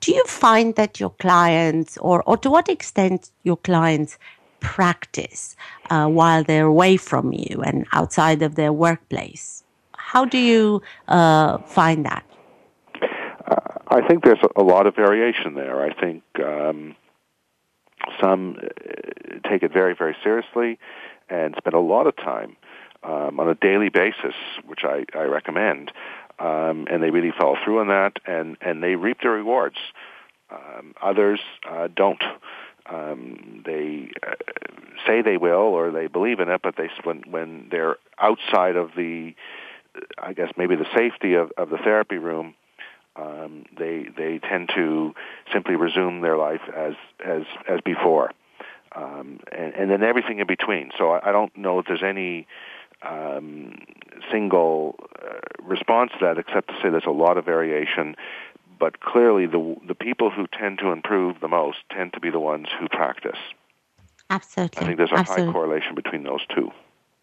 Do 0.00 0.12
you 0.12 0.24
find 0.24 0.74
that 0.74 1.00
your 1.00 1.10
clients, 1.10 1.96
or, 1.98 2.22
or 2.24 2.36
to 2.38 2.50
what 2.50 2.68
extent 2.68 3.30
your 3.42 3.56
clients, 3.56 4.18
practice 4.60 5.56
uh, 5.90 6.06
while 6.06 6.44
they're 6.44 6.66
away 6.66 6.96
from 6.96 7.32
you 7.32 7.62
and 7.64 7.86
outside 7.92 8.42
of 8.42 8.54
their 8.54 8.72
workplace? 8.72 9.64
How 9.96 10.24
do 10.24 10.38
you 10.38 10.82
uh, 11.06 11.58
find 11.58 12.04
that? 12.04 12.24
Uh, 13.46 13.56
I 13.88 14.06
think 14.06 14.24
there's 14.24 14.38
a 14.56 14.62
lot 14.62 14.86
of 14.86 14.94
variation 14.94 15.54
there. 15.54 15.84
I 15.84 15.92
think 15.92 16.22
um, 16.44 16.96
some 18.20 18.56
uh, 18.58 19.48
take 19.48 19.62
it 19.62 19.72
very, 19.72 19.94
very 19.94 20.16
seriously 20.22 20.78
and 21.28 21.54
spend 21.58 21.74
a 21.74 21.80
lot 21.80 22.06
of 22.06 22.16
time 22.16 22.56
um, 23.02 23.38
on 23.38 23.48
a 23.48 23.54
daily 23.54 23.88
basis, 23.88 24.34
which 24.66 24.80
I, 24.84 25.04
I 25.14 25.22
recommend, 25.24 25.92
um, 26.38 26.86
and 26.90 27.02
they 27.02 27.10
really 27.10 27.32
follow 27.38 27.56
through 27.64 27.80
on 27.80 27.88
that, 27.88 28.18
and, 28.26 28.56
and 28.60 28.82
they 28.82 28.94
reap 28.94 29.18
the 29.22 29.28
rewards. 29.28 29.76
Um, 30.50 30.94
others 31.02 31.40
uh, 31.68 31.88
don't 31.94 32.22
um, 32.90 33.62
they 33.64 34.10
uh, 34.26 34.34
say 35.06 35.22
they 35.22 35.36
will 35.36 35.56
or 35.56 35.90
they 35.90 36.06
believe 36.06 36.40
in 36.40 36.48
it, 36.48 36.60
but 36.62 36.76
they 36.76 36.88
when 37.04 37.22
when 37.30 37.68
they're 37.70 37.96
outside 38.18 38.76
of 38.76 38.90
the, 38.96 39.34
I 40.18 40.32
guess 40.32 40.50
maybe 40.56 40.76
the 40.76 40.86
safety 40.96 41.34
of, 41.34 41.52
of 41.56 41.70
the 41.70 41.78
therapy 41.78 42.18
room, 42.18 42.54
um, 43.16 43.64
they 43.78 44.06
they 44.16 44.38
tend 44.38 44.70
to 44.74 45.14
simply 45.52 45.76
resume 45.76 46.20
their 46.22 46.36
life 46.36 46.62
as 46.74 46.94
as 47.24 47.42
as 47.68 47.80
before, 47.84 48.32
um, 48.94 49.40
and, 49.52 49.74
and 49.74 49.90
then 49.90 50.02
everything 50.02 50.38
in 50.38 50.46
between. 50.46 50.90
So 50.98 51.10
I, 51.10 51.28
I 51.28 51.32
don't 51.32 51.56
know 51.56 51.78
if 51.78 51.86
there's 51.86 52.02
any 52.04 52.46
um, 53.02 53.74
single 54.32 54.96
uh, 55.22 55.38
response 55.62 56.12
to 56.18 56.26
that, 56.26 56.38
except 56.38 56.68
to 56.68 56.74
say 56.82 56.90
there's 56.90 57.04
a 57.06 57.10
lot 57.10 57.36
of 57.36 57.44
variation 57.44 58.16
but 58.78 59.00
clearly 59.00 59.46
the 59.46 59.76
the 59.86 59.94
people 59.94 60.30
who 60.30 60.46
tend 60.46 60.78
to 60.78 60.90
improve 60.90 61.40
the 61.40 61.48
most 61.48 61.78
tend 61.90 62.12
to 62.14 62.20
be 62.20 62.30
the 62.30 62.40
ones 62.40 62.68
who 62.78 62.88
practice. 62.88 63.38
Absolutely. 64.30 64.82
I 64.82 64.86
think 64.86 64.98
there's 64.98 65.12
a 65.12 65.18
Absolutely. 65.18 65.46
high 65.46 65.52
correlation 65.52 65.94
between 65.94 66.22
those 66.24 66.44
two. 66.54 66.70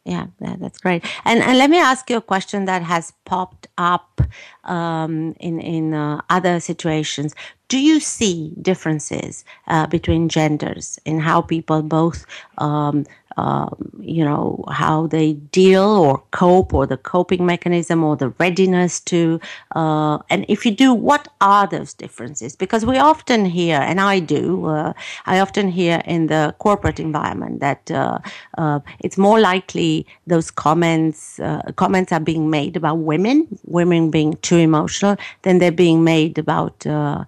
Yeah, 0.06 0.28
yeah, 0.40 0.56
that's 0.60 0.78
great. 0.78 1.04
And 1.26 1.42
and 1.42 1.58
let 1.58 1.70
me 1.72 1.80
ask 1.80 2.10
you 2.12 2.18
a 2.18 2.22
question 2.22 2.66
that 2.66 2.84
has 2.84 3.12
popped 3.26 3.68
up 3.78 4.22
um, 4.64 5.36
in 5.40 5.60
in 5.60 5.96
uh, 5.96 6.22
other 6.30 6.60
situations. 6.60 7.34
Do 7.68 7.80
you 7.80 8.00
see 8.00 8.54
differences 8.62 9.44
uh, 9.68 9.88
between 9.88 10.30
genders 10.30 11.00
in 11.06 11.20
how 11.20 11.42
people 11.42 11.82
both 11.82 12.26
um, 12.60 13.06
um, 13.38 13.92
you 14.00 14.24
know, 14.24 14.64
how 14.72 15.08
they 15.08 15.34
deal 15.34 15.84
or 15.84 16.24
cope 16.32 16.74
or 16.74 16.86
the 16.86 16.98
coping 16.98 17.46
mechanism 17.46 18.04
or 18.04 18.16
the 18.16 18.30
readiness 18.40 19.00
to. 19.02 19.40
Uh, 19.76 20.20
and 20.30 20.46
if 20.48 20.66
you 20.66 20.72
do, 20.72 20.94
what 20.94 21.28
are 21.42 21.68
those 21.68 21.94
differences? 21.94 22.56
Because 22.56 22.86
we 22.86 22.98
often 22.98 23.46
hear, 23.46 23.78
and 23.78 24.00
I 24.00 24.20
do, 24.20 24.66
uh, 24.68 24.94
I 25.26 25.40
often 25.40 25.70
hear 25.70 26.02
in 26.06 26.28
the 26.28 26.56
corporate 26.60 27.00
environment 27.00 27.60
that 27.60 27.92
uh, 27.92 28.20
uh 28.58 28.80
it's 29.00 29.18
more 29.18 29.40
likely 29.40 30.06
those 30.28 30.50
comments, 30.52 31.40
uh, 31.40 31.62
comments 31.76 32.12
are 32.12 32.20
being 32.20 32.50
made 32.50 32.78
about 32.78 33.00
women, 33.00 33.48
women 33.66 34.12
being 34.12 34.34
too 34.38 34.58
emotional, 34.58 35.18
than 35.42 35.60
they're 35.60 35.72
being 35.72 36.04
made 36.04 36.38
about 36.38 36.86
uh, 36.88 37.26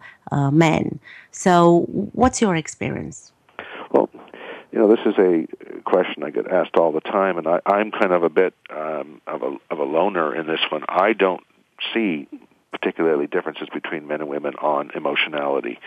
men. 0.51 0.99
So, 1.31 1.85
what's 2.13 2.41
your 2.41 2.55
experience? 2.55 3.31
Well, 3.91 4.09
you 4.71 4.79
know, 4.79 4.87
this 4.89 5.05
is 5.05 5.15
a 5.17 5.47
question 5.83 6.23
I 6.23 6.29
get 6.29 6.47
asked 6.51 6.75
all 6.75 6.91
the 6.91 7.01
time, 7.01 7.37
and 7.37 7.47
I, 7.47 7.59
I'm 7.65 7.91
kind 7.91 8.11
of 8.11 8.23
a 8.23 8.29
bit 8.29 8.53
um, 8.69 9.21
of 9.25 9.41
a 9.41 9.55
of 9.69 9.79
a 9.79 9.83
loner 9.83 10.35
in 10.35 10.47
this 10.47 10.59
one. 10.69 10.83
I 10.89 11.13
don't 11.13 11.43
see 11.93 12.27
particularly 12.71 13.27
differences 13.27 13.69
between 13.73 14.07
men 14.07 14.21
and 14.21 14.29
women 14.29 14.53
on 14.55 14.91
emotionality. 14.93 15.79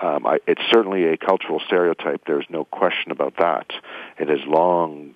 Um, 0.00 0.26
I, 0.26 0.38
it's 0.46 0.62
certainly 0.70 1.06
a 1.06 1.16
cultural 1.16 1.60
stereotype. 1.66 2.22
There's 2.26 2.46
no 2.48 2.64
question 2.64 3.10
about 3.10 3.34
that. 3.38 3.66
It 4.18 4.28
has 4.28 4.40
long 4.46 5.14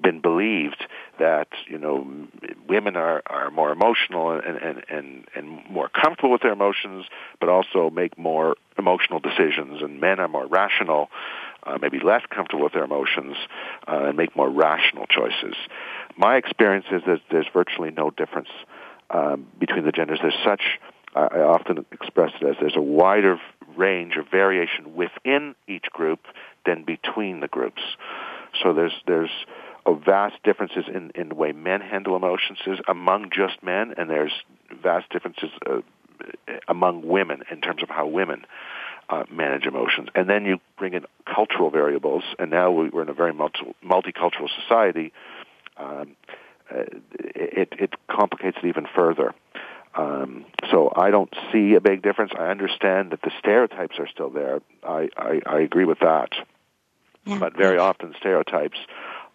been 0.00 0.20
believed 0.20 0.84
that 1.18 1.48
you 1.66 1.78
know 1.78 2.06
women 2.68 2.96
are 2.96 3.22
are 3.26 3.50
more 3.50 3.72
emotional 3.72 4.32
and 4.32 4.56
and 4.56 4.84
and 4.88 5.26
and 5.34 5.70
more 5.70 5.88
comfortable 5.88 6.32
with 6.32 6.42
their 6.42 6.52
emotions, 6.52 7.06
but 7.40 7.48
also 7.48 7.90
make 7.90 8.18
more 8.18 8.56
emotional 8.78 9.20
decisions, 9.20 9.82
and 9.82 10.00
men 10.00 10.20
are 10.20 10.28
more 10.28 10.46
rational 10.46 11.08
uh, 11.68 11.78
maybe 11.80 12.00
less 12.00 12.22
comfortable 12.30 12.64
with 12.64 12.72
their 12.72 12.84
emotions, 12.84 13.36
uh, 13.86 14.06
and 14.06 14.16
make 14.16 14.34
more 14.34 14.50
rational 14.50 15.06
choices. 15.06 15.54
My 16.16 16.36
experience 16.36 16.86
is 16.90 17.02
that 17.06 17.20
there's 17.30 17.46
virtually 17.52 17.90
no 17.90 18.10
difference 18.10 18.48
um, 19.10 19.46
between 19.58 19.84
the 19.84 19.92
genders. 19.92 20.18
There's 20.20 20.42
such, 20.44 20.62
I, 21.14 21.20
I 21.20 21.40
often 21.40 21.84
express 21.92 22.32
it 22.40 22.46
as 22.46 22.56
there's 22.60 22.76
a 22.76 22.82
wider 22.82 23.38
range 23.76 24.16
of 24.16 24.28
variation 24.30 24.94
within 24.94 25.54
each 25.68 25.86
group 25.92 26.20
than 26.66 26.84
between 26.84 27.40
the 27.40 27.48
groups. 27.48 27.82
So 28.62 28.72
there's 28.72 28.94
there's 29.06 29.30
a 29.86 29.94
vast 29.94 30.42
differences 30.42 30.84
in, 30.92 31.12
in 31.14 31.28
the 31.30 31.34
way 31.34 31.52
men 31.52 31.80
handle 31.80 32.16
emotions 32.16 32.58
is 32.66 32.78
among 32.88 33.30
just 33.30 33.62
men, 33.62 33.94
and 33.96 34.10
there's 34.10 34.32
vast 34.82 35.08
differences 35.10 35.50
uh, 35.66 35.80
among 36.66 37.06
women 37.06 37.42
in 37.50 37.60
terms 37.60 37.82
of 37.82 37.88
how 37.88 38.06
women 38.06 38.44
uh, 39.10 39.24
manage 39.30 39.66
emotions. 39.66 40.08
And 40.14 40.28
then 40.28 40.44
you 40.44 40.58
bring 40.78 40.94
in 40.94 41.04
cultural 41.24 41.70
variables, 41.70 42.24
and 42.38 42.50
now 42.50 42.70
we're 42.70 43.02
in 43.02 43.08
a 43.08 43.14
very 43.14 43.32
multi- 43.32 43.74
multicultural 43.84 44.48
society. 44.62 45.12
Um, 45.76 46.16
it, 46.70 47.68
it 47.78 47.94
complicates 48.10 48.58
it 48.62 48.66
even 48.66 48.86
further. 48.94 49.34
Um, 49.94 50.44
so 50.70 50.92
I 50.94 51.10
don't 51.10 51.32
see 51.52 51.74
a 51.74 51.80
big 51.80 52.02
difference. 52.02 52.32
I 52.38 52.48
understand 52.48 53.10
that 53.12 53.22
the 53.22 53.32
stereotypes 53.38 53.98
are 53.98 54.08
still 54.08 54.30
there. 54.30 54.60
I, 54.84 55.08
I, 55.16 55.40
I 55.46 55.60
agree 55.60 55.86
with 55.86 56.00
that. 56.00 56.30
Yeah. 57.24 57.38
But 57.38 57.56
very 57.56 57.78
often 57.78 58.14
stereotypes 58.18 58.78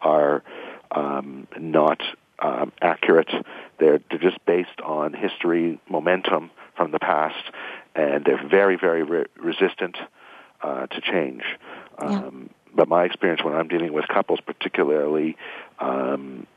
are 0.01 0.43
um, 0.91 1.47
not 1.59 2.01
um, 2.39 2.71
accurate. 2.81 3.29
They're, 3.79 3.99
they're 4.09 4.19
just 4.19 4.43
based 4.45 4.79
on 4.83 5.13
history, 5.13 5.79
momentum 5.89 6.51
from 6.75 6.91
the 6.91 6.99
past, 6.99 7.43
and 7.95 8.25
they're 8.25 8.47
very, 8.47 8.77
very 8.77 9.03
re- 9.03 9.25
resistant 9.37 9.97
uh, 10.61 10.87
to 10.87 11.01
change. 11.01 11.43
Um, 11.97 12.49
But 12.75 12.87
my 12.87 13.03
experience 13.03 13.43
when 13.43 13.53
I'm 13.53 13.67
dealing 13.67 13.93
with 13.93 14.07
couples, 14.07 14.39
particularly, 14.41 15.37
um, 15.79 16.47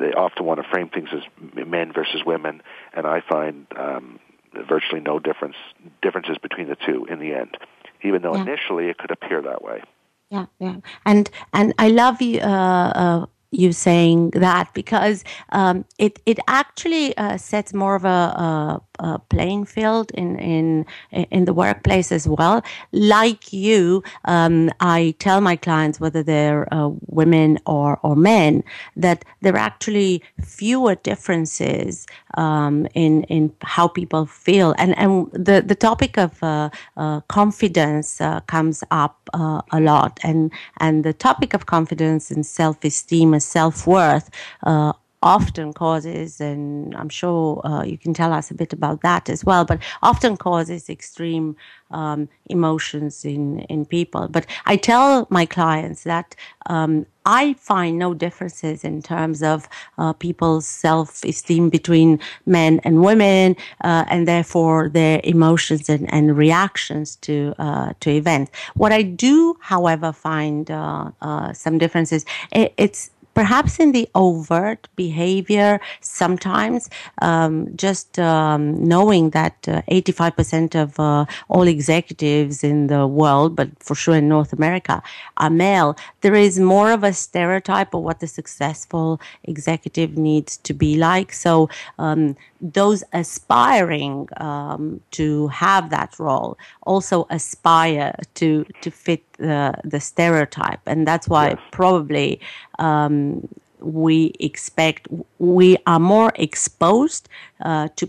they 0.00 0.12
often 0.14 0.46
want 0.46 0.62
to 0.62 0.66
frame 0.68 0.88
things 0.88 1.10
as 1.12 1.22
men 1.66 1.92
versus 1.92 2.22
women, 2.24 2.62
and 2.94 3.06
I 3.06 3.20
find 3.20 3.66
um, 3.76 4.18
virtually 4.66 5.00
no 5.00 5.18
difference 5.18 5.56
differences 6.00 6.38
between 6.38 6.68
the 6.68 6.76
two 6.86 7.04
in 7.06 7.18
the 7.18 7.34
end, 7.34 7.58
even 8.02 8.22
though 8.22 8.34
yeah. 8.34 8.42
initially 8.42 8.88
it 8.88 8.96
could 8.96 9.10
appear 9.10 9.42
that 9.42 9.62
way. 9.62 9.82
Yeah, 10.30 10.46
yeah, 10.58 10.76
and 11.04 11.30
and 11.52 11.74
I 11.78 11.88
love 11.88 12.22
you. 12.22 12.40
Uh, 12.40 12.92
uh, 13.02 13.26
you 13.50 13.72
saying 13.72 14.30
that 14.30 14.72
because 14.74 15.24
um, 15.52 15.84
it 15.98 16.20
it 16.26 16.38
actually 16.46 17.16
uh, 17.16 17.36
sets 17.36 17.72
more 17.72 17.94
of 17.94 18.04
a, 18.04 18.08
a, 18.08 18.80
a, 18.98 19.18
playing 19.18 19.64
field 19.64 20.10
in 20.12 20.38
in 20.38 20.86
in 21.12 21.44
the 21.44 21.54
workplace 21.54 22.12
as 22.12 22.28
well. 22.28 22.62
Like 22.92 23.52
you, 23.52 24.02
um, 24.24 24.70
I 24.80 25.14
tell 25.18 25.40
my 25.40 25.56
clients 25.56 26.00
whether 26.00 26.22
they're 26.22 26.72
uh, 26.72 26.90
women 27.06 27.58
or 27.66 27.98
or 28.02 28.16
men 28.16 28.62
that 28.96 29.24
there 29.42 29.54
are 29.54 29.58
actually 29.58 30.22
fewer 30.42 30.94
differences 30.96 32.06
um, 32.36 32.86
in 32.94 33.24
in 33.24 33.52
how 33.62 33.88
people 33.88 34.26
feel, 34.26 34.74
and 34.78 34.96
and 34.98 35.30
the 35.32 35.62
the 35.66 35.74
topic 35.74 36.18
of 36.18 36.42
uh, 36.42 36.70
uh 36.96 37.20
confidence 37.28 38.20
uh, 38.20 38.40
comes 38.40 38.84
up 38.90 39.30
uh, 39.34 39.62
a 39.72 39.80
lot, 39.80 40.18
and 40.22 40.50
and 40.80 41.04
the 41.04 41.12
topic 41.12 41.54
of 41.54 41.66
confidence 41.66 42.30
and 42.30 42.44
self 42.46 42.84
esteem 42.84 43.32
and 43.32 43.42
self 43.42 43.86
worth 43.86 44.30
uh, 44.64 44.92
often 45.22 45.72
causes, 45.72 46.40
and 46.40 46.94
I'm 46.94 47.08
sure 47.08 47.60
uh, 47.66 47.82
you 47.82 47.98
can 47.98 48.14
tell 48.14 48.32
us 48.32 48.50
a 48.50 48.54
bit 48.54 48.72
about 48.72 49.02
that 49.02 49.28
as 49.28 49.44
well, 49.44 49.64
but 49.64 49.80
often 50.02 50.36
causes 50.36 50.88
extreme 50.88 51.56
um, 51.90 52.28
emotions 52.46 53.24
in, 53.24 53.60
in 53.60 53.84
people. 53.84 54.28
But 54.28 54.46
I 54.66 54.76
tell 54.76 55.26
my 55.30 55.46
clients 55.46 56.04
that 56.04 56.36
um, 56.66 57.06
I 57.24 57.54
find 57.54 57.98
no 57.98 58.14
differences 58.14 58.84
in 58.84 59.02
terms 59.02 59.42
of 59.42 59.68
uh, 59.98 60.12
people's 60.14 60.66
self 60.66 61.24
esteem 61.24 61.68
between 61.68 62.20
men 62.46 62.80
and 62.84 63.02
women, 63.02 63.56
uh, 63.82 64.04
and 64.08 64.26
therefore 64.28 64.88
their 64.88 65.20
emotions 65.24 65.88
and, 65.88 66.12
and 66.12 66.36
reactions 66.36 67.16
to 67.16 67.54
uh, 67.58 67.92
to 68.00 68.10
events. 68.10 68.50
What 68.74 68.92
I 68.92 69.02
do, 69.02 69.56
however, 69.60 70.12
find 70.12 70.70
uh, 70.70 71.10
uh, 71.20 71.52
some 71.52 71.76
differences. 71.78 72.24
It, 72.52 72.72
it's 72.76 73.10
perhaps 73.38 73.78
in 73.78 73.92
the 73.92 74.06
overt 74.14 74.88
behavior 74.96 75.80
sometimes 76.00 76.90
um, 77.22 77.54
just 77.76 78.18
um, 78.18 78.62
knowing 78.92 79.30
that 79.30 79.56
uh, 79.68 79.82
85% 79.90 80.74
of 80.74 80.98
uh, 80.98 81.24
all 81.48 81.66
executives 81.76 82.64
in 82.64 82.88
the 82.88 83.06
world 83.06 83.54
but 83.54 83.68
for 83.86 83.94
sure 83.94 84.16
in 84.16 84.28
north 84.28 84.52
america 84.52 85.02
are 85.36 85.50
male 85.50 85.96
there 86.22 86.34
is 86.34 86.58
more 86.58 86.90
of 86.90 87.04
a 87.04 87.12
stereotype 87.12 87.94
of 87.94 88.02
what 88.02 88.20
the 88.20 88.26
successful 88.26 89.20
executive 89.44 90.16
needs 90.16 90.56
to 90.58 90.74
be 90.74 90.96
like. 90.96 91.32
So 91.32 91.68
um, 91.98 92.36
those 92.60 93.04
aspiring 93.12 94.28
um, 94.38 95.00
to 95.12 95.48
have 95.48 95.90
that 95.90 96.18
role 96.18 96.58
also 96.82 97.26
aspire 97.30 98.14
to 98.34 98.64
to 98.80 98.90
fit 98.90 99.22
the 99.38 99.74
the 99.84 100.00
stereotype, 100.00 100.80
and 100.86 101.06
that's 101.06 101.28
why 101.28 101.50
yes. 101.50 101.58
probably 101.70 102.40
um, 102.78 103.48
we 103.80 104.32
expect 104.40 105.08
we 105.38 105.76
are 105.86 106.00
more 106.00 106.32
exposed 106.36 107.28
uh, 107.62 107.88
to 107.96 108.08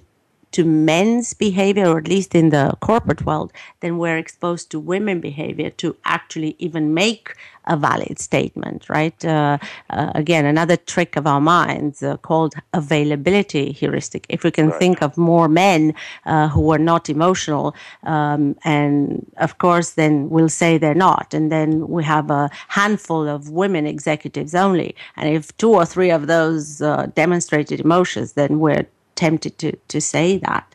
to 0.52 0.64
men's 0.66 1.34
behavior, 1.34 1.88
or 1.88 1.98
at 2.00 2.08
least 2.08 2.36
in 2.36 2.50
the 2.50 2.76
corporate 2.82 3.26
world, 3.26 3.52
than 3.82 3.98
we're 3.98 4.18
exposed 4.18 4.72
to 4.72 4.80
women 4.80 5.20
behavior 5.20 5.70
to 5.70 5.96
actually 6.06 6.56
even 6.60 6.94
make 6.94 7.36
a 7.70 7.78
valid 7.78 8.20
statement, 8.20 8.90
right? 8.90 9.24
Uh, 9.24 9.58
uh, 9.92 10.12
again, 10.16 10.46
another 10.46 10.76
trick 10.76 11.16
of 11.16 11.28
our 11.28 11.40
minds 11.40 12.02
uh, 12.02 12.18
called 12.18 12.54
availability 12.74 13.72
heuristic. 13.72 14.26
If 14.28 14.44
we 14.44 14.52
can 14.52 14.70
right. 14.70 14.80
think 14.80 15.02
of 15.02 15.18
more 15.18 15.48
men 15.48 15.94
uh, 16.26 16.48
who 16.50 16.72
are 16.72 16.80
not 16.80 17.10
emotional, 17.10 17.76
um, 18.04 18.56
and 18.64 19.26
of 19.38 19.60
course, 19.60 19.92
then 19.92 20.30
we'll 20.30 20.50
say 20.50 20.78
they're 20.78 20.94
not. 20.96 21.34
And 21.34 21.52
then 21.52 21.88
we 21.88 22.04
have 22.04 22.32
a 22.32 22.50
handful 22.70 23.28
of 23.28 23.52
women 23.52 23.86
executives 23.86 24.56
only. 24.56 24.96
And 25.16 25.30
if 25.30 25.56
two 25.58 25.72
or 25.72 25.86
three 25.86 26.10
of 26.10 26.28
those 26.28 26.82
uh, 26.82 27.08
demonstrated 27.14 27.80
emotions, 27.80 28.34
then 28.34 28.60
we're 28.60 28.88
tempted 29.20 29.54
to, 29.62 29.70
to 29.94 30.00
say 30.00 30.28
that. 30.48 30.66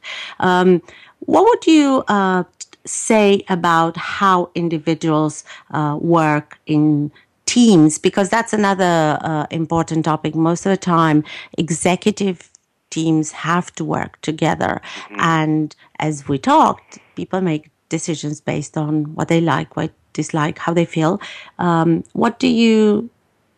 Um, 0.48 0.82
what 1.20 1.44
would 1.48 1.66
you 1.66 2.04
uh, 2.08 2.44
say 2.84 3.44
about 3.48 3.96
how 3.96 4.50
individuals 4.54 5.44
uh, 5.70 5.96
work 6.00 6.58
in 6.66 7.10
teams? 7.46 7.98
Because 7.98 8.28
that's 8.28 8.52
another 8.52 9.18
uh, 9.20 9.46
important 9.50 10.04
topic. 10.04 10.34
Most 10.34 10.66
of 10.66 10.70
the 10.70 10.76
time, 10.98 11.24
executive 11.56 12.50
teams 12.90 13.32
have 13.32 13.74
to 13.78 13.84
work 13.84 14.20
together. 14.20 14.80
Mm-hmm. 14.82 15.20
And 15.20 15.76
as 15.98 16.28
we 16.28 16.38
talked, 16.38 16.98
people 17.16 17.40
make 17.40 17.70
decisions 17.88 18.40
based 18.40 18.76
on 18.76 19.14
what 19.16 19.28
they 19.28 19.40
like, 19.40 19.76
what 19.76 19.90
they 19.90 19.94
dislike, 20.12 20.58
how 20.58 20.72
they 20.72 20.84
feel. 20.96 21.20
Um, 21.58 22.04
what 22.12 22.38
do 22.38 22.48
you 22.48 23.10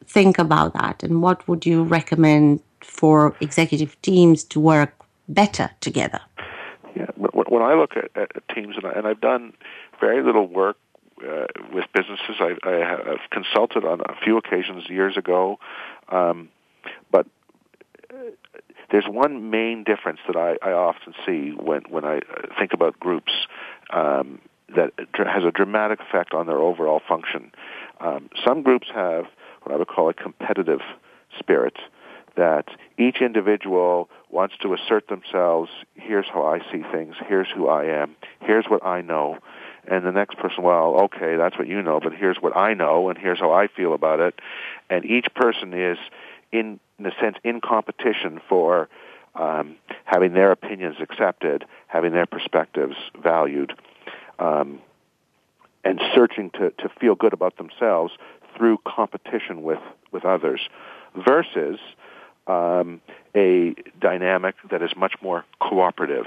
think 0.07 0.39
about 0.39 0.73
that? 0.73 1.03
And 1.03 1.21
what 1.21 1.47
would 1.49 1.67
you 1.67 1.83
recommend 1.99 2.61
for 2.81 3.37
executive 3.41 4.01
teams 4.03 4.45
to 4.45 4.61
work 4.61 4.95
better 5.29 5.71
together? 5.81 6.21
Yeah, 6.95 7.11
when 7.17 7.63
I 7.63 7.75
look 7.75 7.97
at, 7.97 8.11
at 8.17 8.49
teams, 8.55 8.77
and, 8.77 8.87
I, 8.87 9.11
I've 9.11 9.21
done 9.21 9.53
very 10.01 10.23
little 10.23 10.47
work 10.47 10.77
uh, 11.23 11.47
with 11.73 11.85
businesses. 11.95 12.37
I, 12.41 12.57
I 12.65 12.73
have 12.77 13.21
consulted 13.31 13.85
on 13.85 14.01
a 14.01 14.15
few 14.23 14.37
occasions 14.37 14.89
years 14.89 15.17
ago, 15.17 15.59
um, 16.11 16.49
but 17.11 17.27
uh, 18.11 18.17
there's 18.91 19.07
one 19.09 19.51
main 19.51 19.85
difference 19.85 20.21
that 20.27 20.37
I, 20.37 20.57
I 20.67 20.73
often 20.73 21.15
see 21.25 21.51
when 21.51 21.83
when 21.89 22.05
I 22.05 22.21
think 22.59 22.73
about 22.73 22.99
groups 23.01 23.33
um, 23.91 24.41
that 24.75 24.93
has 25.15 25.45
a 25.45 25.51
dramatic 25.51 26.01
effect 26.01 26.35
on 26.35 26.47
their 26.47 26.59
overall 26.59 27.01
function. 27.07 27.51
Um, 28.01 28.29
some 28.45 28.63
groups 28.63 28.89
have 28.95 29.25
what 29.63 29.75
I 29.75 29.79
would 29.79 29.89
call 29.89 30.09
a 30.09 30.15
competitive 30.15 30.81
spirit, 31.39 31.77
that 32.37 32.69
each 32.99 33.21
individual 33.21 34.09
wants 34.31 34.55
to 34.63 34.75
assert 34.75 35.09
themselves. 35.09 35.71
Here's 35.95 36.27
how 36.27 36.47
I 36.47 36.59
see 36.71 36.83
things. 36.93 37.15
Here's 37.27 37.49
who 37.55 37.69
I 37.69 37.85
am. 37.85 38.17
Here's 38.41 38.67
what 38.67 38.85
I 38.85 39.01
know. 39.01 39.39
And 39.89 40.05
the 40.05 40.13
next 40.13 40.37
person, 40.39 40.65
well, 40.65 41.01
okay, 41.05 41.37
that's 41.37 41.57
what 41.59 41.69
you 41.69 41.81
know, 41.81 42.01
but 42.01 42.13
here's 42.13 42.39
what 42.39 42.57
I 42.57 42.75
know, 42.75 43.09
and 43.09 43.17
here's 43.17 43.39
how 43.39 43.53
I 43.53 43.69
feel 43.69 43.95
about 43.95 44.21
it. 44.21 44.35
And 44.91 45.05
each 45.05 45.27
person 45.35 45.73
is, 45.73 45.99
in, 46.51 46.81
in 46.99 47.07
a 47.07 47.13
sense, 47.21 47.37
in 47.45 47.61
competition 47.61 48.41
for 48.49 48.89
um, 49.37 49.77
having 50.05 50.33
their 50.33 50.51
opinions 50.51 50.97
accepted, 51.01 51.65
having 51.87 52.13
their 52.13 52.27
perspectives 52.27 52.97
valued, 53.23 53.75
um, 54.39 54.81
and 55.85 56.01
searching 56.15 56.51
to, 56.51 56.71
to 56.71 56.89
feel 57.01 57.15
good 57.15 57.33
about 57.33 57.57
themselves 57.57 58.13
through 58.57 58.79
competition 58.85 59.63
with, 59.63 59.79
with 60.11 60.25
others, 60.25 60.69
versus 61.15 61.79
um, 62.47 63.01
a 63.35 63.75
dynamic 64.01 64.55
that 64.71 64.83
is 64.83 64.91
much 64.97 65.15
more 65.23 65.45
cooperative, 65.61 66.27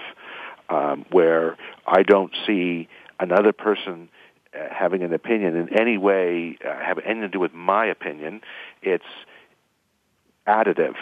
um, 0.70 1.06
where 1.12 1.58
I 1.88 2.04
don't 2.04 2.32
see 2.46 2.88
another 3.20 3.52
person 3.52 4.10
uh, 4.54 4.60
having 4.72 5.04
an 5.04 5.14
opinion 5.14 5.56
in 5.56 5.80
any 5.80 5.98
way 5.98 6.58
uh, 6.66 6.80
have 6.84 7.00
anything 7.00 7.22
to 7.22 7.30
do 7.30 7.40
with 7.40 7.54
my 7.54 7.86
opinion. 7.86 8.42
It's 8.82 9.04
additive 10.48 10.96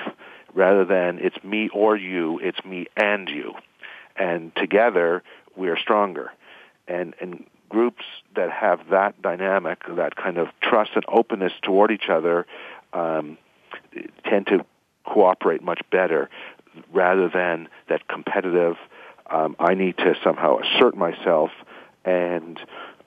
rather 0.54 0.86
than 0.86 1.20
it's 1.20 1.42
me 1.44 1.70
or 1.74 1.96
you. 1.96 2.40
It's 2.40 2.64
me 2.66 2.88
and 2.96 3.30
you, 3.30 3.54
and 4.16 4.56
together 4.56 5.24
we 5.56 5.70
are 5.70 5.78
stronger. 5.78 6.32
And 6.88 7.14
and 7.20 7.46
groups 7.70 8.04
that 8.36 8.50
have 8.52 8.80
that 8.92 9.22
dynamic, 9.22 9.80
that 9.96 10.16
kind 10.16 10.38
of 10.38 10.48
trust 10.62 10.92
and 10.96 11.04
openness 11.08 11.52
toward 11.62 11.92
each 11.92 12.10
other, 12.10 12.46
um, 12.94 13.38
tend 14.24 14.48
to 14.48 14.66
cooperate 15.14 15.64
much 15.64 15.82
better 15.92 16.30
rather 16.94 17.28
than 17.30 17.68
that 17.90 18.08
competitive, 18.08 18.76
um, 19.36 19.56
I 19.60 19.74
need 19.74 19.98
to 19.98 20.16
somehow 20.24 20.60
assert 20.60 20.96
myself 20.96 21.52
and 22.06 22.60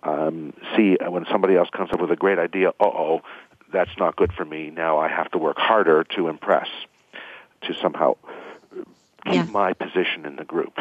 um, 0.03 0.53
see 0.74 0.96
when 1.14 1.24
somebody 1.30 1.55
else 1.57 1.70
comes 1.70 1.90
up 1.92 2.01
with 2.01 2.11
a 2.11 2.16
great 2.16 2.38
idea, 2.38 2.70
uh 2.70 2.92
oh, 3.05 3.20
that's 3.72 3.96
not 3.98 4.16
good 4.16 4.32
for 4.32 4.44
me. 4.44 4.70
Now 4.70 4.98
I 4.98 5.09
have 5.09 5.30
to 5.30 5.38
work 5.38 5.59
harder 5.59 6.05
to 6.16 6.28
impress. 6.28 6.68
to 7.62 7.74
somehow 7.74 8.16
keep 9.26 9.34
yeah. 9.34 9.44
my 9.44 9.72
position 9.72 10.26
in 10.26 10.36
the 10.36 10.44
group. 10.44 10.78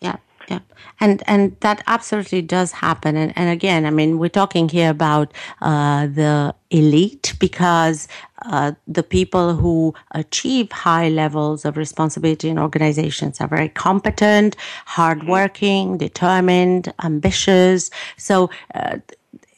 Yeah, 0.00 0.16
yeah, 0.48 0.60
and 1.00 1.22
and 1.26 1.56
that 1.60 1.82
absolutely 1.86 2.42
does 2.42 2.72
happen. 2.72 3.16
And 3.16 3.32
and 3.36 3.50
again, 3.50 3.86
I 3.86 3.90
mean, 3.90 4.18
we're 4.18 4.28
talking 4.42 4.68
here 4.68 4.90
about 4.90 5.32
uh, 5.60 6.06
the 6.06 6.54
elite 6.70 7.34
because 7.38 8.08
uh, 8.46 8.72
the 8.86 9.02
people 9.02 9.54
who 9.54 9.94
achieve 10.12 10.70
high 10.72 11.08
levels 11.08 11.64
of 11.64 11.76
responsibility 11.76 12.48
in 12.48 12.58
organizations 12.58 13.40
are 13.40 13.48
very 13.48 13.68
competent, 13.68 14.56
hardworking, 14.86 15.98
determined, 15.98 16.92
ambitious. 17.02 17.90
So. 18.16 18.50
Uh, 18.74 18.98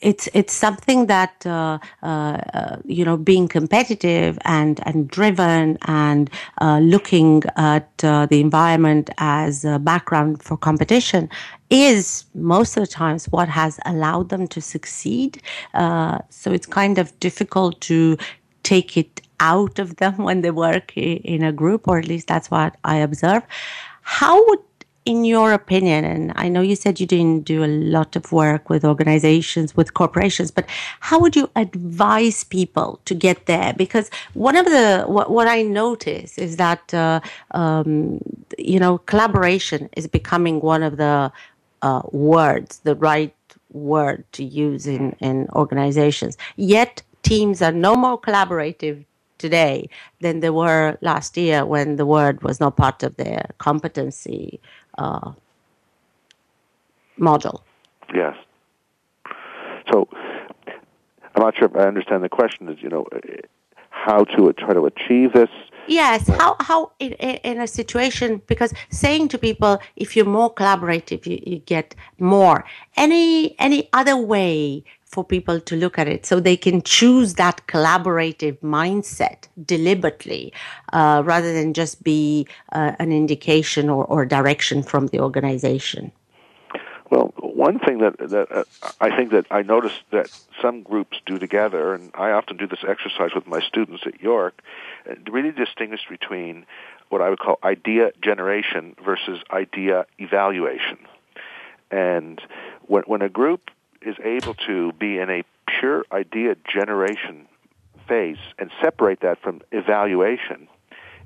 it's 0.01 0.29
it's 0.33 0.53
something 0.53 1.07
that 1.07 1.45
uh, 1.45 1.79
uh, 2.03 2.77
you 2.85 3.03
know 3.03 3.17
being 3.17 3.47
competitive 3.47 4.37
and 4.45 4.79
and 4.85 5.07
driven 5.07 5.77
and 5.87 6.29
uh, 6.61 6.79
looking 6.79 7.43
at 7.55 7.89
uh, 8.03 8.25
the 8.27 8.39
environment 8.39 9.09
as 9.17 9.65
a 9.65 9.79
background 9.79 10.43
for 10.43 10.57
competition 10.57 11.29
is 11.71 12.25
most 12.35 12.77
of 12.77 12.81
the 12.81 12.87
times 12.87 13.25
what 13.29 13.49
has 13.49 13.79
allowed 13.85 14.29
them 14.29 14.47
to 14.47 14.61
succeed. 14.61 15.41
Uh, 15.73 16.19
so 16.29 16.51
it's 16.51 16.67
kind 16.67 16.99
of 16.99 17.19
difficult 17.19 17.81
to 17.81 18.17
take 18.65 18.97
it 18.97 19.21
out 19.39 19.79
of 19.79 19.97
them 19.97 20.17
when 20.27 20.41
they 20.41 20.51
work 20.51 20.95
in 20.97 21.43
a 21.43 21.53
group, 21.53 21.87
or 21.87 21.97
at 21.97 22.07
least 22.07 22.27
that's 22.27 22.51
what 22.51 22.75
I 22.83 22.97
observe. 22.97 23.43
How 24.01 24.45
would 24.47 24.59
in 25.05 25.23
your 25.23 25.53
opinion, 25.53 26.03
and 26.03 26.33
I 26.35 26.49
know 26.49 26.61
you 26.61 26.75
said 26.75 26.99
you 26.99 27.05
didn't 27.05 27.41
do 27.45 27.63
a 27.63 27.67
lot 27.67 28.15
of 28.15 28.31
work 28.31 28.71
with 28.71 28.83
organizations, 28.83 29.77
with 29.77 29.93
corporations, 29.93 30.49
but 30.49 30.65
how 30.99 31.19
would 31.19 31.35
you 31.35 31.47
advise 31.55 32.43
people 32.43 32.99
to 33.05 33.13
get 33.13 33.45
there? 33.45 33.73
Because 33.77 34.09
one 34.33 34.55
of 34.55 34.65
the 34.65 35.03
what, 35.05 35.29
what 35.29 35.47
I 35.47 35.61
notice 35.61 36.39
is 36.39 36.57
that 36.57 36.91
uh, 36.91 37.19
um, 37.51 38.19
you 38.57 38.79
know 38.79 38.97
collaboration 38.97 39.89
is 39.95 40.07
becoming 40.07 40.59
one 40.59 40.81
of 40.81 40.97
the 40.97 41.31
uh, 41.83 42.01
words, 42.11 42.79
the 42.79 42.95
right 42.95 43.35
word 43.73 44.23
to 44.31 44.43
use 44.43 44.87
in 44.87 45.15
in 45.19 45.47
organizations. 45.53 46.35
Yet 46.55 47.03
teams 47.25 47.61
are 47.61 47.71
no 47.71 47.95
more 47.95 48.19
collaborative 48.21 49.03
today 49.37 49.89
than 50.21 50.39
they 50.39 50.49
were 50.49 50.97
last 51.01 51.35
year 51.35 51.65
when 51.65 51.97
the 51.97 52.05
word 52.05 52.41
was 52.43 52.59
not 52.59 52.77
part 52.77 53.03
of 53.03 53.15
their 53.17 53.49
competency 53.57 54.59
uh, 54.97 55.31
module. 57.19 57.61
Yes. 58.13 58.35
So 59.91 60.07
I'm 61.35 61.41
not 61.45 61.57
sure 61.57 61.67
if 61.67 61.75
I 61.75 61.87
understand 61.87 62.23
the 62.23 62.29
question. 62.29 62.69
Is 62.69 62.77
you 62.81 62.89
know 62.89 63.05
how 63.89 64.23
to 64.23 64.53
try 64.53 64.73
to 64.73 64.85
achieve 64.85 65.33
this? 65.33 65.49
Yes. 65.87 66.27
How 66.27 66.55
how 66.59 66.91
in, 66.99 67.13
in 67.13 67.59
a 67.59 67.67
situation 67.67 68.41
because 68.47 68.73
saying 68.89 69.27
to 69.29 69.37
people 69.37 69.79
if 69.95 70.15
you're 70.15 70.33
more 70.39 70.53
collaborative 70.53 71.25
you, 71.25 71.41
you 71.45 71.59
get 71.59 71.95
more. 72.19 72.63
Any 72.95 73.59
any 73.59 73.89
other 73.93 74.17
way 74.17 74.83
for 75.15 75.23
people 75.23 75.57
to 75.69 75.75
look 75.83 75.95
at 75.97 76.07
it 76.15 76.25
so 76.25 76.33
they 76.39 76.57
can 76.57 76.81
choose 76.81 77.29
that 77.35 77.57
collaborative 77.67 78.57
mindset 78.59 79.39
deliberately 79.73 80.43
uh, 80.91 81.23
rather 81.25 81.51
than 81.57 81.73
just 81.73 82.03
be 82.03 82.45
uh, 82.73 82.91
an 82.99 83.11
indication 83.21 83.89
or, 83.89 84.03
or 84.13 84.25
direction 84.25 84.83
from 84.83 85.07
the 85.07 85.19
organization. 85.27 86.11
Well, 87.11 87.27
one 87.37 87.77
thing 87.85 87.99
that 87.99 88.15
that 88.35 88.47
uh, 88.51 88.63
I 89.07 89.09
think 89.15 89.27
that 89.35 89.45
I 89.59 89.61
noticed 89.61 90.01
that 90.11 90.27
some 90.61 90.77
groups 90.81 91.15
do 91.25 91.35
together, 91.37 91.93
and 91.93 92.11
I 92.27 92.31
often 92.31 92.57
do 92.57 92.67
this 92.67 92.83
exercise 92.93 93.31
with 93.37 93.47
my 93.55 93.61
students 93.71 94.03
at 94.05 94.15
York, 94.31 94.55
uh, 95.09 95.13
really 95.31 95.53
distinguish 95.65 96.03
between 96.17 96.65
what 97.11 97.21
I 97.21 97.29
would 97.29 97.39
call 97.45 97.57
idea 97.63 98.11
generation 98.29 98.95
versus 99.09 99.37
idea 99.51 100.05
evaluation. 100.17 100.97
And 101.91 102.41
when, 102.91 103.03
when 103.11 103.21
a 103.21 103.29
group 103.29 103.61
is 104.05 104.15
able 104.23 104.53
to 104.53 104.91
be 104.93 105.17
in 105.17 105.29
a 105.29 105.43
pure 105.67 106.05
idea 106.11 106.55
generation 106.71 107.47
phase 108.07 108.37
and 108.59 108.71
separate 108.81 109.21
that 109.21 109.41
from 109.41 109.61
evaluation, 109.71 110.67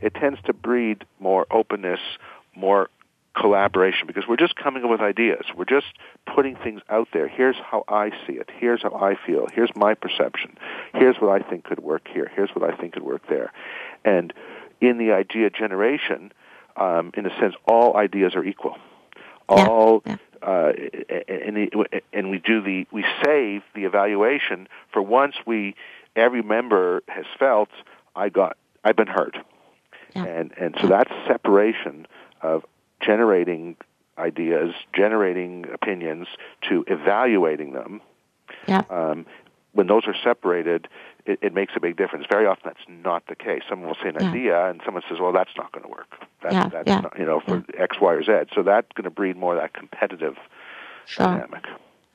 it 0.01 0.13
tends 0.13 0.41
to 0.45 0.53
breed 0.53 1.05
more 1.19 1.45
openness, 1.51 1.99
more 2.55 2.89
collaboration 3.39 4.07
because 4.07 4.23
we're 4.27 4.37
just 4.37 4.55
coming 4.55 4.83
up 4.83 4.89
with 4.89 5.01
ideas. 5.01 5.45
We're 5.55 5.65
just 5.65 5.87
putting 6.33 6.55
things 6.55 6.81
out 6.89 7.09
there. 7.13 7.27
Here's 7.27 7.55
how 7.57 7.83
I 7.87 8.11
see 8.25 8.33
it. 8.33 8.49
Here's 8.57 8.81
how 8.81 8.95
I 8.95 9.15
feel. 9.25 9.47
Here's 9.53 9.71
my 9.75 9.93
perception. 9.93 10.57
Here's 10.93 11.17
what 11.17 11.29
I 11.29 11.47
think 11.47 11.65
could 11.65 11.79
work 11.79 12.07
here. 12.11 12.31
Here's 12.35 12.49
what 12.51 12.69
I 12.69 12.75
think 12.75 12.93
could 12.93 13.03
work 13.03 13.27
there. 13.29 13.51
And 14.03 14.33
in 14.81 14.97
the 14.97 15.11
idea 15.11 15.49
generation, 15.49 16.31
um, 16.75 17.11
in 17.15 17.25
a 17.25 17.39
sense, 17.39 17.55
all 17.65 17.97
ideas 17.97 18.35
are 18.35 18.43
equal. 18.43 18.77
All 19.47 20.03
yeah, 20.05 20.17
uh, 20.41 20.71
and, 21.27 21.55
the, 21.57 22.01
and 22.13 22.29
we 22.29 22.39
do 22.39 22.61
the 22.61 22.87
we 22.91 23.05
save 23.23 23.61
the 23.75 23.85
evaluation 23.85 24.67
for 24.91 25.01
once 25.01 25.35
we 25.45 25.75
every 26.15 26.41
member 26.41 27.01
has 27.07 27.25
felt 27.37 27.69
I 28.15 28.29
got 28.29 28.57
I've 28.83 28.95
been 28.95 29.07
hurt, 29.07 29.37
yeah. 30.15 30.25
and 30.25 30.51
and 30.57 30.75
so 30.81 30.87
that 30.87 31.07
separation 31.27 32.07
of 32.41 32.65
generating 33.01 33.75
ideas, 34.17 34.73
generating 34.93 35.65
opinions 35.73 36.27
to 36.69 36.83
evaluating 36.87 37.73
them. 37.73 38.01
Yeah. 38.67 38.83
Um, 38.89 39.25
when 39.71 39.87
those 39.87 40.03
are 40.07 40.15
separated, 40.23 40.87
it, 41.29 41.39
it, 41.41 41.53
makes 41.53 41.73
a 41.75 41.79
big 41.79 41.95
difference. 41.97 42.25
Very 42.29 42.45
often, 42.45 42.63
that's 42.65 42.87
not 42.87 43.23
the 43.27 43.35
case. 43.35 43.61
Someone 43.69 43.87
will 43.87 43.97
say 44.01 44.09
an 44.09 44.15
yeah. 44.19 44.29
idea, 44.29 44.69
and 44.69 44.81
someone 44.83 45.03
says, 45.07 45.19
"Well, 45.19 45.31
that's 45.31 45.55
not 45.55 45.71
going 45.71 45.83
to 45.83 45.89
work. 45.89 46.07
That's, 46.41 46.53
yeah, 46.53 46.69
that's 46.69 46.87
yeah. 46.87 47.01
Not, 47.01 47.19
you 47.19 47.25
know, 47.25 47.41
for 47.45 47.63
X, 47.77 47.97
Y, 48.01 48.13
or 48.13 48.23
Z." 48.23 48.51
So 48.53 48.63
that's 48.63 48.87
going 48.95 49.05
to 49.05 49.09
breed 49.09 49.37
more 49.37 49.55
of 49.55 49.61
that 49.61 49.73
competitive 49.73 50.35
sure. 51.05 51.27
dynamic. 51.27 51.65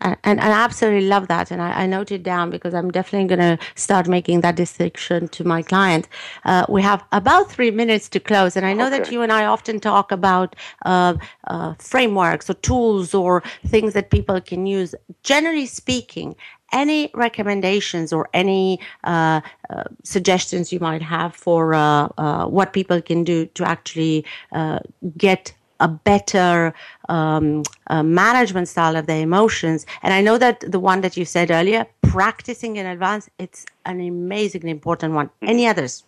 And, 0.00 0.16
and, 0.24 0.40
I 0.40 0.50
absolutely 0.50 1.08
love 1.08 1.28
that. 1.28 1.50
And 1.50 1.62
I, 1.62 1.84
I 1.84 1.86
note 1.86 2.12
it 2.12 2.22
down 2.22 2.50
because 2.50 2.74
I'm 2.74 2.90
definitely 2.90 3.28
going 3.34 3.56
to 3.56 3.64
start 3.74 4.06
making 4.06 4.42
that 4.42 4.54
distinction 4.54 5.28
to 5.28 5.44
my 5.44 5.62
client. 5.62 6.08
Uh, 6.44 6.66
we 6.68 6.82
have 6.82 7.02
about 7.12 7.50
three 7.50 7.70
minutes 7.70 8.08
to 8.10 8.20
close. 8.20 8.54
And 8.54 8.66
I 8.66 8.74
know 8.74 8.88
okay. 8.88 8.98
that 8.98 9.10
you 9.10 9.22
and 9.22 9.32
I 9.32 9.46
often 9.46 9.80
talk 9.80 10.12
about 10.12 10.56
uh, 10.84 11.14
uh, 11.46 11.74
frameworks 11.78 12.50
or 12.50 12.54
tools 12.54 13.14
or 13.14 13.42
things 13.66 13.94
that 13.94 14.10
people 14.10 14.40
can 14.42 14.66
use. 14.66 14.94
Generally 15.22 15.66
speaking, 15.66 16.36
any 16.74 17.10
recommendations 17.14 18.12
or 18.12 18.28
any 18.34 18.78
uh, 19.04 19.40
uh, 19.70 19.84
suggestions 20.02 20.72
you 20.72 20.80
might 20.80 21.02
have 21.02 21.34
for 21.34 21.74
uh, 21.74 22.08
uh 22.18 22.46
what 22.46 22.72
people 22.72 23.00
can 23.00 23.24
do 23.24 23.46
to 23.56 23.64
actually 23.64 24.24
uh, 24.52 24.78
get 25.16 25.54
a 25.80 25.88
better 25.88 26.72
um, 27.08 27.62
uh, 27.88 28.02
management 28.02 28.68
style 28.68 28.96
of 28.96 29.06
their 29.06 29.20
emotions. 29.20 29.86
And 30.02 30.14
I 30.14 30.20
know 30.20 30.38
that 30.38 30.60
the 30.60 30.80
one 30.80 31.00
that 31.00 31.16
you 31.16 31.24
said 31.24 31.50
earlier, 31.50 31.86
practicing 32.02 32.76
in 32.76 32.86
advance, 32.86 33.28
it's 33.38 33.66
an 33.84 34.00
amazingly 34.00 34.70
important 34.70 35.14
one. 35.14 35.30
Any 35.42 35.66
others? 35.66 36.04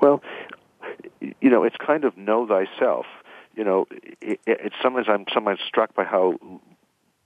Well, 0.00 0.22
you 1.20 1.50
know, 1.50 1.64
it's 1.64 1.76
kind 1.76 2.04
of 2.04 2.16
know 2.16 2.46
thyself. 2.46 3.06
You 3.56 3.64
know, 3.64 3.86
it, 3.90 4.40
it, 4.46 4.58
it's 4.64 4.76
sometimes 4.82 5.06
I'm 5.08 5.24
sometimes 5.32 5.60
struck 5.66 5.94
by 5.94 6.04
how 6.04 6.38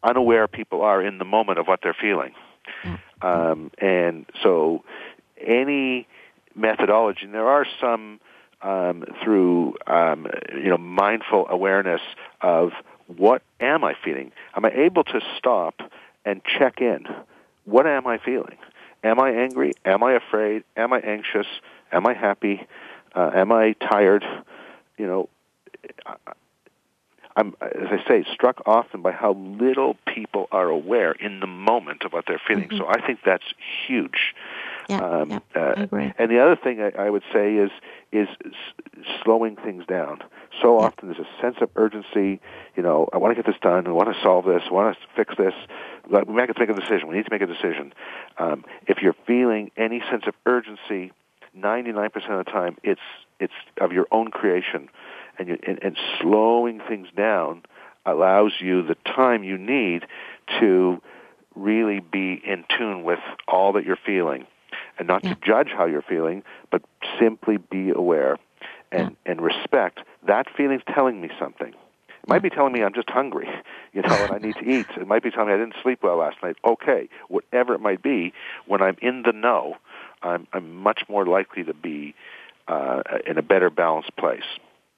unaware 0.03 0.47
people 0.49 0.83
are 0.83 1.03
in 1.03 1.19
the 1.19 1.25
moment 1.25 1.59
of 1.59 1.67
what 1.67 1.81
they're 1.83 1.97
feeling. 2.01 2.33
Um, 3.23 3.71
and 3.79 4.27
so 4.43 4.85
any 5.41 6.07
methodology, 6.55 7.25
and 7.25 7.35
there 7.35 7.49
are 7.49 7.67
some 7.81 8.21
um, 8.63 9.05
through 9.23 9.77
um, 9.87 10.27
you 10.55 10.71
know 10.71 10.79
mindful 10.79 11.47
awareness 11.49 12.01
of 12.41 12.73
what 13.07 13.43
am 13.61 13.85
I 13.85 13.95
feeling? 14.03 14.33
Am 14.57 14.65
I 14.65 14.71
able 14.71 15.05
to 15.05 15.21
stop 15.37 15.81
and 16.25 16.43
check 16.45 16.81
in? 16.81 17.07
What 17.65 17.87
am 17.87 18.07
I 18.07 18.19
feeling? 18.19 18.57
Am 19.03 19.21
I 19.21 19.31
angry? 19.31 19.73
Am 19.85 20.03
I 20.03 20.15
afraid? 20.15 20.65
Am 20.77 20.93
I 20.93 21.01
anxious? 21.01 21.47
Am 21.93 22.07
I 22.07 22.15
happy? 22.15 22.67
Uh, 23.15 23.31
am 23.35 23.53
I 23.53 23.73
tired? 23.75 24.25
You 24.97 25.07
know, 25.07 25.29
I'm, 27.37 27.55
as 27.61 27.89
I 27.91 28.09
say, 28.09 28.25
struck 28.33 28.63
often 28.65 29.03
by 29.03 29.11
how 29.11 29.33
little 29.35 29.97
people 30.07 30.47
are 30.53 30.69
aware 30.69 31.13
in 31.13 31.41
the 31.41 31.47
moment 31.49 32.05
of 32.05 32.13
what 32.13 32.27
they're 32.29 32.41
feeling. 32.47 32.69
Mm-hmm. 32.69 32.79
So 32.79 32.87
I 32.87 33.05
think 33.05 33.21
that's 33.25 33.45
huge. 33.87 34.35
Yeah, 34.89 34.99
um, 34.99 35.31
yeah, 35.31 35.39
uh, 35.57 35.75
I 35.77 35.83
agree. 35.83 36.13
And 36.19 36.31
the 36.31 36.41
other 36.41 36.57
thing 36.57 36.81
I, 36.81 37.07
I 37.07 37.11
would 37.11 37.25
say 37.33 37.55
is 37.55 37.71
is 38.13 38.29
s- 38.45 39.05
slowing 39.25 39.57
things 39.57 39.85
down. 39.87 40.23
So 40.63 40.79
yeah. 40.79 40.87
often 40.87 41.09
there's 41.09 41.27
a 41.27 41.43
sense 41.43 41.57
of 41.61 41.71
urgency. 41.75 42.41
You 42.77 42.83
know, 42.83 43.09
I 43.13 43.17
want 43.17 43.37
to 43.37 43.43
get 43.43 43.51
this 43.51 43.61
done. 43.61 43.87
I 43.87 43.91
want 43.91 44.15
to 44.15 44.23
solve 44.23 44.45
this. 44.45 44.63
I 44.69 44.73
want 44.73 44.97
to 44.97 45.07
fix 45.17 45.35
this. 45.37 45.55
We 46.09 46.17
have 46.17 46.27
to 46.27 46.61
make 46.61 46.69
a 46.69 46.75
decision. 46.75 47.09
We 47.09 47.17
need 47.17 47.25
to 47.25 47.33
make 47.33 47.43
a 47.43 47.47
decision. 47.47 47.93
Um, 48.39 48.65
if 48.87 48.99
you're 49.03 49.17
feeling 49.27 49.71
any 49.77 50.01
sense 50.11 50.25
of 50.27 50.35
urgency, 50.47 51.13
99% 51.59 52.15
of 52.15 52.45
the 52.45 52.51
time, 52.51 52.77
it's 52.83 53.01
it's 53.41 53.53
of 53.81 53.93
your 53.93 54.07
own 54.13 54.31
creation 54.31 54.89
and, 55.39 55.49
you, 55.49 55.59
and, 55.67 55.79
and 55.83 55.99
slowing 56.21 56.81
things 56.89 57.09
down 57.17 57.63
allows 58.07 58.53
you 58.61 58.83
the 58.83 58.97
time 59.07 59.45
you 59.45 59.57
need 59.57 60.05
to 60.61 61.01
really 61.55 62.01
be 62.01 62.41
in 62.45 62.65
tune 62.77 63.05
with 63.05 63.21
all 63.49 63.73
that 63.73 63.85
you're 63.85 63.99
feeling 64.05 64.47
and 64.99 65.09
not 65.09 65.25
yeah. 65.25 65.35
to 65.35 65.41
judge 65.41 65.69
how 65.69 65.87
you're 65.87 66.03
feeling, 66.03 66.43
but 66.71 66.83
simply 67.19 67.57
be 67.57 67.91
aware. 67.91 68.39
and, 68.93 69.11
yeah. 69.11 69.33
and 69.33 69.41
respect, 69.41 70.01
that 70.27 70.47
feeling's 70.57 70.83
telling 70.95 71.21
me 71.21 71.31
something. 71.39 71.69
It 71.69 72.29
might 72.29 72.43
be 72.43 72.51
telling 72.51 72.73
me 72.73 72.83
I'm 72.83 72.95
just 72.95 73.11
hungry, 73.11 73.49
you 73.93 74.03
know, 74.03 74.15
and 74.15 74.33
I 74.33 74.39
need 74.39 74.55
to 74.57 74.65
eat. 74.65 74.87
It 74.97 75.07
might 75.07 75.23
be 75.23 75.31
telling 75.31 75.49
me 75.49 75.55
I 75.55 75.59
didn't 75.59 75.75
sleep 75.83 76.01
well 76.03 76.17
last 76.17 76.37
night. 76.43 76.57
Okay, 76.65 77.09
whatever 77.29 77.75
it 77.75 77.81
might 77.81 78.03
be, 78.03 78.33
when 78.67 78.81
I'm 78.81 78.97
in 79.03 79.23
the 79.23 79.33
know, 79.33 79.77
I'm, 80.23 80.47
I'm 80.53 80.75
much 80.75 81.03
more 81.09 81.27
likely 81.27 81.65
to 81.65 81.75
be 81.75 82.15
uh, 82.67 83.03
in 83.27 83.37
a 83.37 83.43
better 83.43 83.69
balanced 83.69 84.17
place. 84.17 84.45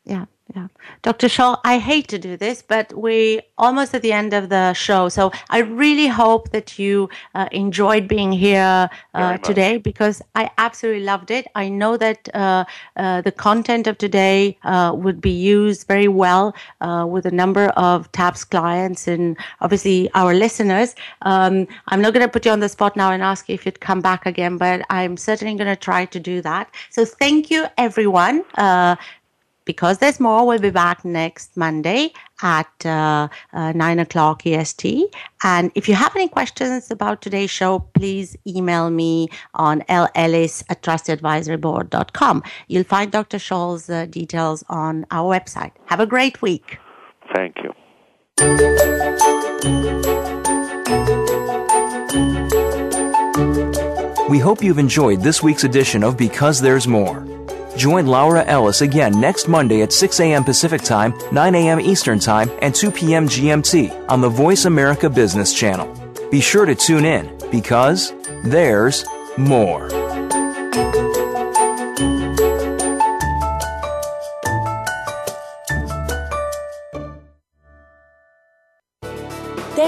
Yeah. 0.07 0.27
Yeah. 0.55 0.69
Dr. 1.03 1.27
Shaul, 1.27 1.59
I 1.65 1.79
hate 1.79 2.07
to 2.09 2.19
do 2.19 2.37
this, 2.37 2.63
but 2.63 2.93
we're 2.95 3.43
almost 3.59 3.95
at 3.95 4.03
the 4.03 4.13
end 4.13 4.33
of 4.33 4.49
the 4.49 4.75
show. 4.75 5.09
So 5.09 5.33
I 5.51 5.59
really 5.59 6.07
hope 6.07 6.51
that 6.53 6.79
you 6.79 7.11
uh, 7.35 7.49
enjoyed 7.51 8.07
being 8.07 8.31
here 8.31 8.89
uh, 9.13 9.39
today 9.39 9.79
because 9.79 10.23
I 10.37 10.51
absolutely 10.57 11.03
loved 11.03 11.33
it. 11.33 11.49
I 11.57 11.69
know 11.69 11.97
that 11.97 12.29
uh, 12.33 12.65
uh 12.97 13.23
the 13.23 13.33
content 13.33 13.89
of 13.89 13.99
today 13.99 14.57
uh, 14.63 14.93
would 14.95 15.21
be 15.21 15.31
used 15.31 15.89
very 15.89 16.07
well 16.07 16.55
uh, 16.81 17.05
with 17.09 17.27
a 17.27 17.33
number 17.33 17.67
of 17.71 18.11
TABS 18.13 18.45
clients 18.45 19.09
and 19.09 19.37
obviously 19.61 20.09
our 20.15 20.33
listeners. 20.33 20.95
Um, 21.23 21.67
I'm 21.89 22.01
not 22.01 22.15
going 22.15 22.25
to 22.25 22.31
put 22.31 22.47
you 22.47 22.53
on 22.53 22.61
the 22.61 22.69
spot 22.69 22.97
now 22.97 23.11
and 23.11 23.21
ask 23.21 23.49
you 23.49 23.55
if 23.55 23.67
you'd 23.67 23.81
come 23.81 24.01
back 24.01 24.27
again, 24.27 24.59
but 24.59 24.87
I'm 24.91 25.17
certainly 25.17 25.57
going 25.57 25.75
to 25.75 25.77
try 25.77 26.05
to 26.05 26.21
do 26.21 26.41
that. 26.43 26.73
So 26.91 27.05
thank 27.05 27.51
you, 27.51 27.67
everyone 27.77 28.45
because 29.67 29.99
there's 29.99 30.19
more, 30.19 30.47
we'll 30.47 30.59
be 30.59 30.71
back 30.71 31.05
next 31.05 31.57
Monday 31.57 32.13
at 32.41 32.87
uh, 32.87 33.29
uh, 33.53 33.73
9 33.73 33.99
o'clock 33.99 34.47
EST. 34.47 35.15
And 35.43 35.71
if 35.75 35.89
you 35.89 35.95
have 35.95 36.17
any 36.17 36.29
questions 36.29 36.91
about 36.91 37.21
today's 37.21 37.51
show, 37.51 37.81
please 37.95 38.37
email 38.47 38.89
me 38.89 39.29
on 39.55 39.83
lellis 39.83 40.65
at 40.71 40.83
trustadvisoryboard.com. 40.83 42.43
You'll 42.69 42.85
find 42.85 43.13
Dr. 43.13 43.39
Shaul's 43.39 43.91
uh, 43.91 44.07
details 44.07 44.65
on 44.71 45.05
our 45.11 45.39
website. 45.39 45.73
Have 45.87 46.01
a 46.01 46.07
great 46.07 46.41
week. 46.41 46.79
Thank 47.35 47.57
you. 47.63 47.73
We 54.29 54.39
hope 54.39 54.63
you've 54.63 54.79
enjoyed 54.79 55.21
this 55.23 55.43
week's 55.43 55.65
edition 55.65 56.05
of 56.05 56.17
Because 56.17 56.61
There's 56.61 56.87
More. 56.87 57.36
Join 57.77 58.07
Laura 58.07 58.43
Ellis 58.45 58.81
again 58.81 59.21
next 59.21 59.49
Monday 59.49 59.83
at 59.83 59.93
6 59.93 60.19
a.m. 60.21 60.45
Pacific 60.45 60.83
Time, 60.83 61.13
9 61.31 61.55
a.m. 61.55 61.79
Eastern 61.79 62.19
Time, 62.19 62.51
and 62.63 62.75
2 62.75 62.91
p.m. 62.91 63.29
GMT 63.29 64.09
on 64.09 64.23
the 64.23 64.31
Voice 64.31 64.65
America 64.65 65.11
Business 65.11 65.53
Channel. 65.53 65.93
Be 66.31 66.41
sure 66.41 66.65
to 66.65 66.75
tune 66.75 67.05
in 67.05 67.37
because 67.51 68.15
there's 68.45 69.05
more. 69.37 69.89